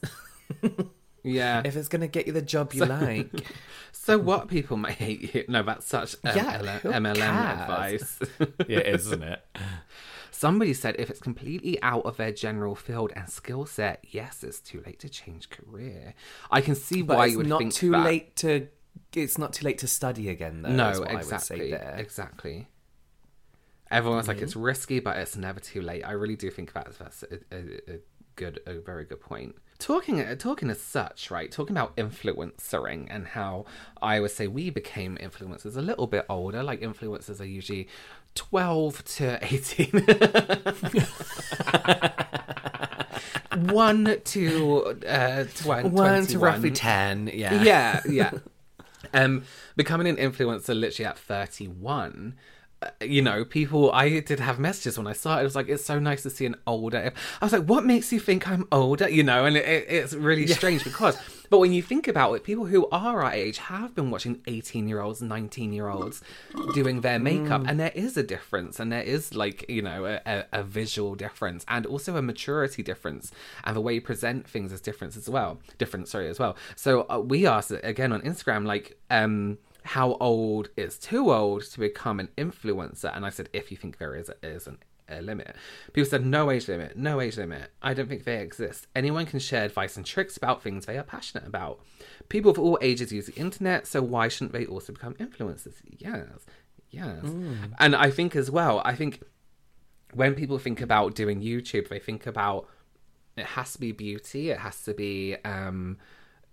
yeah. 1.24 1.62
if 1.66 1.76
it's 1.76 1.88
gonna 1.88 2.08
get 2.08 2.26
you 2.28 2.34
the 2.34 2.42
job 2.42 2.74
you 2.74 2.86
like. 2.86 3.32
So 3.92 4.18
what 4.18 4.48
people 4.48 4.78
may 4.78 4.94
hate 4.94 5.36
you? 5.36 5.44
No, 5.50 5.64
that's 5.64 5.86
such 5.86 6.16
um, 6.24 6.34
Yeah, 6.38 6.80
L- 6.86 6.94
MLM 6.94 7.16
cares? 7.16 7.60
advice. 7.60 8.20
yeah, 8.70 8.80
isn't 8.80 9.22
it? 9.22 9.46
Somebody 10.38 10.74
said 10.76 10.96
if 11.00 11.10
it's 11.10 11.20
completely 11.20 11.82
out 11.82 12.06
of 12.06 12.18
their 12.18 12.32
general 12.32 12.76
field 12.76 13.12
and 13.16 13.28
skill 13.28 13.66
set, 13.66 14.06
yes, 14.10 14.44
it's 14.44 14.60
too 14.60 14.84
late 14.86 15.00
to 15.00 15.10
change 15.10 15.50
career. 15.50 16.14
I 16.52 16.62
can 16.62 16.76
see 16.76 17.02
But 17.02 17.18
why 17.18 17.24
it's 17.26 17.32
you 17.32 17.38
would 17.40 17.48
not 17.48 17.58
think 17.60 17.74
too 17.74 17.90
that. 17.92 18.06
late 18.06 18.36
to. 18.38 18.68
It's 19.16 19.40
not 19.40 19.54
too 19.54 19.66
late 19.66 19.80
to 19.80 19.88
study 19.88 20.30
again, 20.30 20.62
though. 20.62 20.70
No, 20.70 20.90
exactly, 20.90 21.16
I 21.16 21.24
would 21.24 21.42
say 21.42 21.70
there. 21.72 21.96
exactly. 21.98 22.68
Everyone's 23.90 24.28
like, 24.28 24.42
it's 24.42 24.54
Mm-hmm. 24.54 24.62
risky, 24.62 25.00
but 25.00 25.18
it's 25.18 25.36
never 25.38 25.60
too 25.60 25.82
late. 25.82 26.04
I 26.04 26.12
really 26.12 26.36
do 26.36 26.52
think 26.52 26.72
that's 26.74 26.98
that's 26.98 27.24
a, 27.24 27.36
a, 27.52 27.94
a 27.96 28.00
good, 28.36 28.60
a 28.68 28.80
very 28.80 29.06
good 29.06 29.22
point. 29.22 29.56
Talking, 29.80 30.20
uh, 30.20 30.36
talking 30.36 30.70
as 30.70 30.82
such, 30.82 31.32
right? 31.32 31.52
Talking 31.52 31.76
about 31.78 31.96
influencering 31.96 33.08
and 33.10 33.28
how 33.28 33.66
I 34.02 34.20
would 34.20 34.32
say 34.32 34.48
we 34.48 34.70
became 34.72 35.18
influencers 35.18 35.78
a 35.78 35.82
little 35.82 36.08
bit 36.08 36.26
older. 36.30 36.64
Like 36.64 36.82
influencers 36.82 37.40
are 37.40 37.46
usually 37.46 37.88
twelve 38.38 39.04
to 39.06 39.40
eighteen. 39.42 39.92
One 43.58 44.22
to 44.24 45.00
uh, 45.08 45.46
twen- 45.56 45.92
One 45.92 46.26
to 46.28 46.40
roughly 46.40 46.72
ten. 46.72 47.30
Yeah. 47.34 47.64
Yeah, 47.64 48.02
yeah. 48.08 48.32
um, 49.14 49.44
becoming 49.76 50.08
an 50.08 50.18
influencer 50.18 50.80
literally 50.80 51.08
at 51.08 51.18
31. 51.18 52.36
You 53.02 53.22
know, 53.22 53.44
people. 53.44 53.92
I 53.92 54.20
did 54.20 54.40
have 54.40 54.60
messages 54.60 54.98
when 54.98 55.08
I 55.08 55.14
started. 55.14 55.42
It 55.42 55.46
was 55.46 55.56
like, 55.56 55.70
it's 55.70 55.86
so 55.86 56.00
nice 56.00 56.24
to 56.24 56.30
see 56.30 56.46
an 56.46 56.56
older. 56.68 57.12
I 57.42 57.46
was 57.46 57.54
like, 57.54 57.66
what 57.66 57.86
makes 57.86 58.12
you 58.14 58.20
think 58.20 58.48
I'm 58.48 58.68
older? 58.72 59.10
You 59.10 59.24
know, 59.24 59.46
and 59.46 59.58
it, 59.58 59.66
it, 59.66 59.86
it's 59.90 60.14
really 60.14 60.48
strange 60.48 60.84
because. 60.84 61.18
But 61.50 61.60
when 61.60 61.72
you 61.72 61.82
think 61.82 62.08
about 62.08 62.34
it, 62.34 62.44
people 62.44 62.66
who 62.66 62.88
are 62.90 63.24
our 63.24 63.32
age 63.32 63.58
have 63.58 63.96
been 63.96 64.12
watching 64.12 64.42
18 64.48 64.88
year 64.88 65.00
olds, 65.00 65.22
19 65.22 65.72
year 65.72 65.88
olds 65.88 66.22
doing 66.74 67.02
their 67.02 67.20
makeup, 67.20 67.64
and 67.66 67.80
there 67.80 67.92
is 67.96 68.18
a 68.18 68.24
difference, 68.24 68.80
and 68.80 68.92
there 68.92 69.02
is 69.02 69.34
like 69.34 69.66
you 69.70 69.82
know 69.82 70.06
a, 70.06 70.22
a, 70.26 70.46
a 70.52 70.64
visual 70.64 71.16
difference, 71.16 71.66
and 71.68 71.86
also 71.86 72.18
a 72.18 72.22
maturity 72.22 72.84
difference, 72.84 73.32
and 73.64 73.76
the 73.76 73.82
way 73.82 73.94
you 73.94 74.02
present 74.02 74.48
things 74.48 74.72
is 74.72 74.82
different 74.82 75.16
as 75.16 75.30
well. 75.30 75.60
Different, 75.78 76.08
sorry, 76.08 76.28
as 76.28 76.40
well. 76.40 76.58
So 76.76 77.06
uh, 77.10 77.20
we 77.20 77.48
asked 77.48 77.72
again 77.84 78.12
on 78.12 78.22
Instagram, 78.22 78.66
like, 78.66 78.98
um, 79.10 79.58
how 79.88 80.18
old 80.20 80.70
is 80.76 80.98
too 80.98 81.32
old 81.32 81.64
to 81.64 81.80
become 81.80 82.20
an 82.20 82.30
influencer? 82.38 83.16
And 83.16 83.26
I 83.26 83.30
said, 83.30 83.50
if 83.54 83.72
you 83.72 83.78
think 83.78 83.98
there 83.98 84.16
is 84.16 84.30
a, 84.30 84.46
is 84.46 84.68
an, 84.68 84.80
a 85.10 85.22
limit. 85.22 85.56
People 85.94 86.10
said, 86.10 86.26
no 86.26 86.52
age 86.52 86.68
limit, 86.68 86.98
no 86.98 87.22
age 87.22 87.38
limit. 87.38 87.72
I 87.82 87.94
don't 87.94 88.10
think 88.10 88.26
they 88.26 88.42
exist. 88.42 88.88
Anyone 88.96 89.26
can 89.26 89.40
share 89.40 89.64
advice 89.64 89.96
and 89.96 90.06
tricks 90.06 90.36
about 90.36 90.62
things 90.62 90.86
they 90.86 90.98
are 90.98 91.04
passionate 91.04 91.48
about. 91.48 91.80
People 92.28 92.52
of 92.52 92.60
all 92.60 92.78
ages 92.82 93.14
use 93.14 93.28
the 93.28 93.36
internet, 93.36 93.88
so 93.88 94.02
why 94.02 94.28
shouldn't 94.28 94.52
they 94.52 94.66
also 94.66 94.92
become 94.92 95.14
influencers? 95.16 95.76
Yes, 95.98 96.46
yes. 96.90 97.24
And 97.80 97.96
I 97.96 98.12
think 98.12 98.36
as 98.36 98.52
well, 98.52 98.82
I 98.84 98.94
think 98.94 99.24
when 100.14 100.36
people 100.36 100.60
think 100.60 100.82
about 100.82 101.16
doing 101.16 101.42
YouTube, 101.42 101.88
they 101.88 102.00
think 102.00 102.28
about 102.28 102.68
it 103.38 103.46
has 103.46 103.74
to 103.74 103.80
be 103.80 103.92
beauty, 103.92 104.50
it 104.50 104.60
has 104.60 104.84
to 104.84 104.94
be 104.94 105.38
um, 105.46 105.98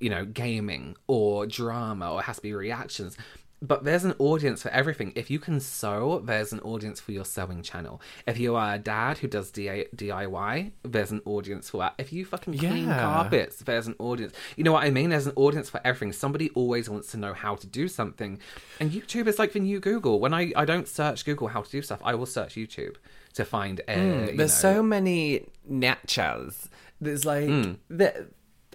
you 0.01 0.11
know, 0.11 0.25
gaming 0.25 0.97
or 1.07 1.47
drama 1.47 2.13
or 2.13 2.21
it 2.21 2.25
has 2.25 2.37
to 2.37 2.43
be 2.43 2.53
reactions. 2.55 3.17
But 3.63 3.85
there's 3.85 4.05
an 4.05 4.15
audience 4.19 4.61
for 4.61 4.69
everything. 4.69 5.13
If 5.17 5.31
you 5.31 5.39
can 5.39 5.59
sew, 5.59 6.19
there's 6.19 6.53
an 6.53 6.61
audience 6.61 7.01
for 7.01 7.13
your 7.13 7.25
sewing 7.25 7.63
channel. 7.63 7.99
If 8.27 8.39
you 8.39 8.57
are 8.57 8.75
a 8.75 8.79
dad 8.79 9.19
who 9.19 9.29
does 9.29 9.51
D- 9.51 9.87
DIY, 9.97 10.73
there's 10.83 11.11
an 11.13 11.23
audience 11.25 11.71
for 11.71 11.79
that. 11.79 11.95
If 11.97 12.13
you 12.13 12.27
fucking 12.27 12.59
clean 12.59 12.89
Yeah. 12.89 12.99
carpets, 13.01 13.57
there's 13.61 13.87
an 13.87 13.95
audience. 13.99 14.35
You 14.57 14.65
know 14.65 14.73
what 14.73 14.85
I 14.85 14.91
mean? 14.91 15.09
There's 15.09 15.27
an 15.27 15.33
audience 15.37 15.71
for 15.71 15.81
everything. 15.83 16.13
Somebody 16.13 16.51
always 16.51 16.91
wants 16.91 17.11
to 17.13 17.17
know 17.17 17.33
how 17.33 17.55
to 17.55 17.67
do 17.67 17.89
something. 17.89 18.39
And 18.81 18.91
YouTube 18.91 19.29
is 19.29 19.39
like 19.39 19.55
the 19.55 19.61
new 19.61 19.81
Google. 19.81 20.21
When 20.21 20.35
I, 20.35 20.53
I 20.57 20.67
don't 20.67 20.87
search 20.87 21.25
Google 21.25 21.49
how 21.49 21.63
to 21.63 21.71
do 21.71 21.81
stuff, 21.81 22.01
I 22.05 22.17
will 22.17 22.27
search 22.27 22.57
YouTube 22.57 22.97
to 23.33 23.47
find 23.47 23.81
a. 23.89 23.95
Hmm, 23.95 24.31
you 24.33 24.37
There's 24.37 24.63
know- 24.63 24.73
so 24.75 24.83
many 24.83 25.47
nachos. 25.71 26.69
There's 27.01 27.25
like 27.25 27.47
hmm. 27.49 27.73
the, 27.89 28.27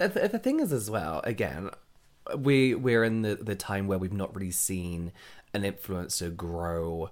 the 0.07 0.27
the 0.27 0.39
thing 0.39 0.59
is 0.59 0.73
as 0.73 0.89
well. 0.89 1.21
Again, 1.23 1.69
we 2.37 2.75
we're 2.75 3.03
in 3.03 3.21
the 3.21 3.35
the 3.35 3.55
time 3.55 3.87
where 3.87 3.97
we've 3.97 4.13
not 4.13 4.33
really 4.35 4.51
seen 4.51 5.11
an 5.53 5.63
influencer 5.63 6.35
grow 6.35 7.09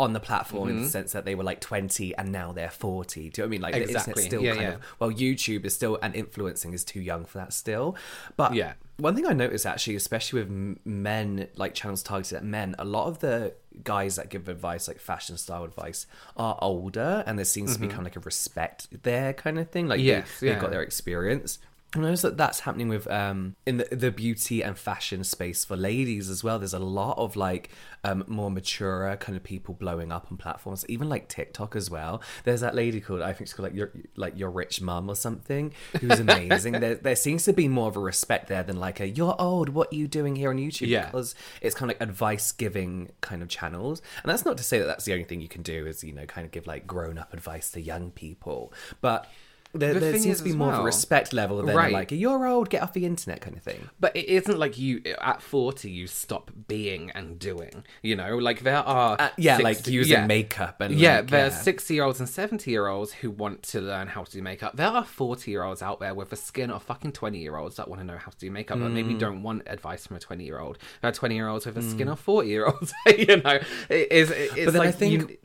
on 0.00 0.12
the 0.12 0.18
platform 0.20 0.68
in 0.68 0.82
the 0.82 0.88
sense 0.88 1.12
that 1.12 1.24
they 1.24 1.36
were 1.36 1.44
like 1.44 1.60
20 1.60 2.16
and 2.16 2.32
now 2.32 2.50
they're 2.50 2.68
40 2.68 3.30
do 3.30 3.42
you 3.42 3.42
know 3.42 3.44
what 3.44 3.46
i 3.46 3.50
mean 3.50 3.60
like 3.62 3.74
Exactly. 3.76 4.24
still 4.24 4.42
Yeah, 4.42 4.50
kind 4.52 4.62
yeah. 4.62 4.74
of 4.74 4.80
well 4.98 5.10
youtube 5.12 5.64
is 5.64 5.72
still 5.74 5.98
and 6.02 6.16
influencing 6.16 6.72
is 6.72 6.84
too 6.84 7.00
young 7.00 7.24
for 7.24 7.38
that 7.38 7.52
still 7.52 7.94
but 8.36 8.54
Yeah. 8.54 8.72
one 8.96 9.14
thing 9.14 9.26
I 9.26 9.32
noticed 9.32 9.66
actually, 9.66 9.96
especially 9.96 10.42
with 10.44 10.50
men, 10.84 11.48
like 11.56 11.74
channels 11.74 12.02
targeted 12.02 12.36
at 12.38 12.44
men, 12.44 12.76
a 12.78 12.84
lot 12.84 13.08
of 13.08 13.18
the 13.18 13.54
guys 13.82 14.14
that 14.16 14.28
give 14.30 14.48
advice, 14.48 14.86
like 14.86 15.00
fashion 15.00 15.36
style 15.36 15.64
advice, 15.64 16.06
are 16.36 16.56
older, 16.62 17.24
and 17.26 17.36
there 17.36 17.44
seems 17.44 17.74
to 17.74 17.80
be 17.80 17.88
kind 17.88 17.98
of 18.00 18.04
like 18.04 18.14
a 18.16 18.20
respect 18.20 18.86
there, 19.02 19.32
kind 19.32 19.58
of 19.58 19.68
thing. 19.70 19.88
Like 19.88 19.98
Mm-hmm. 19.98 20.06
Yes, 20.06 20.28
they, 20.40 20.46
yeah. 20.46 20.52
have 20.54 20.62
got 20.62 20.70
their 20.70 20.82
experience. 20.82 21.58
I 21.96 22.00
noticed 22.00 22.22
that 22.22 22.36
that's 22.36 22.60
happening 22.60 22.88
with 22.88 23.10
um 23.10 23.56
in 23.66 23.78
the, 23.78 23.88
the 23.90 24.10
beauty 24.10 24.62
and 24.62 24.76
fashion 24.76 25.24
space 25.24 25.64
for 25.64 25.76
ladies 25.76 26.28
as 26.28 26.42
well. 26.42 26.58
There's 26.58 26.74
a 26.74 26.78
lot 26.78 27.18
of 27.18 27.36
like 27.36 27.70
um 28.02 28.24
more 28.26 28.50
mature 28.50 29.16
kind 29.20 29.36
of 29.36 29.44
people 29.44 29.74
blowing 29.74 30.12
up 30.12 30.26
on 30.30 30.36
platforms, 30.36 30.84
even 30.88 31.08
like 31.08 31.28
TikTok 31.28 31.76
as 31.76 31.90
well. 31.90 32.20
There's 32.44 32.60
that 32.60 32.74
lady 32.74 33.00
called 33.00 33.22
I 33.22 33.32
think 33.32 33.48
she's 33.48 33.54
called 33.54 33.68
like 33.68 33.76
your 33.76 33.92
like 34.16 34.38
your 34.38 34.50
rich 34.50 34.80
mum 34.80 35.08
or 35.08 35.14
something, 35.14 35.72
who's 36.00 36.20
amazing. 36.20 36.72
there 36.80 36.96
there 36.96 37.16
seems 37.16 37.44
to 37.44 37.52
be 37.52 37.68
more 37.68 37.88
of 37.88 37.96
a 37.96 38.00
respect 38.00 38.48
there 38.48 38.62
than 38.62 38.78
like 38.78 39.00
a 39.00 39.08
you're 39.08 39.36
old, 39.38 39.68
what 39.68 39.92
are 39.92 39.96
you 39.96 40.08
doing 40.08 40.36
here 40.36 40.50
on 40.50 40.56
YouTube? 40.56 40.88
Yeah. 40.88 41.06
Because 41.06 41.34
it's 41.60 41.74
kind 41.74 41.90
of 41.90 41.98
like 42.00 42.08
advice 42.08 42.52
giving 42.52 43.12
kind 43.20 43.42
of 43.42 43.48
channels, 43.48 44.02
and 44.22 44.30
that's 44.30 44.44
not 44.44 44.56
to 44.58 44.64
say 44.64 44.78
that 44.78 44.86
that's 44.86 45.04
the 45.04 45.12
only 45.12 45.24
thing 45.24 45.40
you 45.40 45.48
can 45.48 45.62
do 45.62 45.86
is 45.86 46.02
you 46.02 46.12
know 46.12 46.26
kind 46.26 46.44
of 46.44 46.50
give 46.50 46.66
like 46.66 46.86
grown 46.86 47.18
up 47.18 47.32
advice 47.32 47.70
to 47.72 47.80
young 47.80 48.10
people, 48.10 48.72
but. 49.00 49.30
There, 49.76 49.92
The 49.94 49.98
there 50.00 50.18
seems 50.18 50.38
to 50.38 50.44
be 50.44 50.52
more 50.52 50.72
of 50.72 50.80
a 50.80 50.82
respect 50.84 51.32
level 51.32 51.56
than 51.60 51.74
Right. 51.74 51.92
like 51.92 52.12
you're 52.12 52.46
old, 52.46 52.70
get 52.70 52.80
off 52.82 52.92
the 52.92 53.04
internet 53.04 53.40
kind 53.40 53.56
of 53.56 53.62
thing. 53.64 53.88
But 53.98 54.14
it 54.16 54.26
isn't 54.26 54.56
like 54.58 54.78
you 54.78 55.02
at 55.20 55.42
forty 55.42 55.90
you 55.90 56.06
stop 56.06 56.52
being 56.68 57.10
and 57.10 57.38
doing. 57.40 57.84
You 58.00 58.14
know, 58.14 58.38
like 58.38 58.60
there 58.60 58.76
are 58.78 59.16
Uh, 59.18 59.30
yeah, 59.36 59.56
60 59.56 59.64
like 59.64 59.86
using 59.92 60.26
makeup 60.28 60.80
and 60.80 60.94
yeah, 60.94 61.16
like, 61.16 61.30
there's 61.30 61.54
yeah. 61.54 61.58
sixty 61.62 61.94
year 61.94 62.04
olds 62.04 62.20
and 62.20 62.28
seventy 62.28 62.70
year 62.70 62.86
olds 62.86 63.12
who 63.14 63.30
want 63.32 63.62
to 63.64 63.80
learn 63.80 64.06
how 64.06 64.22
to 64.22 64.30
do 64.30 64.42
makeup. 64.42 64.76
There 64.76 64.86
are 64.86 65.04
forty 65.04 65.50
year 65.50 65.64
olds 65.64 65.82
out 65.82 65.98
there 65.98 66.14
with 66.14 66.30
the 66.30 66.36
skin 66.36 66.70
of 66.70 66.82
fucking 66.84 67.10
twenty 67.12 67.40
year 67.40 67.56
olds 67.56 67.74
that 67.76 67.88
want 67.88 68.00
to 68.00 68.06
know 68.06 68.16
how 68.18 68.30
to 68.30 68.38
do 68.38 68.50
makeup, 68.52 68.78
but 68.78 68.88
Mm. 68.90 68.94
maybe 68.94 69.14
don't 69.14 69.42
want 69.42 69.62
advice 69.66 70.06
from 70.06 70.16
a 70.16 70.20
twenty 70.20 70.44
year 70.44 70.60
old. 70.60 70.78
There 71.02 71.08
are 71.08 71.12
twenty 71.14 71.34
year 71.34 71.48
olds 71.48 71.66
with 71.66 71.74
the 71.74 71.82
skin 71.82 72.08
of 72.08 72.20
forty 72.20 72.50
year 72.50 72.66
olds. 72.66 72.92
you 73.06 73.38
know, 73.38 73.58
it 73.88 74.12
is. 74.12 74.30
It's 74.30 74.54
But 74.66 74.72
then 74.74 74.78
like 74.78 74.88
I 74.90 74.92
think 74.92 75.12
you- 75.30 75.38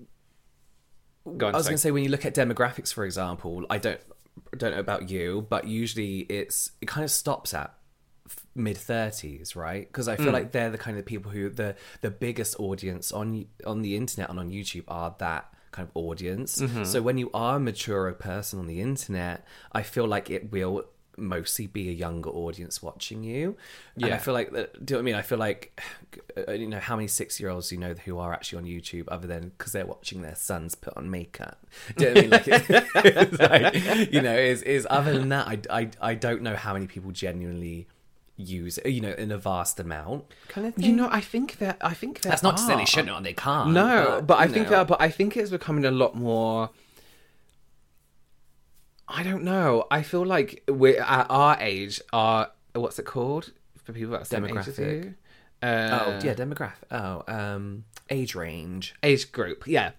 Go 1.37 1.47
on, 1.47 1.53
I 1.53 1.57
was 1.57 1.67
going 1.67 1.75
to 1.75 1.81
say 1.81 1.91
when 1.91 2.03
you 2.03 2.09
look 2.09 2.25
at 2.25 2.33
demographics, 2.33 2.91
for 2.93 3.05
example, 3.05 3.63
I 3.69 3.77
don't 3.77 3.99
don't 4.57 4.71
know 4.71 4.79
about 4.79 5.09
you, 5.09 5.45
but 5.49 5.67
usually 5.67 6.19
it's 6.21 6.71
it 6.81 6.87
kind 6.87 7.03
of 7.03 7.11
stops 7.11 7.53
at 7.53 7.73
mid 8.55 8.77
thirties, 8.77 9.55
right? 9.55 9.87
Because 9.87 10.07
I 10.07 10.15
Mm. 10.17 10.23
feel 10.23 10.33
like 10.33 10.51
they're 10.51 10.69
the 10.69 10.77
kind 10.77 10.97
of 10.97 11.05
people 11.05 11.31
who 11.31 11.49
the 11.49 11.75
the 12.01 12.11
biggest 12.11 12.59
audience 12.59 13.11
on 13.11 13.45
on 13.65 13.81
the 13.81 13.95
internet 13.95 14.29
and 14.29 14.39
on 14.39 14.49
YouTube 14.51 14.83
are 14.87 15.15
that 15.19 15.51
kind 15.71 15.87
of 15.87 15.91
audience. 15.95 16.59
Mm-hmm. 16.61 16.83
So 16.83 17.01
when 17.01 17.17
you 17.17 17.29
are 17.33 17.57
a 17.57 17.59
mature 17.59 18.11
person 18.13 18.59
on 18.59 18.67
the 18.67 18.81
internet, 18.81 19.45
I 19.71 19.83
feel 19.83 20.07
like 20.07 20.29
it 20.29 20.51
will 20.51 20.85
mostly 21.19 21.67
be 21.67 21.89
a 21.89 21.93
younger 21.93 22.29
audience 22.29 22.81
watching 22.81 23.23
you. 23.23 23.57
And 23.95 24.07
Yeah. 24.07 24.15
I 24.15 24.17
feel 24.17 24.33
like 24.33 24.51
that, 24.51 24.85
do 24.85 24.93
you 24.93 24.95
know 24.95 24.97
what 24.97 25.01
I 25.01 25.05
mean? 25.05 25.15
I 25.15 25.21
feel 25.21 25.37
like 25.37 25.81
uh, 26.47 26.51
you 26.51 26.67
know 26.67 26.79
how 26.79 26.95
many 26.95 27.07
six 27.07 27.39
year 27.39 27.49
olds 27.49 27.71
you 27.71 27.77
know 27.77 27.93
who 28.05 28.17
are 28.17 28.33
actually 28.33 28.59
on 28.59 28.65
YouTube 28.65 29.05
other 29.09 29.27
than 29.27 29.49
because 29.57 29.71
they're 29.71 29.85
watching 29.85 30.21
their 30.21 30.35
sons 30.35 30.75
put 30.75 30.95
on 30.97 31.09
makeup. 31.09 31.65
Do 31.97 32.05
you 32.05 32.13
know 32.13 32.21
what 32.29 32.49
I 32.49 32.51
mean? 32.51 32.59
Like, 32.59 32.85
it's 32.95 33.39
like, 33.39 34.13
you 34.13 34.21
know, 34.21 34.35
is 34.35 34.61
is 34.63 34.87
other 34.89 35.13
than 35.17 35.29
that, 35.29 35.47
I, 35.47 35.59
I 35.81 35.89
I 36.01 36.15
don't 36.15 36.41
know 36.41 36.55
how 36.55 36.73
many 36.73 36.87
people 36.87 37.11
genuinely 37.11 37.87
use 38.41 38.77
it, 38.77 38.89
you 38.89 39.01
know 39.01 39.11
in 39.11 39.31
a 39.31 39.37
vast 39.37 39.79
amount 39.81 40.23
kind 40.47 40.65
of 40.65 40.73
thing. 40.75 40.85
You 40.85 40.95
know, 40.95 41.09
I 41.11 41.19
think 41.21 41.57
that 41.57 41.77
I 41.81 41.93
think 41.93 42.21
that 42.21 42.29
that's 42.29 42.43
not 42.43 42.57
to 42.57 42.63
say 42.63 42.75
they 42.75 42.85
shouldn't 42.85 43.11
or 43.15 43.21
they 43.21 43.33
can't. 43.33 43.71
No, 43.71 44.23
but, 44.25 44.39
I 44.39 44.45
you 44.45 44.53
think 44.53 44.65
know. 44.69 44.77
that, 44.77 44.87
but 44.87 45.01
I 45.01 45.09
think 45.09 45.35
it's 45.35 45.51
becoming 45.51 45.85
a 45.85 45.91
lot 45.91 46.15
more. 46.15 46.69
I 49.11 49.23
don't 49.23 49.43
know. 49.43 49.85
I 49.89 50.03
feel 50.03 50.25
like 50.25 50.63
we're 50.69 51.01
at 51.01 51.27
our 51.29 51.57
age. 51.59 51.99
Our 52.13 52.51
what's 52.73 52.99
it 52.99 53.05
called 53.05 53.51
for 53.83 53.91
people 53.93 54.11
that 54.11 54.21
are 54.21 54.25
same 54.25 54.45
age 54.45 54.55
as 54.55 54.67
Demographic. 54.77 55.03
you? 55.03 55.13
Uh, 55.61 55.99
oh 56.05 56.19
yeah, 56.23 56.33
demographic. 56.35 56.73
Oh, 56.91 57.23
um, 57.27 57.85
age 58.09 58.35
range. 58.35 58.93
age 59.03 59.31
group. 59.31 59.65
Yeah, 59.67 59.91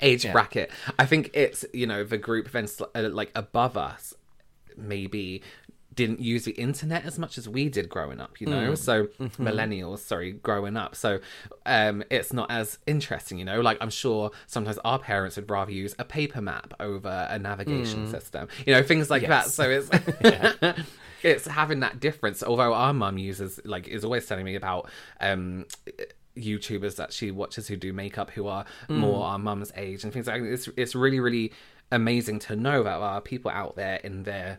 age 0.00 0.24
Yeah. 0.24 0.32
bracket. 0.32 0.70
I 0.98 1.04
think 1.06 1.30
it's 1.34 1.64
you 1.74 1.86
know 1.86 2.04
the 2.04 2.16
group 2.18 2.50
then 2.52 2.68
uh, 2.94 3.08
like 3.10 3.32
above 3.34 3.76
us 3.76 4.14
maybe 4.74 5.42
didn't 5.94 6.20
use 6.20 6.44
the 6.44 6.52
internet 6.52 7.04
as 7.04 7.18
much 7.18 7.36
as 7.38 7.48
we 7.48 7.68
did 7.68 7.88
growing 7.88 8.20
up 8.20 8.40
you 8.40 8.46
know? 8.46 8.74
So 8.74 9.06
millennials 9.38 9.98
sorry 9.98 10.32
growing 10.32 10.76
up. 10.76 10.94
So 10.96 11.20
um 11.66 12.02
it's 12.10 12.32
not 12.32 12.50
as 12.50 12.78
interesting 12.86 13.38
you 13.38 13.44
know? 13.44 13.60
Like 13.60 13.78
i'm 13.80 13.90
sure 13.90 14.30
sometimes 14.46 14.78
our 14.84 14.98
parents 14.98 15.36
would 15.36 15.50
rather 15.50 15.72
use 15.72 15.94
a 15.98 16.04
paper 16.04 16.40
map 16.40 16.74
over 16.80 17.26
a 17.30 17.38
navigation 17.38 18.06
system 18.10 18.48
you 18.66 18.74
know 18.74 18.82
things 18.82 19.10
like 19.10 19.22
that. 19.26 19.46
So 19.48 19.70
it's 19.70 19.90
it's 21.22 21.46
having 21.46 21.80
that 21.80 22.00
difference. 22.00 22.42
Although 22.42 22.74
our 22.74 22.92
mum 22.92 23.18
uses 23.18 23.60
like 23.64 23.88
is 23.88 24.04
always 24.04 24.26
telling 24.26 24.44
me 24.44 24.54
about 24.54 24.90
um 25.20 25.66
YouTubers 26.36 26.96
that 26.96 27.12
she 27.12 27.30
watches 27.30 27.68
who 27.68 27.76
do 27.76 27.92
makeup 27.92 28.30
who 28.30 28.46
are 28.46 28.64
more 28.88 29.24
our 29.26 29.38
mum's 29.38 29.72
age 29.76 30.04
and 30.04 30.12
things 30.12 30.26
like 30.26 30.42
that. 30.42 30.52
It's 30.52 30.68
it's 30.76 30.94
really 30.94 31.20
really 31.20 31.52
amazing 31.90 32.38
to 32.40 32.56
know 32.56 32.82
that 32.82 32.98
there 32.98 33.08
are 33.08 33.20
people 33.20 33.50
out 33.50 33.76
there 33.76 33.96
in 33.96 34.22
their 34.22 34.58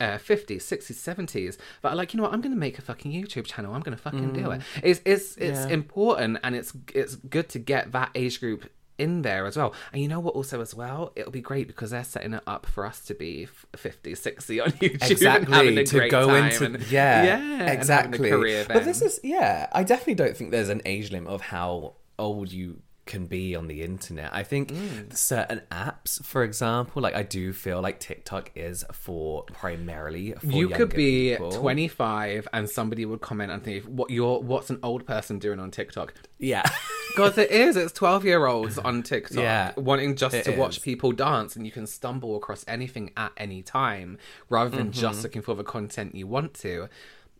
uh, 0.00 0.18
50s, 0.18 0.56
60s, 0.58 0.92
70s 0.94 1.56
But 1.80 1.92
are 1.92 1.96
like, 1.96 2.12
you 2.12 2.18
know 2.18 2.24
what, 2.24 2.32
I'm 2.32 2.40
going 2.40 2.54
to 2.54 2.58
make 2.58 2.78
a 2.78 2.82
fucking 2.82 3.12
YouTube 3.12 3.44
channel. 3.46 3.74
I'm 3.74 3.82
going 3.82 3.96
to 3.96 4.02
fucking 4.02 4.32
do 4.32 4.50
it. 4.50 4.62
It's 4.82 5.00
it's 5.04 5.36
it's 5.36 5.66
Yeah. 5.66 5.68
important 5.74 6.38
and 6.42 6.54
it's 6.56 6.72
it's 6.94 7.14
good 7.16 7.48
to 7.50 7.58
get 7.58 7.92
that 7.92 8.10
age 8.14 8.40
group 8.40 8.68
in 8.98 9.22
there 9.22 9.46
as 9.46 9.56
well. 9.56 9.74
And 9.92 10.00
you 10.02 10.08
know 10.08 10.20
what 10.20 10.34
also 10.34 10.60
as 10.60 10.74
well, 10.74 11.12
it'll 11.16 11.32
be 11.32 11.40
great 11.40 11.66
because 11.66 11.90
they're 11.90 12.04
setting 12.04 12.34
it 12.34 12.42
up 12.46 12.66
for 12.66 12.84
us 12.86 13.00
to 13.06 13.14
be 13.14 13.44
f- 13.44 13.66
50, 13.74 14.14
60 14.14 14.60
on 14.60 14.70
YouTube 14.72 15.10
exactly 15.10 15.84
to 15.84 16.08
go 16.08 16.34
into 16.34 16.64
and- 16.66 16.82
yeah 16.90 17.24
yeah, 17.24 17.72
exactly 17.72 18.28
career 18.30 18.64
but 18.68 18.84
this 18.84 19.00
is 19.02 19.18
yeah 19.24 19.66
i 19.72 19.82
definitely 19.82 20.14
don't 20.14 20.36
think 20.36 20.50
there's 20.50 20.68
an 20.68 20.82
age 20.84 21.10
limit 21.10 21.30
of 21.30 21.40
how 21.40 21.94
old 22.18 22.52
you 22.52 22.80
can 23.12 23.24
be 23.26 23.54
on 23.60 23.66
the 23.72 23.78
internet 23.90 24.30
i 24.32 24.42
think 24.42 24.64
Mm. 24.72 25.16
certain 25.16 25.60
apps 25.70 26.10
for 26.24 26.40
example 26.50 26.98
like 27.06 27.14
i 27.22 27.22
do 27.38 27.52
feel 27.64 27.80
like 27.86 27.96
tiktok 28.00 28.50
is 28.54 28.84
for 28.92 29.44
primarily 29.62 30.32
for 30.40 30.46
you 30.46 30.68
could 30.68 30.90
be 30.90 31.30
people. 31.32 31.50
25 31.52 32.48
and 32.52 32.68
somebody 32.78 33.04
would 33.04 33.20
comment 33.20 33.50
and 33.52 33.62
think 33.62 33.84
what 33.84 34.08
you're 34.10 34.38
what's 34.40 34.70
an 34.70 34.78
old 34.82 35.06
person 35.06 35.38
doing 35.38 35.58
on 35.60 35.70
tiktok 35.70 36.14
yeah 36.38 36.62
because 37.14 37.36
it 37.38 37.50
is 37.50 37.76
it's 37.76 37.92
12 37.92 38.24
year 38.24 38.46
olds 38.46 38.78
on 38.78 39.02
tiktok 39.02 39.42
Yeah, 39.42 39.72
wanting 39.76 40.16
just 40.16 40.44
to 40.44 40.52
watch 40.56 40.80
people 40.82 41.12
dance 41.12 41.56
and 41.56 41.66
you 41.66 41.72
can 41.72 41.86
stumble 41.86 42.36
across 42.36 42.64
anything 42.66 43.10
at 43.16 43.32
any 43.36 43.62
time 43.62 44.18
rather 44.48 44.70
than 44.70 44.88
Mm-hmm. 44.90 45.00
just 45.06 45.22
looking 45.22 45.42
for 45.42 45.54
the 45.54 45.64
content 45.64 46.14
you 46.14 46.26
want 46.26 46.54
to 46.64 46.88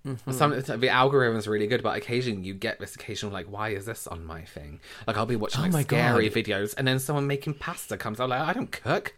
Mm-hmm. 0.06 0.32
Some 0.32 0.50
the 0.80 0.88
algorithm 0.88 1.36
is 1.36 1.46
really 1.46 1.66
good, 1.68 1.82
but 1.82 1.96
occasionally 1.96 2.42
you 2.42 2.54
get 2.54 2.80
this 2.80 2.94
occasional 2.96 3.32
like, 3.32 3.46
why 3.46 3.68
is 3.70 3.84
this 3.86 4.06
on 4.06 4.24
my 4.24 4.42
thing? 4.42 4.80
Like 5.06 5.16
I'll 5.16 5.26
be 5.26 5.36
watching 5.36 5.60
Oh 5.60 5.64
like 5.64 5.72
my 5.72 5.82
scary 5.82 6.28
God. 6.28 6.38
videos, 6.38 6.74
and 6.76 6.86
then 6.88 6.98
someone 6.98 7.26
making 7.26 7.54
pasta 7.54 7.96
comes 7.96 8.18
out. 8.20 8.28
Like 8.30 8.40
I 8.40 8.52
don't 8.52 8.72
cook, 8.72 9.14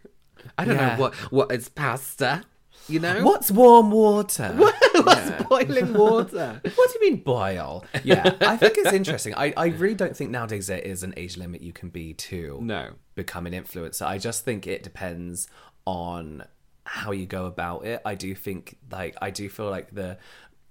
I 0.57 0.65
don't 0.65 0.75
Yeah. 0.75 0.95
know 0.95 1.01
what 1.01 1.15
what 1.31 1.51
is 1.51 1.69
pasta. 1.69 2.43
You 2.87 2.99
know 2.99 3.23
what's 3.25 3.49
warm 3.49 3.89
water 3.89 4.49
What's 4.93 5.43
boiling 5.45 5.93
water? 5.93 6.61
What 6.75 6.91
do 6.93 6.99
you 6.99 7.11
mean 7.11 7.23
boil? 7.23 7.83
Yeah, 8.03 8.35
I 8.41 8.55
think 8.57 8.77
it's 8.77 8.93
interesting. 8.93 9.33
I, 9.35 9.53
I 9.57 9.67
really 9.81 9.95
don't 9.95 10.15
think 10.15 10.29
nowadays 10.29 10.67
there 10.67 10.77
is 10.77 11.01
an 11.01 11.13
age 11.17 11.35
limit 11.35 11.61
you 11.61 11.73
can 11.73 11.89
be 11.89 12.13
to 12.13 12.59
No. 12.61 12.91
become 13.15 13.47
an 13.47 13.53
influencer. 13.53 14.05
I 14.05 14.19
just 14.19 14.45
think 14.45 14.67
it 14.67 14.83
depends 14.83 15.47
on 15.87 16.43
how 16.83 17.11
you 17.11 17.25
go 17.25 17.47
about 17.47 17.85
it. 17.85 17.99
I 18.05 18.13
do 18.13 18.35
think 18.35 18.77
like 18.91 19.15
I 19.19 19.31
do 19.31 19.49
feel 19.49 19.69
like 19.71 19.89
the 19.95 20.19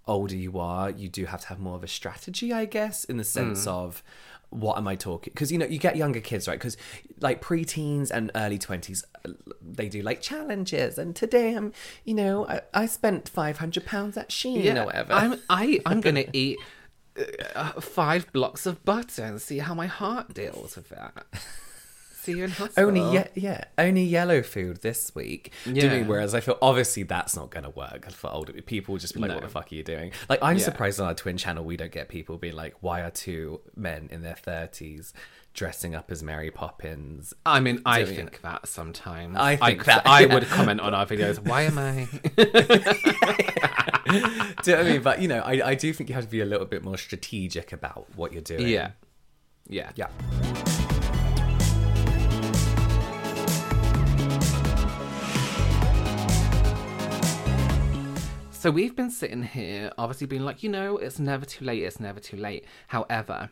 older 0.07 0.37
you 0.37 0.59
are, 0.59 0.91
you 0.91 1.09
do 1.09 1.27
have 1.27 1.41
to 1.43 1.47
have 1.49 1.61
more 1.61 1.77
of 1.77 1.85
a 1.85 1.89
strategy, 1.89 2.53
I 2.53 2.65
guess, 2.65 3.05
in 3.05 3.17
the 3.17 3.25
sense 3.25 3.67
mm. 3.67 3.71
of 3.71 4.03
what 4.51 4.79
am 4.79 4.87
I 4.87 4.95
talking? 4.95 5.33
Because 5.35 5.51
you 5.51 5.59
know 5.59 5.67
you 5.67 5.79
get 5.79 5.97
younger 5.97 6.21
kids, 6.21 6.47
right? 6.47 6.59
Because 6.59 6.77
like 7.21 7.43
preteens 7.43 8.11
and 8.11 8.31
early 8.35 8.59
twenties, 8.59 9.05
uh, 9.25 9.31
they 9.61 9.89
do 9.89 10.01
like 10.03 10.21
challenges. 10.21 10.97
And 10.97 11.17
today 11.17 11.55
I'm, 11.55 11.73
you 12.05 12.15
know, 12.15 12.47
I, 12.47 12.61
I 12.73 12.87
spent 12.87 13.29
five 13.29 13.59
hundred 13.59 13.85
pounds 13.85 14.17
at 14.17 14.29
Shein 14.29 14.81
or 14.81 14.87
whatever. 14.87 15.13
I'm 15.13 15.41
I 15.51 15.81
I'm 15.85 16.01
gonna 16.01 16.27
eat 16.33 16.59
uh, 17.19 17.23
uh, 17.55 17.81
five 17.81 18.33
blocks 18.33 18.65
of 18.65 18.85
butter 18.85 19.25
and 19.25 19.43
see 19.43 19.59
how 19.59 19.75
my 19.75 19.87
heart 19.87 20.33
deals 20.35 20.77
with 20.77 20.89
that. 20.91 21.27
See 22.25 22.33
you 22.33 22.45
in 22.45 22.51
hospital. 22.51 22.89
Only 22.89 23.19
ye- 23.19 23.25
yeah, 23.35 23.65
only 23.79 24.03
yellow 24.05 24.43
food 24.43 24.83
this 24.83 25.15
week. 25.15 25.53
Do 25.65 25.71
you 25.71 25.75
know 25.75 25.81
what 25.81 25.93
I 25.93 25.95
mean? 25.97 26.03
Yeah. 26.05 26.09
Whereas 26.11 26.35
I 26.35 26.41
feel 26.41 26.59
obviously 26.63 27.03
that's 27.05 27.37
not 27.37 27.51
going 27.51 27.65
to 27.65 27.71
work 27.71 28.11
for 28.11 28.31
older 28.31 28.53
people. 28.63 28.97
Just 28.99 29.15
be 29.15 29.21
like, 29.21 29.29
No. 29.31 29.35
what 29.37 29.43
the 29.45 29.49
fuck 29.51 29.71
are 29.71 29.75
you 29.75 29.83
doing? 29.85 30.13
Like 30.29 30.41
I'm 30.43 30.57
Yeah. 30.57 30.65
surprised 30.65 31.01
on 31.01 31.07
our 31.07 31.15
twin 31.15 31.37
channel 31.37 31.65
we 31.65 31.77
don't 31.77 31.93
get 31.93 32.09
people 32.09 32.37
being 32.39 32.57
like, 32.57 32.75
why 32.81 33.01
are 33.03 33.11
two 33.11 33.61
men 33.77 34.09
in 34.11 34.23
their 34.23 34.35
thirties 34.37 35.13
dressing 35.53 35.95
up 35.95 36.11
as 36.11 36.23
Mary 36.23 36.51
Poppins? 36.51 37.33
I 37.47 37.61
mean, 37.61 37.81
I 37.87 38.03
Doing 38.03 38.17
think 38.17 38.41
that 38.41 38.67
sometimes. 38.67 39.37
I 39.39 39.55
think 39.57 39.85
that, 39.85 40.07
I 40.07 40.21
yeah. 40.23 40.35
would 40.35 40.47
comment 40.49 40.81
on 40.81 40.95
our 40.95 41.07
videos. 41.07 41.39
Why 41.39 41.63
am 41.63 41.79
I? 41.79 42.09
do 44.07 44.13
you 44.13 44.21
know 44.21 44.83
what 44.83 44.87
I 44.87 44.93
mean? 44.93 45.03
But 45.03 45.23
you 45.23 45.29
know, 45.29 45.41
I, 45.41 45.71
I 45.71 45.75
do 45.75 45.93
think 45.93 46.09
you 46.09 46.15
have 46.15 46.25
to 46.25 46.31
be 46.31 46.41
a 46.41 46.45
little 46.45 46.67
bit 46.67 46.83
more 46.83 46.97
strategic 46.99 47.73
about 47.73 48.07
what 48.17 48.33
you're 48.33 48.43
doing. 48.43 48.67
yeah, 48.69 48.91
yeah, 49.69 49.91
yeah. 49.95 50.09
So 58.65 58.71
we've 58.71 58.97
been 58.97 59.11
sitting 59.11 59.43
here, 59.43 59.93
obviously 59.99 60.27
being 60.27 60.47
like, 60.47 60.63
you 60.63 60.71
know, 60.71 60.97
it's 60.97 61.19
never 61.19 61.45
too 61.45 61.67
late. 61.67 61.83
It's 61.83 62.01
never 62.01 62.19
too 62.19 62.39
late. 62.39 62.65
However, 62.87 63.51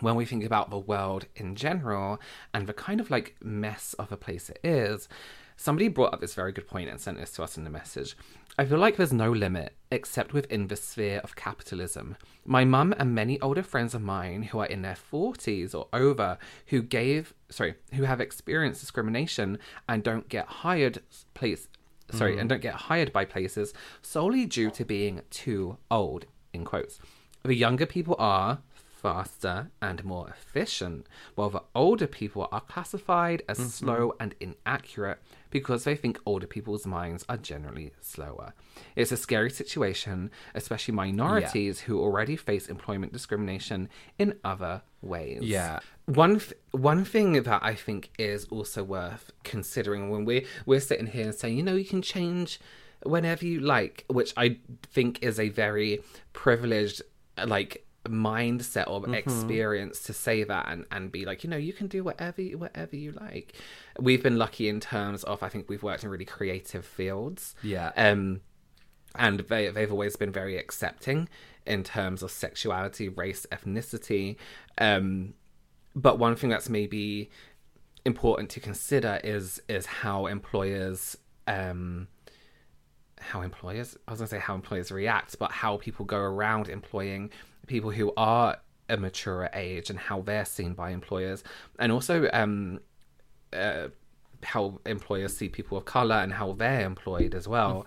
when 0.00 0.16
we 0.16 0.24
think 0.24 0.42
about 0.42 0.70
the 0.70 0.78
world 0.80 1.26
in 1.36 1.54
general 1.54 2.18
and 2.52 2.66
the 2.66 2.72
kind 2.72 2.98
of 2.98 3.12
like 3.12 3.36
mess 3.40 3.94
of 3.96 4.10
a 4.10 4.16
place 4.16 4.50
it 4.50 4.58
is, 4.64 5.08
somebody 5.56 5.86
brought 5.86 6.12
up 6.12 6.20
this 6.20 6.34
very 6.34 6.50
good 6.50 6.66
point 6.66 6.90
and 6.90 7.00
sent 7.00 7.16
this 7.16 7.30
to 7.34 7.44
us 7.44 7.56
in 7.56 7.62
the 7.62 7.70
message. 7.70 8.16
I 8.58 8.64
feel 8.64 8.78
like 8.78 8.96
there's 8.96 9.12
no 9.12 9.30
limit 9.30 9.76
except 9.92 10.32
within 10.32 10.66
the 10.66 10.74
sphere 10.74 11.20
of 11.22 11.36
capitalism. 11.36 12.16
My 12.44 12.64
mum 12.64 12.92
and 12.98 13.14
many 13.14 13.40
older 13.40 13.62
friends 13.62 13.94
of 13.94 14.02
mine 14.02 14.42
who 14.42 14.58
are 14.58 14.66
in 14.66 14.82
their 14.82 14.96
40s 14.96 15.76
or 15.76 15.86
over 15.92 16.38
who 16.66 16.82
gave, 16.82 17.34
sorry, 17.50 17.76
who 17.92 18.02
have 18.02 18.20
experienced 18.20 18.80
discrimination 18.80 19.60
and 19.88 20.02
don't 20.02 20.28
get 20.28 20.48
hired 20.48 21.02
place 21.34 21.68
sorry, 22.12 22.36
mm. 22.36 22.40
and 22.40 22.48
don't 22.48 22.62
get 22.62 22.74
hired 22.74 23.12
by 23.12 23.24
places 23.24 23.72
solely 24.02 24.46
due 24.46 24.70
to 24.70 24.84
being 24.84 25.22
too 25.30 25.78
old, 25.90 26.26
in 26.52 26.64
quotes. 26.64 26.98
The 27.44 27.54
younger 27.54 27.86
people 27.86 28.16
are 28.18 28.58
faster 29.06 29.70
and 29.80 30.04
more 30.04 30.28
efficient, 30.28 31.06
while 31.36 31.50
the 31.50 31.62
older 31.74 32.06
people 32.06 32.48
are 32.50 32.60
classified 32.62 33.42
as 33.48 33.58
mm-hmm. 33.58 33.68
slow 33.68 34.12
and 34.18 34.34
inaccurate 34.40 35.22
because 35.50 35.84
they 35.84 35.94
think 35.94 36.18
older 36.26 36.46
people's 36.46 36.86
minds 36.86 37.24
are 37.28 37.36
generally 37.36 37.92
slower. 38.00 38.52
It's 38.96 39.12
a 39.12 39.16
scary 39.16 39.50
situation, 39.50 40.30
especially 40.54 40.94
minorities 40.94 41.80
who 41.80 42.00
already 42.00 42.36
face 42.36 42.66
employment 42.66 43.12
discrimination 43.12 43.88
in 44.18 44.38
other 44.42 44.82
ways. 45.02 45.42
Yeah. 45.42 45.78
One 46.06 46.38
th- 46.38 46.54
one 46.70 47.04
thing 47.04 47.42
that 47.42 47.60
I 47.62 47.74
think 47.74 48.10
is 48.18 48.44
also 48.46 48.84
worth 48.84 49.32
considering 49.42 50.08
when 50.10 50.24
we 50.24 50.46
we're 50.64 50.80
sitting 50.80 51.06
here 51.06 51.24
and 51.24 51.34
saying, 51.34 51.56
you 51.56 51.62
know, 51.64 51.74
you 51.74 51.84
can 51.84 52.00
change 52.02 52.60
whenever 53.02 53.44
you 53.44 53.60
like, 53.60 54.04
which 54.08 54.32
I 54.36 54.58
think 54.84 55.22
is 55.22 55.38
a 55.40 55.48
very 55.48 56.00
privileged 56.32 57.02
like 57.44 57.84
mindset 58.04 58.88
or 58.88 59.00
experience 59.16 60.00
to 60.04 60.12
say 60.12 60.44
that 60.44 60.66
and, 60.68 60.84
and 60.92 61.10
be 61.10 61.24
like, 61.24 61.42
you 61.42 61.50
know, 61.50 61.56
you 61.56 61.72
can 61.72 61.88
do 61.88 62.04
whatever 62.04 62.40
you- 62.40 62.56
whatever 62.56 62.94
you 62.94 63.10
like. 63.10 63.54
We've 63.98 64.22
been 64.22 64.38
lucky 64.38 64.68
in 64.68 64.78
terms 64.78 65.24
of 65.24 65.42
I 65.42 65.48
think 65.48 65.68
we've 65.68 65.82
worked 65.82 66.04
in 66.04 66.10
really 66.10 66.24
creative 66.24 66.84
fields. 66.84 67.56
Yeah. 67.64 67.90
Um 67.96 68.42
and 69.16 69.40
they 69.40 69.70
they've 69.70 69.90
always 69.90 70.14
been 70.14 70.30
very 70.30 70.56
accepting 70.56 71.28
in 71.66 71.82
terms 71.82 72.22
of 72.22 72.30
sexuality, 72.30 73.08
race, 73.08 73.44
ethnicity. 73.50 74.36
Um 74.78 75.34
but 75.96 76.18
one 76.18 76.36
thing 76.36 76.50
that's 76.50 76.68
maybe 76.68 77.30
important 78.04 78.50
to 78.50 78.60
consider 78.60 79.18
is 79.24 79.60
is 79.68 79.86
how 79.86 80.26
employers 80.26 81.16
um 81.48 82.06
how 83.18 83.40
employers 83.42 83.96
I 84.06 84.12
was 84.12 84.20
gonna 84.20 84.28
say 84.28 84.38
how 84.38 84.54
employers 84.54 84.92
react, 84.92 85.38
but 85.38 85.50
how 85.50 85.78
people 85.78 86.04
go 86.04 86.18
around 86.18 86.68
employing 86.68 87.30
people 87.66 87.90
who 87.90 88.12
are 88.16 88.58
a 88.88 88.96
mature 88.96 89.50
age 89.52 89.90
and 89.90 89.98
how 89.98 90.20
they're 90.20 90.44
seen 90.44 90.74
by 90.74 90.90
employers, 90.90 91.42
and 91.80 91.90
also 91.90 92.28
um, 92.32 92.78
uh, 93.52 93.88
how 94.44 94.78
employers 94.86 95.36
see 95.36 95.48
people 95.48 95.76
of 95.76 95.84
color 95.86 96.16
and 96.16 96.32
how 96.32 96.52
they're 96.52 96.84
employed 96.86 97.34
as 97.34 97.48
well. 97.48 97.84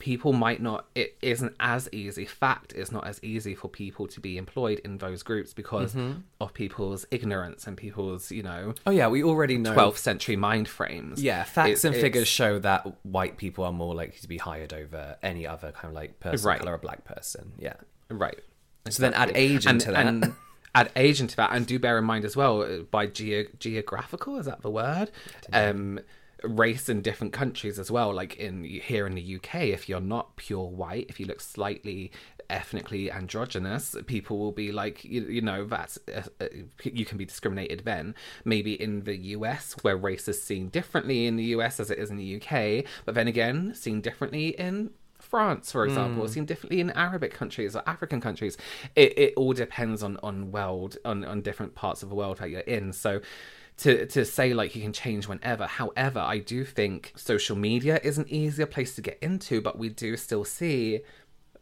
People 0.00 0.32
might 0.32 0.60
not. 0.60 0.86
It 0.94 1.16
isn't 1.22 1.54
as 1.60 1.88
easy. 1.92 2.24
Fact, 2.24 2.72
it's 2.74 2.90
not 2.92 3.06
as 3.06 3.22
easy 3.22 3.54
for 3.54 3.68
people 3.68 4.06
to 4.08 4.20
be 4.20 4.36
employed 4.36 4.80
in 4.84 4.98
those 4.98 5.22
groups 5.22 5.54
because 5.54 5.96
of 6.40 6.52
people's 6.52 7.06
ignorance 7.10 7.66
and 7.66 7.76
people's, 7.76 8.30
you 8.30 8.42
know, 8.42 8.74
Oh 8.86 8.90
yeah, 8.90 9.08
we 9.08 9.22
already 9.22 9.56
know. 9.56 9.72
12th 9.74 9.98
century 9.98 10.36
mind 10.36 10.68
frames. 10.68 11.22
Yeah, 11.22 11.44
facts 11.44 11.68
It's- 11.70 11.84
and 11.84 11.94
figures 11.94 12.28
show 12.28 12.58
that 12.58 12.86
white 13.04 13.36
people 13.38 13.64
are 13.64 13.72
more 13.72 13.94
likely 13.94 14.18
to 14.18 14.28
be 14.28 14.36
hired 14.38 14.72
over 14.72 15.16
any 15.22 15.46
other 15.46 15.72
kind 15.72 15.86
of 15.90 15.94
like 15.94 16.20
person 16.20 16.46
Right. 16.48 16.58
color 16.60 16.74
or 16.74 16.78
black 16.78 17.04
person. 17.04 17.52
Yeah. 17.58 17.74
Right. 18.10 18.40
So 18.90 19.00
then 19.02 19.14
add 19.14 19.32
age 19.34 19.64
and, 19.64 19.80
into 19.80 19.92
that. 19.92 20.06
And 20.06 20.34
add 20.74 20.90
age 20.96 21.20
into 21.20 21.36
that, 21.36 21.52
and 21.52 21.66
do 21.66 21.78
bear 21.78 21.96
in 21.98 22.04
mind 22.04 22.24
as 22.24 22.36
well 22.36 22.62
uh, 22.62 22.78
by 22.90 23.06
geo- 23.06 23.46
geographical 23.60 24.36
is 24.38 24.46
that 24.46 24.60
the 24.62 24.70
word? 24.70 25.10
Um, 25.52 26.00
race 26.46 26.88
in 26.88 27.02
different 27.02 27.32
countries 27.32 27.78
as 27.78 27.90
well. 27.90 28.12
Like 28.12 28.36
in 28.36 28.64
here 28.64 29.06
in 29.06 29.14
the 29.14 29.36
UK, 29.36 29.54
if 29.64 29.88
you're 29.88 30.00
not 30.00 30.36
pure 30.36 30.68
white, 30.68 31.06
if 31.08 31.18
you 31.20 31.26
look 31.26 31.40
slightly 31.40 32.10
ethnically 32.50 33.10
androgynous, 33.10 33.96
people 34.06 34.38
will 34.38 34.52
be 34.52 34.72
like, 34.72 35.04
you, 35.04 35.22
you 35.22 35.40
know, 35.40 35.64
that's 35.64 35.98
uh, 36.14 36.22
uh, 36.40 36.46
you 36.82 37.04
can 37.04 37.18
be 37.18 37.24
discriminated. 37.24 37.82
Then 37.84 38.14
maybe 38.44 38.80
in 38.80 39.04
the 39.04 39.16
US, 39.16 39.74
where 39.82 39.96
race 39.96 40.28
is 40.28 40.42
seen 40.42 40.68
differently 40.68 41.26
in 41.26 41.36
the 41.36 41.44
US 41.56 41.80
as 41.80 41.90
it 41.90 41.98
is 41.98 42.10
in 42.10 42.16
the 42.16 42.36
UK, 42.36 42.84
but 43.04 43.14
then 43.14 43.28
again 43.28 43.74
seen 43.74 44.00
differently 44.00 44.48
in 44.48 44.90
France, 45.18 45.72
for 45.72 45.84
example, 45.86 46.22
or 46.22 46.28
seen 46.28 46.44
differently 46.44 46.80
in 46.80 46.90
Arabic 46.90 47.32
countries 47.32 47.74
or 47.74 47.82
African 47.86 48.20
countries. 48.20 48.56
It, 48.94 49.18
it 49.18 49.34
all 49.36 49.52
depends 49.52 50.02
on 50.02 50.18
on 50.22 50.52
world 50.52 50.98
on 51.04 51.24
on 51.24 51.40
different 51.40 51.74
parts 51.74 52.02
of 52.02 52.08
the 52.08 52.14
world 52.14 52.38
that 52.38 52.50
you're 52.50 52.60
in. 52.60 52.92
So 52.92 53.20
to 53.76 54.06
to 54.06 54.24
say 54.24 54.54
like 54.54 54.74
you 54.74 54.82
can 54.82 54.92
change 54.92 55.26
whenever. 55.26 55.66
However, 55.66 56.20
I 56.20 56.38
do 56.38 56.64
think 56.64 57.12
social 57.16 57.56
media 57.56 58.00
is 58.02 58.18
an 58.18 58.26
easier 58.28 58.66
place 58.66 58.94
to 58.96 59.02
get 59.02 59.18
into, 59.20 59.60
but 59.60 59.78
we 59.78 59.88
do 59.88 60.16
still 60.16 60.44
see 60.44 61.00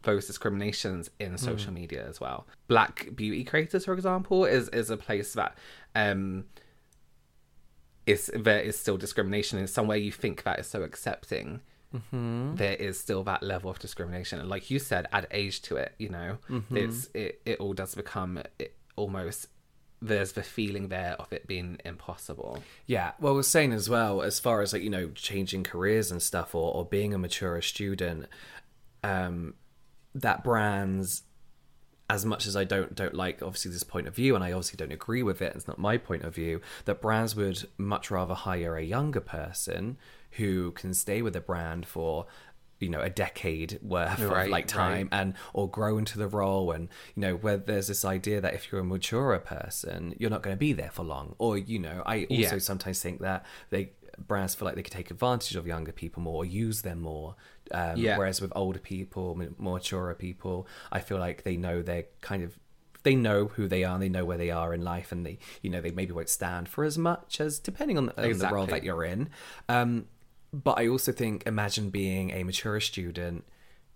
those 0.03 0.27
discriminations 0.27 1.09
in 1.19 1.37
social 1.37 1.71
mm. 1.71 1.75
media 1.75 2.05
as 2.07 2.19
well. 2.19 2.45
Black 2.67 3.09
beauty 3.15 3.43
creators, 3.43 3.85
for 3.85 3.93
example, 3.93 4.45
is 4.45 4.69
is 4.69 4.89
a 4.89 4.97
place 4.97 5.33
that 5.33 5.57
um 5.95 6.45
is 8.05 8.29
there 8.35 8.59
is 8.59 8.77
still 8.77 8.97
discrimination. 8.97 9.57
In 9.57 9.67
some 9.67 9.87
way 9.87 9.97
you 9.97 10.11
think 10.11 10.43
that 10.43 10.59
is 10.59 10.67
so 10.67 10.83
accepting. 10.83 11.61
Mm-hmm. 11.95 12.55
There 12.55 12.75
is 12.75 12.99
still 12.99 13.23
that 13.23 13.43
level 13.43 13.69
of 13.69 13.77
discrimination. 13.79 14.39
And 14.39 14.49
like 14.49 14.69
you 14.71 14.79
said 14.79 15.07
add 15.11 15.27
age 15.31 15.61
to 15.63 15.77
it 15.77 15.93
you 15.97 16.09
know? 16.09 16.37
Mm-hmm. 16.49 16.77
It's 16.77 17.09
it, 17.13 17.41
it 17.45 17.59
all 17.59 17.73
does 17.73 17.95
become 17.95 18.41
almost 18.95 19.47
there's 20.03 20.33
the 20.33 20.43
feeling 20.43 20.89
there 20.89 21.15
of 21.19 21.31
it 21.31 21.47
being 21.47 21.77
impossible 21.85 22.61
Yeah, 22.85 23.11
well, 23.19 23.35
we're 23.35 23.43
saying 23.43 23.73
as 23.73 23.89
well, 23.89 24.21
as 24.21 24.39
far 24.39 24.61
as 24.61 24.73
like 24.73 24.83
you 24.83 24.89
know, 24.89 25.09
changing 25.09 25.63
careers 25.63 26.11
and 26.11 26.21
stuff, 26.21 26.53
or 26.53 26.73
or 26.73 26.85
being 26.85 27.13
a 27.13 27.17
mature 27.17 27.61
student, 27.61 28.27
um, 29.03 29.55
that 30.15 30.43
brands, 30.43 31.23
as 32.09 32.25
much 32.25 32.45
as 32.45 32.55
I 32.55 32.63
don't 32.63 32.93
don't 32.95 33.13
like 33.13 33.41
obviously 33.41 33.71
this 33.71 33.83
point 33.83 34.07
of 34.07 34.15
view, 34.15 34.35
and 34.35 34.43
I 34.43 34.51
obviously 34.51 34.77
don't 34.77 34.91
agree 34.91 35.23
with 35.23 35.41
it, 35.41 35.55
it's 35.55 35.67
not 35.67 35.79
my 35.79 35.97
point 35.97 36.23
of 36.23 36.35
view. 36.35 36.61
That 36.85 37.01
brands 37.01 37.35
would 37.35 37.67
much 37.77 38.11
rather 38.11 38.33
hire 38.33 38.75
a 38.75 38.83
younger 38.83 39.21
person 39.21 39.97
who 40.31 40.71
can 40.71 40.93
stay 40.93 41.21
with 41.21 41.35
a 41.35 41.41
brand 41.41 41.85
for 41.85 42.25
you 42.83 42.89
know 42.89 43.01
a 43.01 43.09
decade 43.09 43.79
worth 43.81 44.19
Right, 44.19 44.45
of 44.45 44.51
like 44.51 44.67
time 44.67 45.09
right. 45.11 45.19
and 45.19 45.33
or 45.53 45.69
grow 45.69 45.97
into 45.97 46.17
the 46.19 46.27
role 46.27 46.71
and 46.71 46.89
you 47.15 47.21
know 47.21 47.35
where 47.35 47.57
there's 47.57 47.87
this 47.87 48.03
idea 48.05 48.41
that 48.41 48.53
if 48.53 48.71
you're 48.71 48.81
a 48.81 48.85
maturer 48.85 49.39
person 49.39 50.15
you're 50.19 50.29
not 50.29 50.43
going 50.43 50.55
to 50.55 50.59
be 50.59 50.73
there 50.73 50.91
for 50.91 51.03
long 51.03 51.35
or 51.39 51.57
you 51.57 51.79
know 51.79 52.03
i 52.05 52.25
also 52.29 52.55
Yeah. 52.55 52.57
sometimes 52.57 53.01
think 53.01 53.21
that 53.21 53.45
they 53.69 53.91
brands 54.27 54.53
feel 54.53 54.67
like 54.67 54.75
they 54.75 54.83
could 54.83 54.93
take 54.93 55.09
advantage 55.09 55.55
of 55.55 55.65
younger 55.65 55.91
people 55.91 56.21
more 56.21 56.35
or 56.43 56.45
use 56.45 56.83
them 56.83 56.99
more 57.01 57.35
um, 57.71 57.97
Yeah. 57.97 58.17
whereas 58.17 58.41
with 58.41 58.51
older 58.55 58.79
people 58.79 59.35
more 59.57 59.75
maturer 59.77 60.13
people 60.13 60.67
i 60.91 60.99
feel 60.99 61.17
like 61.17 61.43
they 61.43 61.57
know 61.57 61.81
they're 61.81 62.05
kind 62.21 62.43
of 62.43 62.59
they 63.03 63.15
know 63.15 63.47
who 63.47 63.67
they 63.67 63.83
are 63.83 63.95
and 63.95 64.03
they 64.03 64.09
know 64.09 64.23
where 64.23 64.37
they 64.37 64.51
are 64.51 64.73
in 64.73 64.81
life 64.83 65.11
and 65.11 65.25
they 65.25 65.37
you 65.63 65.69
know 65.69 65.81
they 65.81 65.91
maybe 65.91 66.11
won't 66.13 66.29
stand 66.29 66.69
for 66.69 66.83
as 66.83 66.97
much 66.97 67.41
as 67.41 67.59
depending 67.59 67.97
on, 67.97 68.09
on 68.11 68.15
the 68.37 68.47
role 68.53 68.65
that 68.67 68.83
you're 68.83 69.03
in 69.03 69.29
um 69.67 70.05
but 70.53 70.77
I 70.79 70.87
also 70.87 71.11
think 71.11 71.43
imagine 71.47 71.89
being 71.89 72.31
a 72.31 72.43
mature 72.43 72.79
student. 72.79 73.43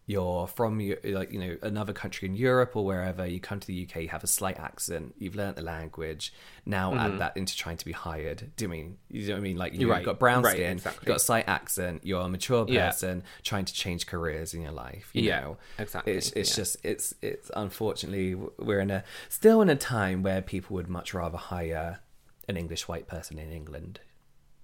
You're 0.10 0.48
from 0.48 0.80
like 1.04 1.34
you 1.34 1.40
know 1.40 1.58
another 1.62 1.92
country 1.92 2.30
in 2.30 2.36
Europe 2.38 2.78
or 2.78 2.86
wherever. 2.86 3.26
You 3.28 3.42
come 3.42 3.60
to 3.60 3.68
the 3.68 3.86
UK, 3.86 4.04
you 4.04 4.08
have 4.08 4.24
a 4.24 4.28
slight 4.28 4.58
accent. 4.58 5.16
You've 5.20 5.36
learnt 5.36 5.58
the 5.58 5.64
language. 5.64 6.32
Now 6.66 6.96
add 6.96 7.20
that 7.20 7.36
into 7.36 7.58
trying 7.58 7.76
to 7.76 7.84
be 7.84 7.92
hired. 7.92 8.52
Do 8.56 8.64
you 8.64 8.70
mean 8.70 8.98
you 9.10 9.28
know 9.28 9.34
what 9.34 9.40
I 9.40 9.42
mean? 9.42 9.58
Like 9.58 9.74
you've 9.74 9.82
Mm-hmm. 9.82 9.92
Right, 9.92 10.06
got 10.06 10.18
brown 10.18 10.44
right, 10.44 10.54
skin, 10.54 10.72
exactly. 10.78 11.02
you've 11.02 11.08
got 11.10 11.18
a 11.18 11.20
slight 11.20 11.50
accent. 11.50 12.06
You're 12.06 12.22
a 12.22 12.30
mature 12.30 12.66
Yeah. 12.70 12.88
person 12.88 13.24
trying 13.44 13.66
to 13.66 13.74
change 13.74 14.08
careers 14.08 14.54
in 14.54 14.62
your 14.62 14.72
life. 14.72 15.10
You 15.12 15.24
Yeah, 15.24 15.42
know 15.42 15.58
exactly, 15.78 16.14
It's 16.14 16.32
it's 16.32 16.52
yeah. 16.52 16.56
just 16.56 16.78
it's 16.86 17.14
it's 17.22 17.52
unfortunately 17.54 18.36
we're 18.60 18.80
in 18.80 18.92
a 18.92 19.04
still 19.28 19.62
in 19.62 19.68
a 19.68 19.76
time 19.76 20.24
where 20.24 20.42
people 20.42 20.76
would 20.76 20.88
much 20.88 21.14
rather 21.14 21.38
hire 21.38 22.00
an 22.48 22.56
English 22.56 22.88
white 22.88 23.10
person 23.10 23.38
in 23.40 23.52
England. 23.52 24.00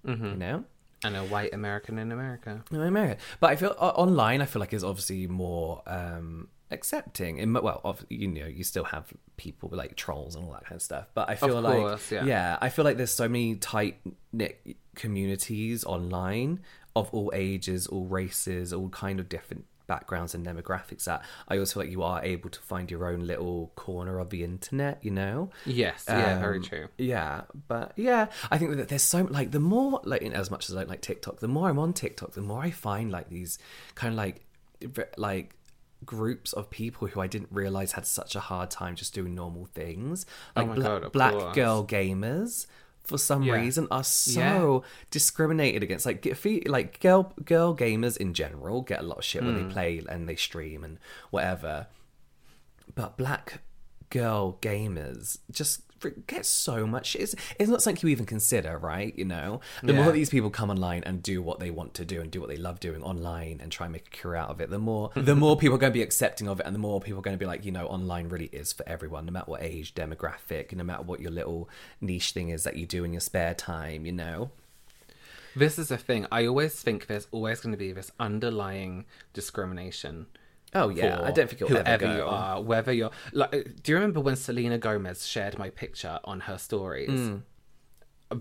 Mm-hmm. 0.07 0.25
You 0.25 0.35
know. 0.37 0.63
And 1.03 1.15
a 1.15 1.23
white 1.23 1.53
american 1.53 1.97
in 1.97 2.11
america 2.11 2.63
No, 2.71 2.81
America. 2.81 3.17
But 3.39 3.51
I 3.51 3.55
feel 3.55 3.75
o- 3.77 3.89
online. 3.89 4.41
I 4.41 4.45
feel 4.45 4.59
like 4.59 4.73
is 4.73 4.83
obviously 4.83 5.27
more 5.27 5.81
um, 5.87 6.47
accepting. 6.71 7.37
In 7.37 7.53
well, 7.53 7.81
of, 7.83 8.05
you 8.09 8.27
know, 8.27 8.45
you 8.45 8.63
still 8.63 8.83
have 8.85 9.11
people 9.37 9.69
like 9.71 9.95
trolls 9.95 10.35
and 10.35 10.45
all 10.45 10.51
that 10.53 10.65
kind 10.65 10.75
of 10.75 10.81
stuff. 10.81 11.07
But 11.13 11.29
I 11.29 11.35
feel 11.35 11.61
like 11.61 11.77
course, 11.77 12.11
yeah. 12.11 12.57
I 12.61 12.69
feel 12.69 12.85
like 12.85 12.97
there's 12.97 13.13
so 13.13 13.27
many 13.27 13.55
tight 13.55 13.99
knit 14.31 14.77
communities 14.95 15.83
online 15.83 16.59
of 16.95 17.09
all 17.13 17.31
ages, 17.33 17.87
all 17.87 18.05
races, 18.05 18.73
all 18.73 18.89
kind 18.89 19.19
of 19.19 19.29
different 19.29 19.65
backgrounds 19.87 20.33
and 20.35 20.45
demographics. 20.45 21.03
That 21.05 21.23
I 21.47 21.57
also 21.57 21.73
feel 21.75 21.83
like 21.83 21.91
you 21.91 22.03
are 22.03 22.23
able 22.23 22.49
to 22.49 22.59
find 22.59 22.89
your 22.89 23.05
own 23.07 23.21
little 23.27 23.71
corner 23.75 24.19
of 24.19 24.29
the 24.29 24.43
internet. 24.43 24.99
You 25.03 25.11
know. 25.11 25.49
yes 25.65 26.05
yeah 26.07 26.39
very 26.39 26.57
Um, 26.57 26.63
true 26.63 26.87
Yeah, 26.97 27.41
but 27.67 27.93
yeah, 27.95 28.27
I 28.51 28.57
think 28.57 28.75
that 28.77 28.87
there's 28.89 29.03
so 29.03 29.23
like 29.23 29.51
the 29.51 29.59
more 29.59 30.01
like 30.03 30.21
in 30.21 30.33
as 30.33 30.49
much 30.51 30.69
as 30.69 30.75
I 30.75 30.79
don't 30.81 30.89
like 30.89 31.01
TikTok, 31.01 31.39
the 31.39 31.47
more 31.47 31.69
I'm 31.69 31.79
on 31.79 31.93
TikTok, 31.93 32.31
the 32.33 32.41
more 32.41 32.61
I 32.61 32.71
find 32.71 33.11
like 33.11 33.29
these 33.29 33.57
kind 33.95 34.13
of 34.13 34.17
like 34.17 34.45
like 35.17 35.55
groups 36.05 36.51
of 36.53 36.69
people 36.69 37.07
who 37.07 37.21
I 37.21 37.27
didn't 37.27 37.47
realize 37.51 37.93
had 37.93 38.05
such 38.05 38.35
a 38.35 38.41
hard 38.41 38.69
time 38.69 38.95
just 38.95 39.13
doing 39.13 39.35
normal 39.35 39.65
things, 39.73 40.25
like 40.55 40.67
Oh 40.67 40.73
bla- 40.73 40.83
God, 40.99 41.11
black 41.11 41.53
girl 41.53 41.85
gamers. 41.85 42.67
For 43.03 43.17
some 43.17 43.43
Yeah. 43.43 43.55
reason, 43.55 43.87
are 43.91 44.03
so 44.03 44.39
Yeah. 44.83 44.89
discriminated 45.11 45.83
against. 45.83 46.05
Like, 46.05 46.21
like 46.67 46.99
girl 47.01 47.33
girl 47.43 47.75
gamers 47.75 48.15
in 48.17 48.33
general 48.33 48.81
get 48.81 48.99
a 49.01 49.03
lot 49.03 49.17
of 49.19 49.25
shit 49.25 49.43
when 49.43 49.55
Hmm. 49.55 49.67
they 49.67 49.73
play 49.73 50.01
and 50.07 50.27
they 50.29 50.35
stream 50.37 50.83
and 50.83 50.97
whatever 51.29 51.87
but 52.95 53.17
black 53.17 53.59
girl 54.09 54.57
gamers 54.61 55.39
just 55.51 55.81
get 56.11 56.45
so 56.45 56.85
much. 56.85 57.15
It's, 57.15 57.35
it's 57.59 57.69
not 57.69 57.81
something 57.81 58.07
you 58.07 58.11
even 58.11 58.25
consider, 58.25 58.77
right? 58.77 59.17
You 59.17 59.25
know, 59.25 59.61
the 59.81 59.93
more 59.93 60.11
these 60.11 60.29
people 60.29 60.49
come 60.49 60.69
online 60.69 61.03
and 61.05 61.21
do 61.21 61.41
what 61.41 61.59
they 61.59 61.71
want 61.71 61.93
to 61.95 62.05
do 62.05 62.21
and 62.21 62.31
do 62.31 62.39
what 62.39 62.49
they 62.49 62.57
love 62.57 62.79
doing 62.79 63.03
online 63.03 63.59
and 63.61 63.71
try 63.71 63.85
and 63.85 63.93
make 63.93 64.07
a 64.07 64.17
career 64.17 64.37
out 64.37 64.49
of 64.49 64.61
it, 64.61 64.69
the 64.69 64.79
more 64.79 65.11
the 65.15 65.35
more 65.35 65.57
people 65.57 65.75
are 65.75 65.79
going 65.79 65.91
to 65.91 65.97
be 65.97 66.03
accepting 66.03 66.47
of 66.47 66.59
it, 66.59 66.65
and 66.65 66.75
the 66.75 66.79
more 66.79 66.99
people 67.01 67.19
are 67.19 67.23
going 67.23 67.37
to 67.37 67.39
be 67.39 67.45
like, 67.45 67.65
you 67.65 67.71
know, 67.71 67.87
online 67.87 68.29
really 68.29 68.49
is 68.51 68.73
for 68.73 68.87
everyone, 68.87 69.25
no 69.25 69.31
matter 69.31 69.51
what 69.51 69.61
age, 69.63 69.93
demographic, 69.95 70.73
no 70.73 70.83
matter 70.83 71.03
what 71.03 71.19
your 71.19 71.31
little 71.31 71.69
niche 72.01 72.31
thing 72.31 72.49
is 72.49 72.63
that 72.63 72.75
you 72.75 72.85
do 72.85 73.03
in 73.03 73.13
your 73.13 73.21
spare 73.21 73.53
time. 73.53 74.05
You 74.05 74.11
know, 74.13 74.51
This 75.55 75.77
is 75.77 75.91
a 75.91 75.97
thing. 75.97 76.25
I 76.31 76.45
always 76.45 76.73
think 76.81 77.07
there's 77.07 77.27
always 77.31 77.61
going 77.61 77.73
to 77.73 77.77
be 77.77 77.91
this 77.91 78.11
underlying 78.19 79.05
discrimination. 79.33 80.27
Oh, 80.75 80.89
yeah. 80.89 81.21
I 81.21 81.31
don't 81.31 81.49
think 81.49 81.61
it'll 81.61 81.77
ever 81.77 81.83
whoever 82.05 82.15
you 82.17 82.23
are, 82.23 82.61
whether 82.61 82.91
you're 82.93 83.11
like. 83.31 83.51
Do 83.83 83.91
you 83.91 83.95
remember 83.95 84.19
when 84.19 84.35
Selena 84.35 84.77
Gomez 84.77 85.25
shared 85.27 85.57
my 85.57 85.69
picture 85.69 86.19
on 86.23 86.41
her 86.41 86.57
stories? 86.57 87.09
Mm. 87.09 87.41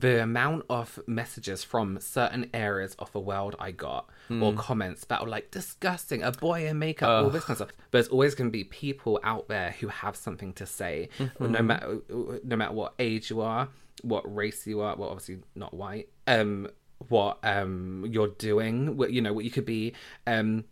the 0.01 0.23
amount 0.23 0.65
of 0.71 0.99
messages 1.07 1.63
from 1.63 2.01
certain 2.01 2.49
areas 2.55 2.95
of 2.99 3.13
the 3.13 3.21
world 3.21 3.55
I 3.59 3.73
got 3.73 4.09
or 4.31 4.55
comments 4.55 5.05
that 5.07 5.21
were 5.23 5.29
like 5.29 5.51
disgusting, 5.51 6.23
a 6.23 6.33
boy 6.33 6.67
in 6.67 6.79
makeup, 6.79 7.25
all 7.25 7.31
this 7.31 7.45
kind 7.45 7.61
of 7.61 7.69
stuff. 7.69 7.77
There's 7.91 8.09
always 8.09 8.35
going 8.35 8.49
to 8.49 8.53
be 8.53 8.65
people 8.65 9.21
out 9.23 9.49
there 9.49 9.73
who 9.81 9.89
have 9.89 10.17
something 10.17 10.55
to 10.55 10.65
say, 10.65 11.11
no 11.39 11.63
matter 11.63 11.99
no 12.43 12.57
matter 12.57 12.73
what 12.73 12.95
age 12.99 13.29
you 13.29 13.43
are, 13.43 13.69
what 14.01 14.23
race 14.35 14.67
you 14.67 14.81
are. 14.81 14.97
Well, 14.97 15.11
obviously 15.11 15.41
not 15.55 15.75
white. 15.75 16.09
Um, 16.27 16.71
what 17.09 17.39
um 17.43 18.07
you're 18.09 18.29
doing, 18.29 18.97
what 18.97 19.13
you 19.13 19.21
know, 19.21 19.35
what 19.35 19.45
you 19.45 19.51
could 19.51 19.67
be. 19.67 19.93
Um, 20.27 20.65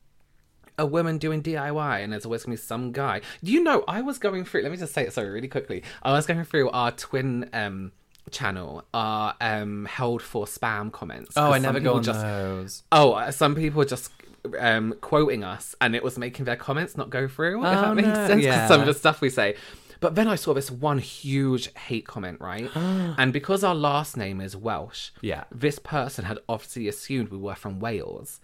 a 0.81 0.87
woman 0.87 1.19
doing 1.19 1.43
DIY 1.43 2.03
and 2.03 2.13
there's 2.13 2.25
always 2.25 2.43
gonna 2.45 2.57
be 2.57 2.61
some 2.61 2.91
guy. 2.93 3.21
Do 3.45 3.53
you 3.53 3.63
know 3.63 3.85
I 3.87 4.01
was 4.01 4.19
going 4.19 4.45
through 4.45 4.63
let 4.63 4.71
me 4.73 4.77
just 4.79 4.95
say 4.95 5.03
it 5.07 5.13
sorry 5.13 5.31
really 5.31 5.49
quickly. 5.49 5.83
I 6.03 6.13
was 6.13 6.27
going 6.27 6.43
through 6.45 6.71
our 6.71 6.91
twin 6.91 7.49
um 7.53 7.93
channel, 8.31 8.85
our 8.95 9.35
um 9.41 9.87
held 9.87 10.23
for 10.23 10.47
spam 10.47 10.91
comments. 10.93 11.33
Oh, 11.37 11.53
I 11.53 11.59
never 11.59 11.81
go 11.81 11.95
on 11.95 12.03
just 12.03 12.21
those. 12.21 12.83
Oh, 12.93 13.13
uh, 13.13 13.31
some 13.31 13.55
people 13.55 13.85
just 13.85 14.11
um 14.59 14.95
quoting 15.01 15.45
us 15.45 15.75
and 15.81 15.95
it 15.95 16.03
was 16.03 16.17
making 16.19 16.45
their 16.47 16.57
comments 16.57 16.97
not 16.97 17.11
go 17.11 17.29
through, 17.29 17.61
if 17.65 17.67
Oh, 17.67 17.81
that 17.83 17.95
makes 17.95 18.09
no, 18.09 18.27
sense. 18.27 18.43
yeah. 18.43 18.67
Some 18.69 18.81
of 18.81 18.87
the 18.87 18.95
stuff 18.95 19.21
we 19.21 19.31
say. 19.31 19.55
But 20.01 20.15
then 20.15 20.29
I 20.29 20.37
saw 20.37 20.55
this 20.55 20.71
one 20.71 20.97
huge 20.99 21.75
hate 21.75 22.07
comment, 22.07 22.41
right? 22.41 22.71
and 22.75 23.35
because 23.35 23.63
our 23.63 23.75
last 23.75 24.17
name 24.17 24.41
is 24.41 24.57
Welsh, 24.57 25.11
Yeah. 25.21 25.45
this 25.53 25.79
person 25.79 26.25
had 26.25 26.39
obviously 26.49 26.89
assumed 26.89 27.29
we 27.29 27.37
were 27.37 27.55
from 27.55 27.81
Wales. 27.81 28.41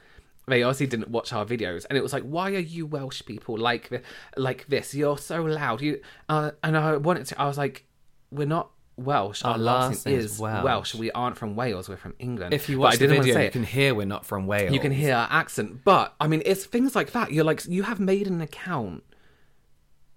They 0.49 0.62
obviously 0.62 0.86
didn't 0.86 1.11
watch 1.11 1.32
our 1.32 1.44
videos, 1.44 1.86
and 1.88 1.99
it 1.99 2.03
was 2.03 2.12
like, 2.12 2.22
"Why 2.22 2.53
are 2.55 2.59
you 2.59 2.86
Welsh 2.86 3.22
people 3.26 3.59
like 3.59 3.88
th- 3.88 4.03
like 4.36 4.66
this? 4.68 4.94
You're 4.94 5.18
so 5.18 5.42
loud." 5.42 5.80
You 5.80 6.01
uh, 6.28 6.53
and 6.62 6.76
I 6.76 6.97
wanted 6.99 7.26
to. 7.26 7.40
I 7.40 7.47
was 7.47 7.59
like, 7.59 7.84
"We're 8.30 8.47
not 8.47 8.70
Welsh. 8.97 9.44
Our, 9.44 9.53
Our 9.53 9.59
last, 9.59 10.07
name 10.07 10.20
is 10.20 10.38
Welsh. 10.38 10.64
Welsh. 10.64 10.94
We 10.94 11.11
aren't 11.11 11.36
from 11.36 11.57
Wales. 11.57 11.88
We're 11.88 11.97
from 11.97 12.14
England." 12.20 12.55
If 12.55 12.68
you 12.68 12.76
But 12.76 12.82
watch 12.82 12.94
I 12.94 12.97
the 12.99 13.09
video, 13.09 13.34
say 13.34 13.44
you 13.47 13.51
can 13.51 13.64
hear 13.64 13.92
we're 13.92 14.07
not 14.07 14.24
from 14.24 14.47
Wales. 14.47 14.72
You 14.72 14.78
can 14.78 14.92
hear 14.92 15.16
our 15.16 15.26
accent, 15.28 15.82
but 15.84 16.14
I 16.20 16.28
mean, 16.28 16.42
it's 16.47 16.64
things 16.64 16.94
like 16.94 17.11
that. 17.11 17.32
You're 17.32 17.44
like, 17.44 17.66
you 17.66 17.82
have 17.82 17.99
made 17.99 18.28
an 18.28 18.40
account. 18.40 19.03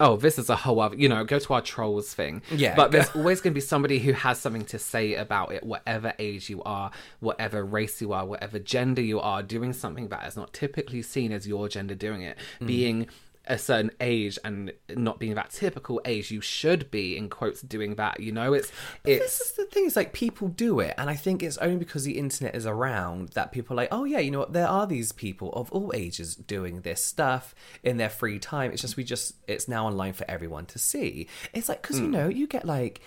Oh, 0.01 0.15
this 0.15 0.39
is 0.39 0.49
a 0.49 0.55
whole 0.55 0.79
other, 0.79 0.95
you 0.95 1.09
know, 1.09 1.23
go 1.25 1.39
to 1.39 1.53
our 1.53 1.61
trolls 1.61 2.13
thing. 2.13 2.41
Yeah. 2.51 2.73
But 2.75 2.91
there's 2.91 3.09
always 3.15 3.41
going 3.41 3.51
to 3.53 3.55
be 3.55 3.61
somebody 3.61 3.99
who 3.99 4.13
has 4.13 4.39
something 4.39 4.63
to 4.65 4.79
say 4.79 5.15
about 5.15 5.51
it, 5.51 5.63
whatever 5.63 6.13
age 6.19 6.49
you 6.49 6.63
are, 6.63 6.91
whatever 7.19 7.65
race 7.65 8.01
you 8.01 8.13
are, 8.13 8.25
whatever 8.25 8.59
gender 8.59 9.01
you 9.01 9.19
are, 9.19 9.43
doing 9.43 9.73
something 9.73 10.07
that 10.07 10.25
is 10.25 10.37
not 10.37 10.53
typically 10.53 11.01
seen 11.01 11.31
as 11.33 11.47
your 11.47 11.67
gender 11.67 11.95
doing 11.95 12.21
it, 12.21 12.37
Mm. 12.61 12.67
being 12.67 13.07
a 13.49 13.57
certain 13.57 13.91
age 13.99 14.37
and 14.43 14.71
not 14.95 15.19
being 15.19 15.35
that 15.35 15.49
typical 15.49 15.99
age 16.05 16.31
you 16.31 16.39
should 16.39 16.89
be 16.91 17.17
in 17.17 17.29
quotes 17.29 17.61
doing 17.61 17.95
that 17.95 18.19
you 18.19 18.31
know 18.31 18.53
it's 18.53 18.71
This 19.03 19.21
it's 19.21 19.41
is 19.41 19.51
the 19.53 19.65
thing. 19.65 19.85
It's 19.85 19.95
like 19.95 20.13
people 20.13 20.47
do 20.47 20.79
it, 20.79 20.93
and 20.97 21.09
I 21.09 21.15
think 21.15 21.41
it's 21.43 21.57
only 21.57 21.77
because 21.77 22.03
the 22.03 22.17
internet 22.17 22.55
is 22.55 22.65
around 22.65 23.29
that 23.29 23.51
people 23.51 23.73
are 23.73 23.77
like, 23.77 23.89
oh 23.91 24.03
yeah, 24.03 24.19
you 24.19 24.31
know 24.31 24.39
what? 24.39 24.53
There 24.53 24.67
are 24.67 24.85
these 24.85 25.11
people 25.11 25.51
of 25.53 25.71
all 25.71 25.91
ages 25.95 26.35
doing 26.35 26.81
this 26.81 27.03
stuff 27.03 27.55
in 27.83 27.97
their 27.97 28.09
free 28.09 28.39
time. 28.39 28.71
It's 28.71 28.81
just 28.81 28.97
we 28.97 29.03
just 29.03 29.35
it's 29.47 29.67
now 29.67 29.87
online 29.87 30.13
for 30.13 30.29
everyone 30.29 30.65
to 30.67 30.79
see. 30.79 31.27
It's 31.53 31.69
like 31.69 31.81
because 31.81 31.99
you 31.99 32.05
hmm. 32.05 32.11
know 32.11 32.27
you 32.27 32.47
get 32.47 32.65
like 32.65 33.01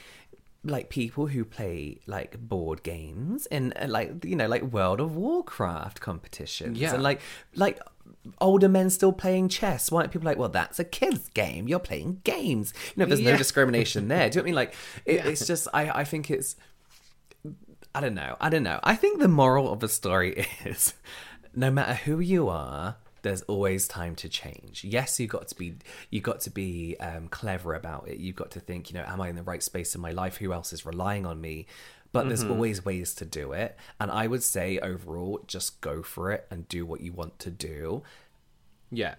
like 0.64 0.88
people 0.90 1.26
who 1.26 1.44
play 1.44 1.98
like 2.06 2.38
board 2.38 2.82
games 2.84 3.46
and 3.46 3.72
uh, 3.80 3.86
like 3.88 4.24
you 4.24 4.36
know 4.36 4.46
like 4.46 4.62
World 4.62 5.00
of 5.00 5.16
Warcraft 5.16 6.00
competitions 6.00 6.78
Yeah. 6.78 6.94
and 6.94 7.02
like 7.02 7.20
like 7.56 7.80
older 8.40 8.68
men 8.68 8.88
still 8.90 9.12
playing 9.12 9.48
chess. 9.48 9.90
Why 9.90 10.06
people 10.06 10.26
like, 10.26 10.38
well, 10.38 10.48
that's 10.48 10.78
a 10.78 10.84
kid's 10.84 11.28
game. 11.30 11.66
You're 11.66 11.80
playing 11.80 12.20
games. 12.24 12.72
You 12.94 13.00
know, 13.00 13.06
there's 13.06 13.20
no 13.20 13.36
discrimination 13.36 14.06
there. 14.08 14.30
Do 14.30 14.38
you 14.38 14.42
know 14.42 14.42
what 14.42 14.44
I 14.44 14.46
mean? 14.46 14.54
Like 14.54 14.74
it, 15.04 15.26
it's 15.26 15.46
just 15.46 15.66
I 15.74 15.90
I 15.90 16.04
think 16.04 16.30
it's 16.30 16.54
I 17.94 18.00
don't 18.00 18.14
know. 18.14 18.36
I 18.40 18.48
don't 18.48 18.62
know. 18.62 18.80
I 18.82 18.94
think 18.96 19.18
the 19.20 19.28
moral 19.28 19.72
of 19.72 19.80
the 19.80 19.88
story 19.88 20.46
is 20.64 20.94
no 21.54 21.70
matter 21.70 21.94
who 21.94 22.20
you 22.20 22.48
are, 22.48 22.96
there's 23.22 23.42
always 23.42 23.88
time 23.88 24.14
to 24.16 24.28
change. 24.28 24.84
Yes, 24.84 25.18
you 25.18 25.26
got 25.26 25.48
to 25.48 25.54
be 25.54 25.76
you 26.10 26.20
got 26.20 26.40
to 26.40 26.50
be 26.50 26.96
um, 27.00 27.28
clever 27.28 27.74
about 27.74 28.08
it. 28.08 28.18
You've 28.18 28.36
got 28.36 28.50
to 28.52 28.60
think, 28.60 28.90
you 28.90 28.98
know, 28.98 29.04
am 29.06 29.20
I 29.20 29.28
in 29.28 29.36
the 29.36 29.42
right 29.42 29.62
space 29.62 29.94
in 29.94 30.00
my 30.00 30.10
life? 30.10 30.36
Who 30.38 30.52
else 30.52 30.72
is 30.72 30.84
relying 30.84 31.24
on 31.26 31.40
me? 31.40 31.66
But 32.12 32.28
there's 32.28 32.44
always 32.44 32.84
ways 32.84 33.14
to 33.14 33.24
do 33.24 33.52
it. 33.52 33.74
And 33.98 34.10
I 34.10 34.26
would 34.26 34.42
say 34.42 34.78
overall, 34.80 35.40
just 35.46 35.80
go 35.80 36.02
for 36.02 36.30
it 36.30 36.46
and 36.50 36.68
do 36.68 36.84
what 36.84 37.00
you 37.00 37.10
want 37.12 37.38
to 37.38 37.50
do. 37.50 38.02
yeah 38.90 39.14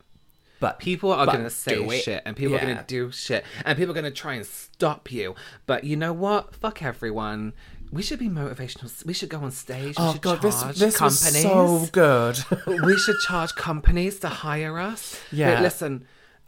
But 0.60 0.78
people 0.78 1.12
are 1.12 1.26
going 1.26 1.44
to 1.44 1.50
say 1.50 1.76
shit 2.00 2.22
and 2.26 2.36
people 2.36 2.56
are 2.56 2.60
going 2.60 2.78
to 2.78 2.84
do 2.86 3.12
shit 3.12 3.44
and 3.66 3.76
people 3.78 3.92
are 3.92 4.00
going 4.00 4.04
to 4.06 4.12
try 4.12 4.36
and 4.36 4.46
stop 4.46 5.12
you 5.12 5.34
but 5.66 5.84
you 5.86 5.96
know 5.96 6.14
what 6.14 6.54
fuck 6.54 6.84
everyone 6.84 7.54
we 7.94 8.02
should 8.02 8.20
be 8.20 8.30
motivational 8.30 8.90
we 9.06 9.14
should 9.14 9.30
go 9.30 9.40
on 9.40 9.52
stage 9.52 9.96
we 9.98 10.04
Oh 10.06 10.14
should 10.14 10.22
god, 10.22 10.42
this 10.42 10.62
charge 10.62 10.78
this 10.80 11.00
was 11.02 11.22
companies 11.24 11.44
so 11.44 11.88
good. 11.92 12.36
we 12.86 12.98
should 12.98 13.20
charge 13.28 13.54
companies 13.56 14.20
to 14.20 14.30
hire 14.30 14.80
us 14.80 15.20
Yeah. 15.32 15.54
But 15.56 15.64
listen 15.64 16.06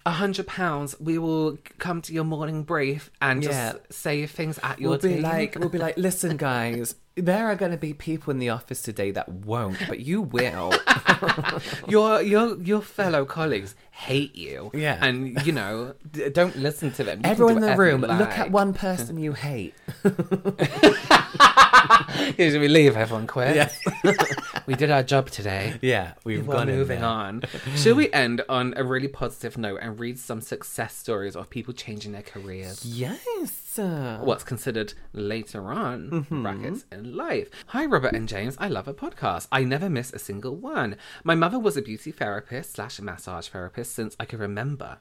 a 0.08 0.12
hundred 0.12 0.46
pounds 0.48 0.96
we 1.00 1.18
will 1.18 1.58
come 1.80 2.00
to 2.04 2.14
your 2.14 2.24
morning 2.24 2.64
brief 2.64 3.10
and 3.22 3.42
just 3.42 3.56
Yeah. 3.58 3.74
say 3.90 4.26
things 4.28 4.60
at 4.62 4.80
your 4.80 4.92
We'll 4.92 5.00
be 5.00 5.14
team. 5.16 5.24
like, 5.24 5.56
we'll 5.60 5.70
be 5.70 5.80
like, 5.80 5.98
listen, 5.98 6.38
guys, 6.50 6.94
there 7.16 7.48
are 7.48 7.56
going 7.56 7.72
to 7.72 7.78
be 7.78 7.94
people 7.94 8.30
in 8.30 8.38
the 8.40 8.50
office 8.50 8.82
today 8.84 9.10
that 9.12 9.28
won't, 9.30 9.80
but 9.88 10.00
you 10.02 10.22
will. 10.22 10.74
your 11.88 12.22
your 12.22 12.62
your 12.62 12.82
fellow 12.82 13.26
colleagues 13.26 13.74
hate 13.96 14.36
you 14.36 14.72
Yeah. 14.74 14.98
and 15.02 15.42
you 15.46 15.54
know 15.54 15.96
d- 16.12 16.30
don't 16.30 16.56
listen 16.58 16.92
to 16.92 17.04
them 17.04 17.22
You 17.24 17.30
Everyone 17.32 17.56
in 17.58 17.62
the 17.62 17.76
room, 17.78 18.02
look 18.02 18.38
at 18.38 18.52
one 18.52 18.74
person 18.74 19.18
you 19.18 19.32
hate. 19.34 19.74
Should 22.38 22.60
we 22.62 22.68
leave? 22.68 22.96
Everyone 22.98 23.28
quit. 23.28 23.56
Yeah. 23.56 23.70
we 24.66 24.76
did 24.76 24.90
our 24.92 25.04
job 25.04 25.30
today. 25.30 25.76
Yeah, 25.82 26.14
we've 26.24 26.46
We're 26.48 26.56
gone 26.56 26.68
moving 26.68 27.04
on. 27.04 27.44
Should 27.76 27.98
we 27.98 28.12
end 28.12 28.42
on 28.50 28.74
a 28.78 28.84
really 28.84 29.08
positive 29.08 29.58
note 29.58 29.80
and 29.82 30.00
read 30.00 30.18
some 30.20 30.42
success 30.42 30.96
stories 30.96 31.36
of 31.36 31.50
people 31.50 31.74
changing 31.74 32.12
their 32.14 32.22
careers? 32.22 32.86
Yes. 32.86 33.78
uh, 33.80 34.20
What's 34.24 34.44
considered 34.44 34.94
later 35.14 35.72
on 35.72 36.26
brackets 36.30 36.86
in 36.92 37.16
life. 37.16 37.50
Hi, 37.68 37.86
Robert 37.86 38.14
and 38.14 38.28
James. 38.28 38.56
I 38.60 38.68
love 38.70 38.88
a 38.88 38.94
podcast. 38.94 39.48
I 39.52 39.64
never 39.64 39.90
miss 39.90 40.12
a 40.14 40.20
single 40.20 40.56
one. 40.56 40.96
My 41.24 41.36
mother 41.36 41.60
was 41.60 41.78
a 41.78 41.82
beauty 41.82 42.12
therapist 42.12 42.74
slash 42.74 43.00
massage 43.00 43.48
therapist 43.50 43.85
since 43.90 44.16
I 44.20 44.26
can 44.26 44.40
remember. 44.40 44.98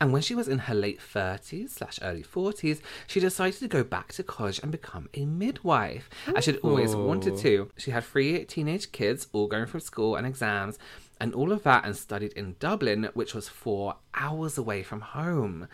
And 0.00 0.12
when 0.12 0.22
she 0.22 0.34
was 0.34 0.48
in 0.48 0.60
her 0.60 0.74
late 0.74 1.00
30s 1.00 1.70
slash 1.70 1.98
early 2.02 2.22
40s, 2.22 2.80
she 3.06 3.20
decided 3.20 3.58
to 3.60 3.68
go 3.68 3.84
back 3.84 4.12
to 4.14 4.22
college 4.22 4.58
and 4.62 4.72
become 4.72 5.08
a 5.14 5.24
midwife, 5.24 6.08
as 6.34 6.44
she'd 6.44 6.56
always 6.58 6.94
wanted 6.94 7.36
to. 7.38 7.70
She 7.76 7.90
had 7.90 8.04
three 8.04 8.44
teenage 8.44 8.92
kids, 8.92 9.28
all 9.32 9.48
going 9.48 9.66
through 9.66 9.80
school 9.80 10.16
and 10.16 10.26
exams, 10.26 10.78
and 11.20 11.34
all 11.34 11.52
of 11.52 11.62
that, 11.64 11.84
and 11.84 11.96
studied 11.96 12.32
in 12.32 12.56
Dublin, 12.58 13.10
which 13.14 13.34
was 13.34 13.48
four 13.48 13.96
hours 14.14 14.58
away 14.58 14.82
from 14.82 15.00
home. 15.00 15.68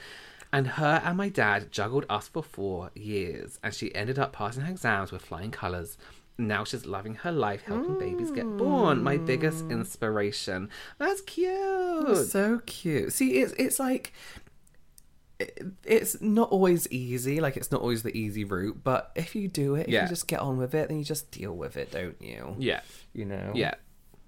And 0.52 0.66
her 0.66 1.00
and 1.02 1.16
my 1.16 1.30
dad 1.30 1.72
juggled 1.72 2.04
us 2.10 2.28
for 2.28 2.42
four 2.42 2.90
years, 2.94 3.58
and 3.62 3.72
she 3.72 3.94
ended 3.94 4.18
up 4.18 4.32
passing 4.32 4.64
her 4.64 4.70
exams 4.70 5.10
with 5.10 5.22
flying 5.22 5.50
colours. 5.50 5.96
Now 6.46 6.64
she's 6.64 6.86
loving 6.86 7.14
her 7.16 7.32
life, 7.32 7.62
helping 7.62 7.98
babies 7.98 8.30
get 8.30 8.44
born. 8.56 9.02
My 9.02 9.16
biggest 9.16 9.64
mm. 9.68 9.72
inspiration. 9.72 10.68
That's 10.98 11.20
cute. 11.22 12.26
So 12.28 12.60
cute. 12.66 13.12
See, 13.12 13.40
it's 13.40 13.52
it's 13.54 13.78
like 13.78 14.12
it's 15.84 16.20
not 16.20 16.50
always 16.50 16.90
easy. 16.90 17.40
Like 17.40 17.56
it's 17.56 17.72
not 17.72 17.80
always 17.80 18.02
the 18.02 18.16
easy 18.16 18.44
route. 18.44 18.80
But 18.82 19.12
if 19.14 19.34
you 19.34 19.48
do 19.48 19.74
it, 19.74 19.86
if 19.86 19.88
Yeah. 19.88 20.02
you 20.04 20.08
just 20.08 20.28
get 20.28 20.40
on 20.40 20.56
with 20.58 20.74
it, 20.74 20.88
then 20.88 20.98
you 20.98 21.04
just 21.04 21.30
deal 21.30 21.54
with 21.54 21.76
it, 21.76 21.90
don't 21.90 22.20
you? 22.20 22.54
Yeah. 22.58 22.80
You 23.12 23.24
know. 23.24 23.52
Yeah. 23.54 23.74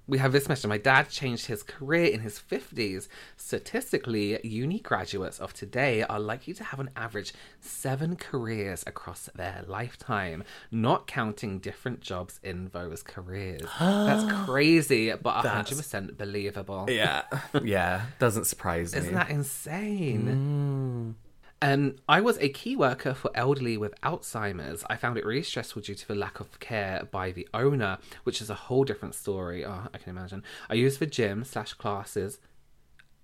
We 0.06 0.18
have 0.18 0.32
this 0.32 0.48
mention. 0.48 0.68
My 0.68 0.78
dad 0.78 1.08
changed 1.08 1.46
his 1.46 1.62
career 1.62 2.06
in 2.06 2.20
his 2.20 2.38
50s. 2.38 3.08
Statistically, 3.36 4.38
uni 4.46 4.80
graduates 4.80 5.38
of 5.38 5.54
today 5.54 6.02
are 6.02 6.20
likely 6.20 6.52
to 6.54 6.64
have 6.64 6.78
an 6.78 6.90
average 6.94 7.32
seven 7.60 8.16
careers 8.16 8.84
across 8.86 9.30
their 9.34 9.64
lifetime, 9.66 10.44
not 10.70 11.06
counting 11.06 11.58
different 11.58 12.00
jobs 12.00 12.38
in 12.42 12.68
those 12.72 13.02
careers. 13.02 13.62
That's 13.80 14.30
crazy, 14.44 15.10
but 15.14 15.42
100% 15.44 16.18
believable. 16.18 16.86
Yeah. 16.88 17.22
yeah. 17.62 18.02
Doesn't 18.18 18.44
surprise 18.44 18.92
me. 18.92 19.00
Isn't 19.00 19.14
that 19.14 19.30
insane? 19.30 21.14
Mm. 21.16 21.23
Um, 21.64 21.96
I 22.06 22.20
was 22.20 22.36
a 22.40 22.50
key 22.50 22.76
worker 22.76 23.14
for 23.14 23.30
elderly 23.34 23.78
with 23.78 23.98
Alzheimer's. 24.02 24.84
I 24.90 24.96
found 24.96 25.16
it 25.16 25.24
really 25.24 25.42
stressful 25.42 25.80
due 25.80 25.94
to 25.94 26.06
the 26.06 26.14
lack 26.14 26.38
of 26.38 26.60
care 26.60 27.08
by 27.10 27.32
the 27.32 27.48
owner, 27.54 27.96
which 28.24 28.42
is 28.42 28.50
a 28.50 28.54
whole 28.54 28.84
different 28.84 29.14
story. 29.14 29.64
Oh, 29.64 29.88
I 29.94 29.96
can 29.96 30.10
imagine. 30.10 30.42
I 30.68 30.74
used 30.74 30.98
the 30.98 31.06
gym 31.06 31.42
slash 31.42 31.72
classes 31.72 32.38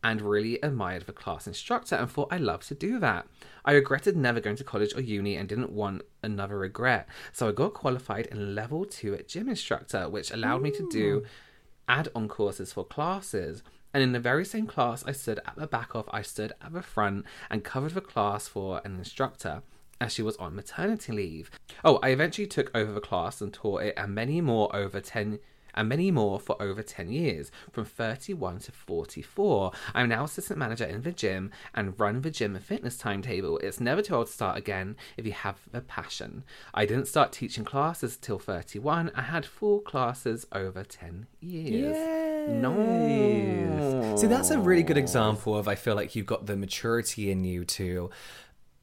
and 0.02 0.22
really 0.22 0.58
admired 0.62 1.02
the 1.02 1.12
class 1.12 1.46
instructor 1.46 1.96
and 1.96 2.10
thought 2.10 2.32
I 2.32 2.38
loved 2.38 2.66
to 2.68 2.74
do 2.74 2.98
that. 3.00 3.26
I 3.66 3.72
regretted 3.72 4.16
never 4.16 4.40
going 4.40 4.56
to 4.56 4.64
college 4.64 4.96
or 4.96 5.02
uni 5.02 5.36
and 5.36 5.46
didn't 5.46 5.72
want 5.72 6.00
another 6.22 6.56
regret. 6.56 7.10
So 7.32 7.50
I 7.50 7.52
got 7.52 7.74
qualified 7.74 8.24
in 8.28 8.54
level 8.54 8.86
two 8.86 9.12
at 9.12 9.28
gym 9.28 9.50
instructor, 9.50 10.08
which 10.08 10.30
allowed 10.30 10.62
me 10.62 10.70
to 10.70 10.88
do 10.90 11.24
add 11.86 12.08
on 12.14 12.26
courses 12.26 12.72
for 12.72 12.86
classes. 12.86 13.62
And 13.92 14.02
in 14.02 14.12
the 14.12 14.20
very 14.20 14.44
same 14.44 14.66
class 14.66 15.04
I 15.06 15.12
stood 15.12 15.40
at 15.46 15.56
the 15.56 15.66
back 15.66 15.94
of, 15.94 16.08
I 16.12 16.22
stood 16.22 16.52
at 16.62 16.72
the 16.72 16.82
front 16.82 17.26
and 17.50 17.64
covered 17.64 17.94
the 17.94 18.00
class 18.00 18.46
for 18.48 18.80
an 18.84 18.96
instructor. 18.96 19.62
as 20.00 20.12
she 20.14 20.22
was 20.22 20.36
on 20.38 20.56
maternity 20.56 21.12
leave. 21.12 21.50
Oh, 21.84 21.98
I 22.02 22.08
eventually 22.08 22.46
took 22.46 22.74
over 22.74 22.90
the 22.92 23.00
class 23.00 23.40
and 23.42 23.52
taught 23.52 23.82
it, 23.82 23.94
and 23.98 24.14
many 24.14 24.40
more 24.40 24.74
over 24.74 24.98
10 25.00 25.38
and 25.74 25.88
many 25.88 26.10
more 26.10 26.40
for 26.40 26.60
over 26.60 26.82
10 26.82 27.10
years, 27.10 27.52
from 27.70 27.84
31 27.84 28.58
to 28.58 28.72
44. 28.72 29.70
I'm 29.94 30.08
now 30.08 30.24
assistant 30.24 30.58
manager 30.58 30.84
in 30.84 31.02
the 31.02 31.12
gym 31.12 31.52
and 31.74 31.98
run 31.98 32.22
the 32.22 32.30
gym 32.30 32.56
and 32.56 32.64
fitness 32.64 32.96
timetable. 32.96 33.58
It's 33.58 33.78
never 33.78 34.02
too 34.02 34.16
old 34.16 34.26
to 34.26 34.32
start 34.32 34.58
again 34.58 34.96
if 35.16 35.26
you 35.26 35.32
have 35.32 35.58
the 35.70 35.80
passion. 35.80 36.42
I 36.74 36.86
didn't 36.86 37.06
start 37.06 37.30
teaching 37.30 37.64
classes 37.64 38.16
till 38.16 38.38
31. 38.38 39.12
I 39.14 39.22
had 39.22 39.46
four 39.46 39.80
classes 39.80 40.44
over 40.52 40.82
10 40.82 41.28
years. 41.40 41.96
Nice. 42.50 44.20
See, 44.20 44.26
that's 44.26 44.50
a 44.50 44.58
really 44.58 44.82
good 44.82 44.98
example 44.98 45.56
of 45.56 45.68
I 45.68 45.74
feel 45.74 45.94
like 45.94 46.14
you've 46.14 46.26
got 46.26 46.46
the 46.46 46.56
maturity 46.56 47.30
in 47.30 47.44
you 47.44 47.64
to. 47.64 48.10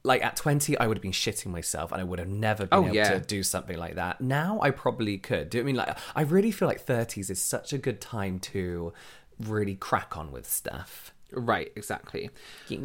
Like 0.04 0.22
at 0.24 0.36
20, 0.36 0.78
I 0.78 0.86
would 0.86 0.96
have 0.96 1.02
been 1.02 1.10
shitting 1.12 1.46
myself 1.48 1.90
and 1.92 2.00
I 2.00 2.04
would 2.04 2.18
have 2.18 2.28
never 2.28 2.66
been 2.66 2.78
Oh, 2.78 2.84
able 2.86 2.94
yeah. 2.94 3.10
to 3.10 3.20
do 3.20 3.42
something 3.42 3.76
like 3.76 3.96
that. 3.96 4.20
Now 4.20 4.58
I 4.62 4.70
probably 4.70 5.18
could. 5.18 5.50
Do 5.50 5.58
you 5.58 5.64
know 5.64 5.66
I 5.66 5.72
mean? 5.72 5.76
Like, 5.76 5.98
I 6.16 6.22
really 6.22 6.50
feel 6.50 6.68
like 6.68 6.84
30s 6.84 7.30
is 7.30 7.40
such 7.42 7.72
a 7.72 7.78
good 7.78 8.00
time 8.00 8.38
to 8.40 8.92
really 9.40 9.74
crack 9.74 10.16
on 10.16 10.30
with 10.32 10.48
stuff. 10.48 11.12
Right, 11.32 11.70
exactly. 11.76 12.30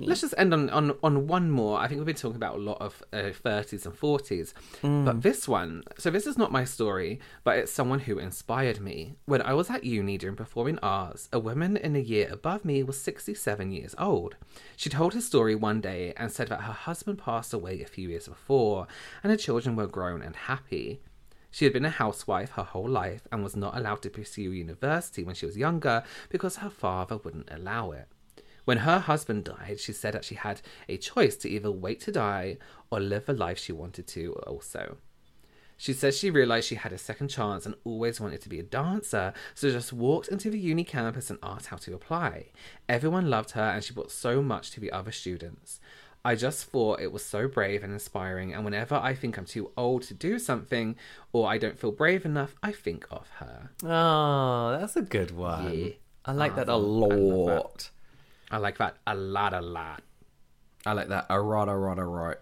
Let's 0.06 0.20
just 0.22 0.34
end 0.38 0.54
on, 0.54 0.70
on, 0.70 0.98
on 1.02 1.28
one 1.28 1.50
more. 1.50 1.80
I 1.80 1.88
think 1.88 2.00
we've 2.00 2.06
been 2.06 2.16
talking 2.16 2.36
about 2.36 2.56
a 2.56 2.62
lot 2.62 2.82
of 2.82 3.02
uh, 3.14 3.32
30s 3.32 3.86
and 3.86 3.98
40s. 3.98 4.54
But 5.06 5.22
this 5.22 5.48
one, 5.48 5.84
so 5.98 6.10
this 6.10 6.28
is 6.28 6.38
not 6.38 6.52
my 6.52 6.66
story, 6.66 7.22
but 7.46 7.58
it's 7.58 7.72
someone 7.72 8.00
who 8.00 8.20
inspired 8.20 8.82
me. 8.82 9.16
When 9.26 9.42
I 9.42 9.54
was 9.54 9.70
at 9.70 9.86
uni 9.86 10.18
during 10.18 10.36
performing 10.36 10.78
arts, 10.84 11.30
a 11.32 11.40
woman 11.40 11.78
in 11.78 11.96
a 11.96 12.00
year 12.00 12.28
above 12.32 12.66
me 12.66 12.84
was 12.84 13.00
67 13.00 13.72
years 13.72 13.96
old. 13.98 14.36
She 14.76 14.90
told 14.90 15.14
her 15.14 15.22
story 15.22 15.56
one 15.56 15.80
day 15.80 16.14
and 16.18 16.30
said 16.30 16.50
that 16.50 16.62
her 16.62 16.74
husband 16.74 17.20
passed 17.20 17.54
away 17.54 17.82
a 17.82 17.88
few 17.88 18.10
years 18.10 18.28
before, 18.28 18.88
and 19.24 19.32
her 19.32 19.38
children 19.38 19.78
were 19.78 19.88
grown 19.88 20.22
and 20.22 20.36
happy. 20.36 21.00
She 21.50 21.66
had 21.66 21.74
been 21.74 21.86
a 21.86 21.92
housewife 21.92 22.52
her 22.52 22.64
whole 22.64 22.90
life 22.90 23.28
and 23.32 23.44
was 23.44 23.56
not 23.56 23.78
allowed 23.78 24.02
to 24.02 24.10
pursue 24.10 24.52
university 24.52 25.24
when 25.24 25.36
she 25.36 25.46
was 25.46 25.56
younger 25.56 26.04
because 26.30 26.58
her 26.58 26.70
father 26.70 27.18
wouldn't 27.18 27.48
allow 27.52 27.92
it. 27.92 28.08
When 28.66 28.80
her 28.80 29.00
husband 29.00 29.44
died, 29.44 29.80
she 29.80 29.92
said 29.92 30.14
that 30.14 30.26
she 30.26 30.36
had 30.36 30.62
a 30.88 30.98
choice 30.98 31.36
to 31.38 31.50
either 31.50 31.72
wait 31.72 32.00
to 32.02 32.12
die 32.12 32.58
or 32.90 33.00
live 33.00 33.26
the 33.26 33.34
life 33.34 33.58
she 33.58 33.74
wanted 33.74 34.08
to 34.08 34.34
also. 34.48 34.98
She 35.76 35.92
says 35.92 36.18
she 36.18 36.30
realized 36.30 36.68
she 36.68 36.76
had 36.76 36.94
a 36.94 36.98
second 36.98 37.28
chance 37.28 37.66
and 37.66 37.76
always 37.84 38.22
wanted 38.22 38.42
to 38.42 38.50
be 38.50 38.60
a 38.60 38.64
dancer, 38.64 39.34
so 39.54 39.70
just 39.70 39.92
walked 39.92 40.30
into 40.30 40.50
the 40.50 40.60
uni 40.60 40.84
campus 40.84 41.30
and 41.30 41.40
asked 41.44 41.68
how 41.68 41.78
to 41.78 41.94
apply. 41.94 42.52
Everyone 42.88 43.30
loved 43.30 43.52
her 43.52 43.62
and 43.62 43.84
she 43.84 43.94
brought 43.94 44.12
so 44.12 44.42
much 44.42 44.72
to 44.72 44.80
the 44.80 44.92
other 44.92 45.12
students. 45.12 45.82
I 46.24 46.36
just 46.36 46.66
thought 46.66 47.02
it 47.02 47.12
was 47.12 47.26
so 47.26 47.50
brave 47.50 47.84
and 47.84 47.92
inspiring, 47.92 48.54
and 48.54 48.64
whenever 48.64 48.96
I 48.96 49.14
think 49.14 49.38
I'm 49.38 49.46
too 49.46 49.72
old 49.76 50.04
to 50.04 50.14
do 50.14 50.40
something 50.40 50.96
or 51.34 51.50
I 51.50 51.58
don't 51.58 51.78
feel 51.78 51.92
brave 51.92 52.24
enough, 52.24 52.56
I 52.64 52.72
think 52.72 53.06
of 53.12 53.28
her. 53.40 53.72
Oh, 53.84 54.78
that's 54.80 54.96
a 54.96 55.02
good 55.02 55.32
one. 55.32 55.78
Yeah. 55.78 55.90
I 56.24 56.32
like 56.32 56.56
that 56.56 56.70
a 56.70 56.78
lot. 56.78 57.90
I 58.54 58.58
like 58.58 58.78
that 58.78 58.98
a 59.08 59.16
lot, 59.16 59.52
a 59.56 59.62
lot. 59.62 60.04
I 60.86 60.94
like 60.94 61.08
that 61.08 61.26
a 61.28 61.40
lot, 61.40 61.68
a 61.68 61.76
lot, 61.76 61.98
a 61.98 62.06
lot. 62.06 62.38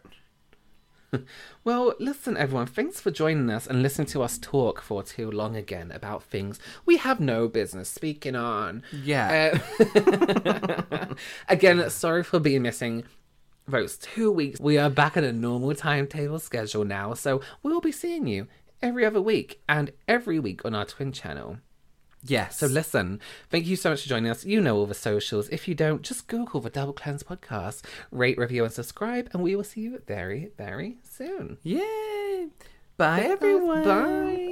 Well, 1.64 1.93
listen, 1.99 2.38
everyone, 2.38 2.68
thanks 2.68 2.99
for 2.99 3.12
joining 3.12 3.49
us 3.49 3.68
and 3.68 3.82
listening 3.82 4.07
to 4.07 4.24
us 4.24 4.38
talk 4.38 4.82
for 4.82 5.03
too 5.03 5.30
long 5.30 5.57
again 5.57 5.91
about 5.91 6.24
things 6.24 6.57
we 6.86 6.97
have 6.97 7.20
no 7.20 7.49
business 7.49 7.89
speaking 7.89 8.36
on. 8.36 8.84
Yeah. 9.03 9.59
Uh, 9.80 11.05
again, 11.49 11.89
sorry 11.89 12.24
for 12.24 12.39
being 12.39 12.62
missing 12.62 13.03
those 13.68 13.97
two 13.97 14.32
weeks. 14.32 14.59
We 14.59 14.78
are 14.78 14.89
back 14.89 15.18
at 15.18 15.26
a 15.26 15.34
normal 15.34 15.76
timetable 15.76 16.39
schedule 16.39 16.86
now, 16.86 17.14
so 17.14 17.41
we'll 17.62 17.82
be 17.82 17.91
seeing 17.91 18.26
you 18.26 18.47
every 18.82 19.05
other 19.05 19.22
week 19.22 19.62
and 19.70 19.91
every 20.07 20.39
week 20.39 20.66
on 20.66 20.74
our 20.74 20.86
twin 20.86 21.12
channel. 21.12 21.57
Yes. 22.24 22.57
So 22.57 22.67
listen, 22.67 23.19
thank 23.49 23.65
you 23.65 23.76
so 23.76 23.89
much 23.89 24.03
for 24.03 24.09
joining 24.09 24.30
us. 24.30 24.45
You 24.45 24.61
know 24.61 24.78
all 24.78 24.86
the 24.86 24.93
socials. 24.93 25.49
If 25.49 25.67
you 25.67 25.74
don't, 25.74 26.03
just 26.03 26.28
Google 26.28 26.61
the 26.61 26.69
Double 26.69 26.93
Cleanse 26.93 27.24
podcast, 27.24 27.84
rate, 28.11 28.38
review, 28.38 28.63
and 28.63 28.72
subscribe, 28.74 29.30
and 29.34 29.41
we 29.41 29.55
will 29.55 29.63
see 29.63 29.82
you 29.82 30.01
very, 30.05 30.51
very 30.57 30.97
soon. 31.03 31.57
Yay. 31.63 32.49
Bye, 32.97 33.22
everyone. 33.22 33.84
Bye. 33.84 34.51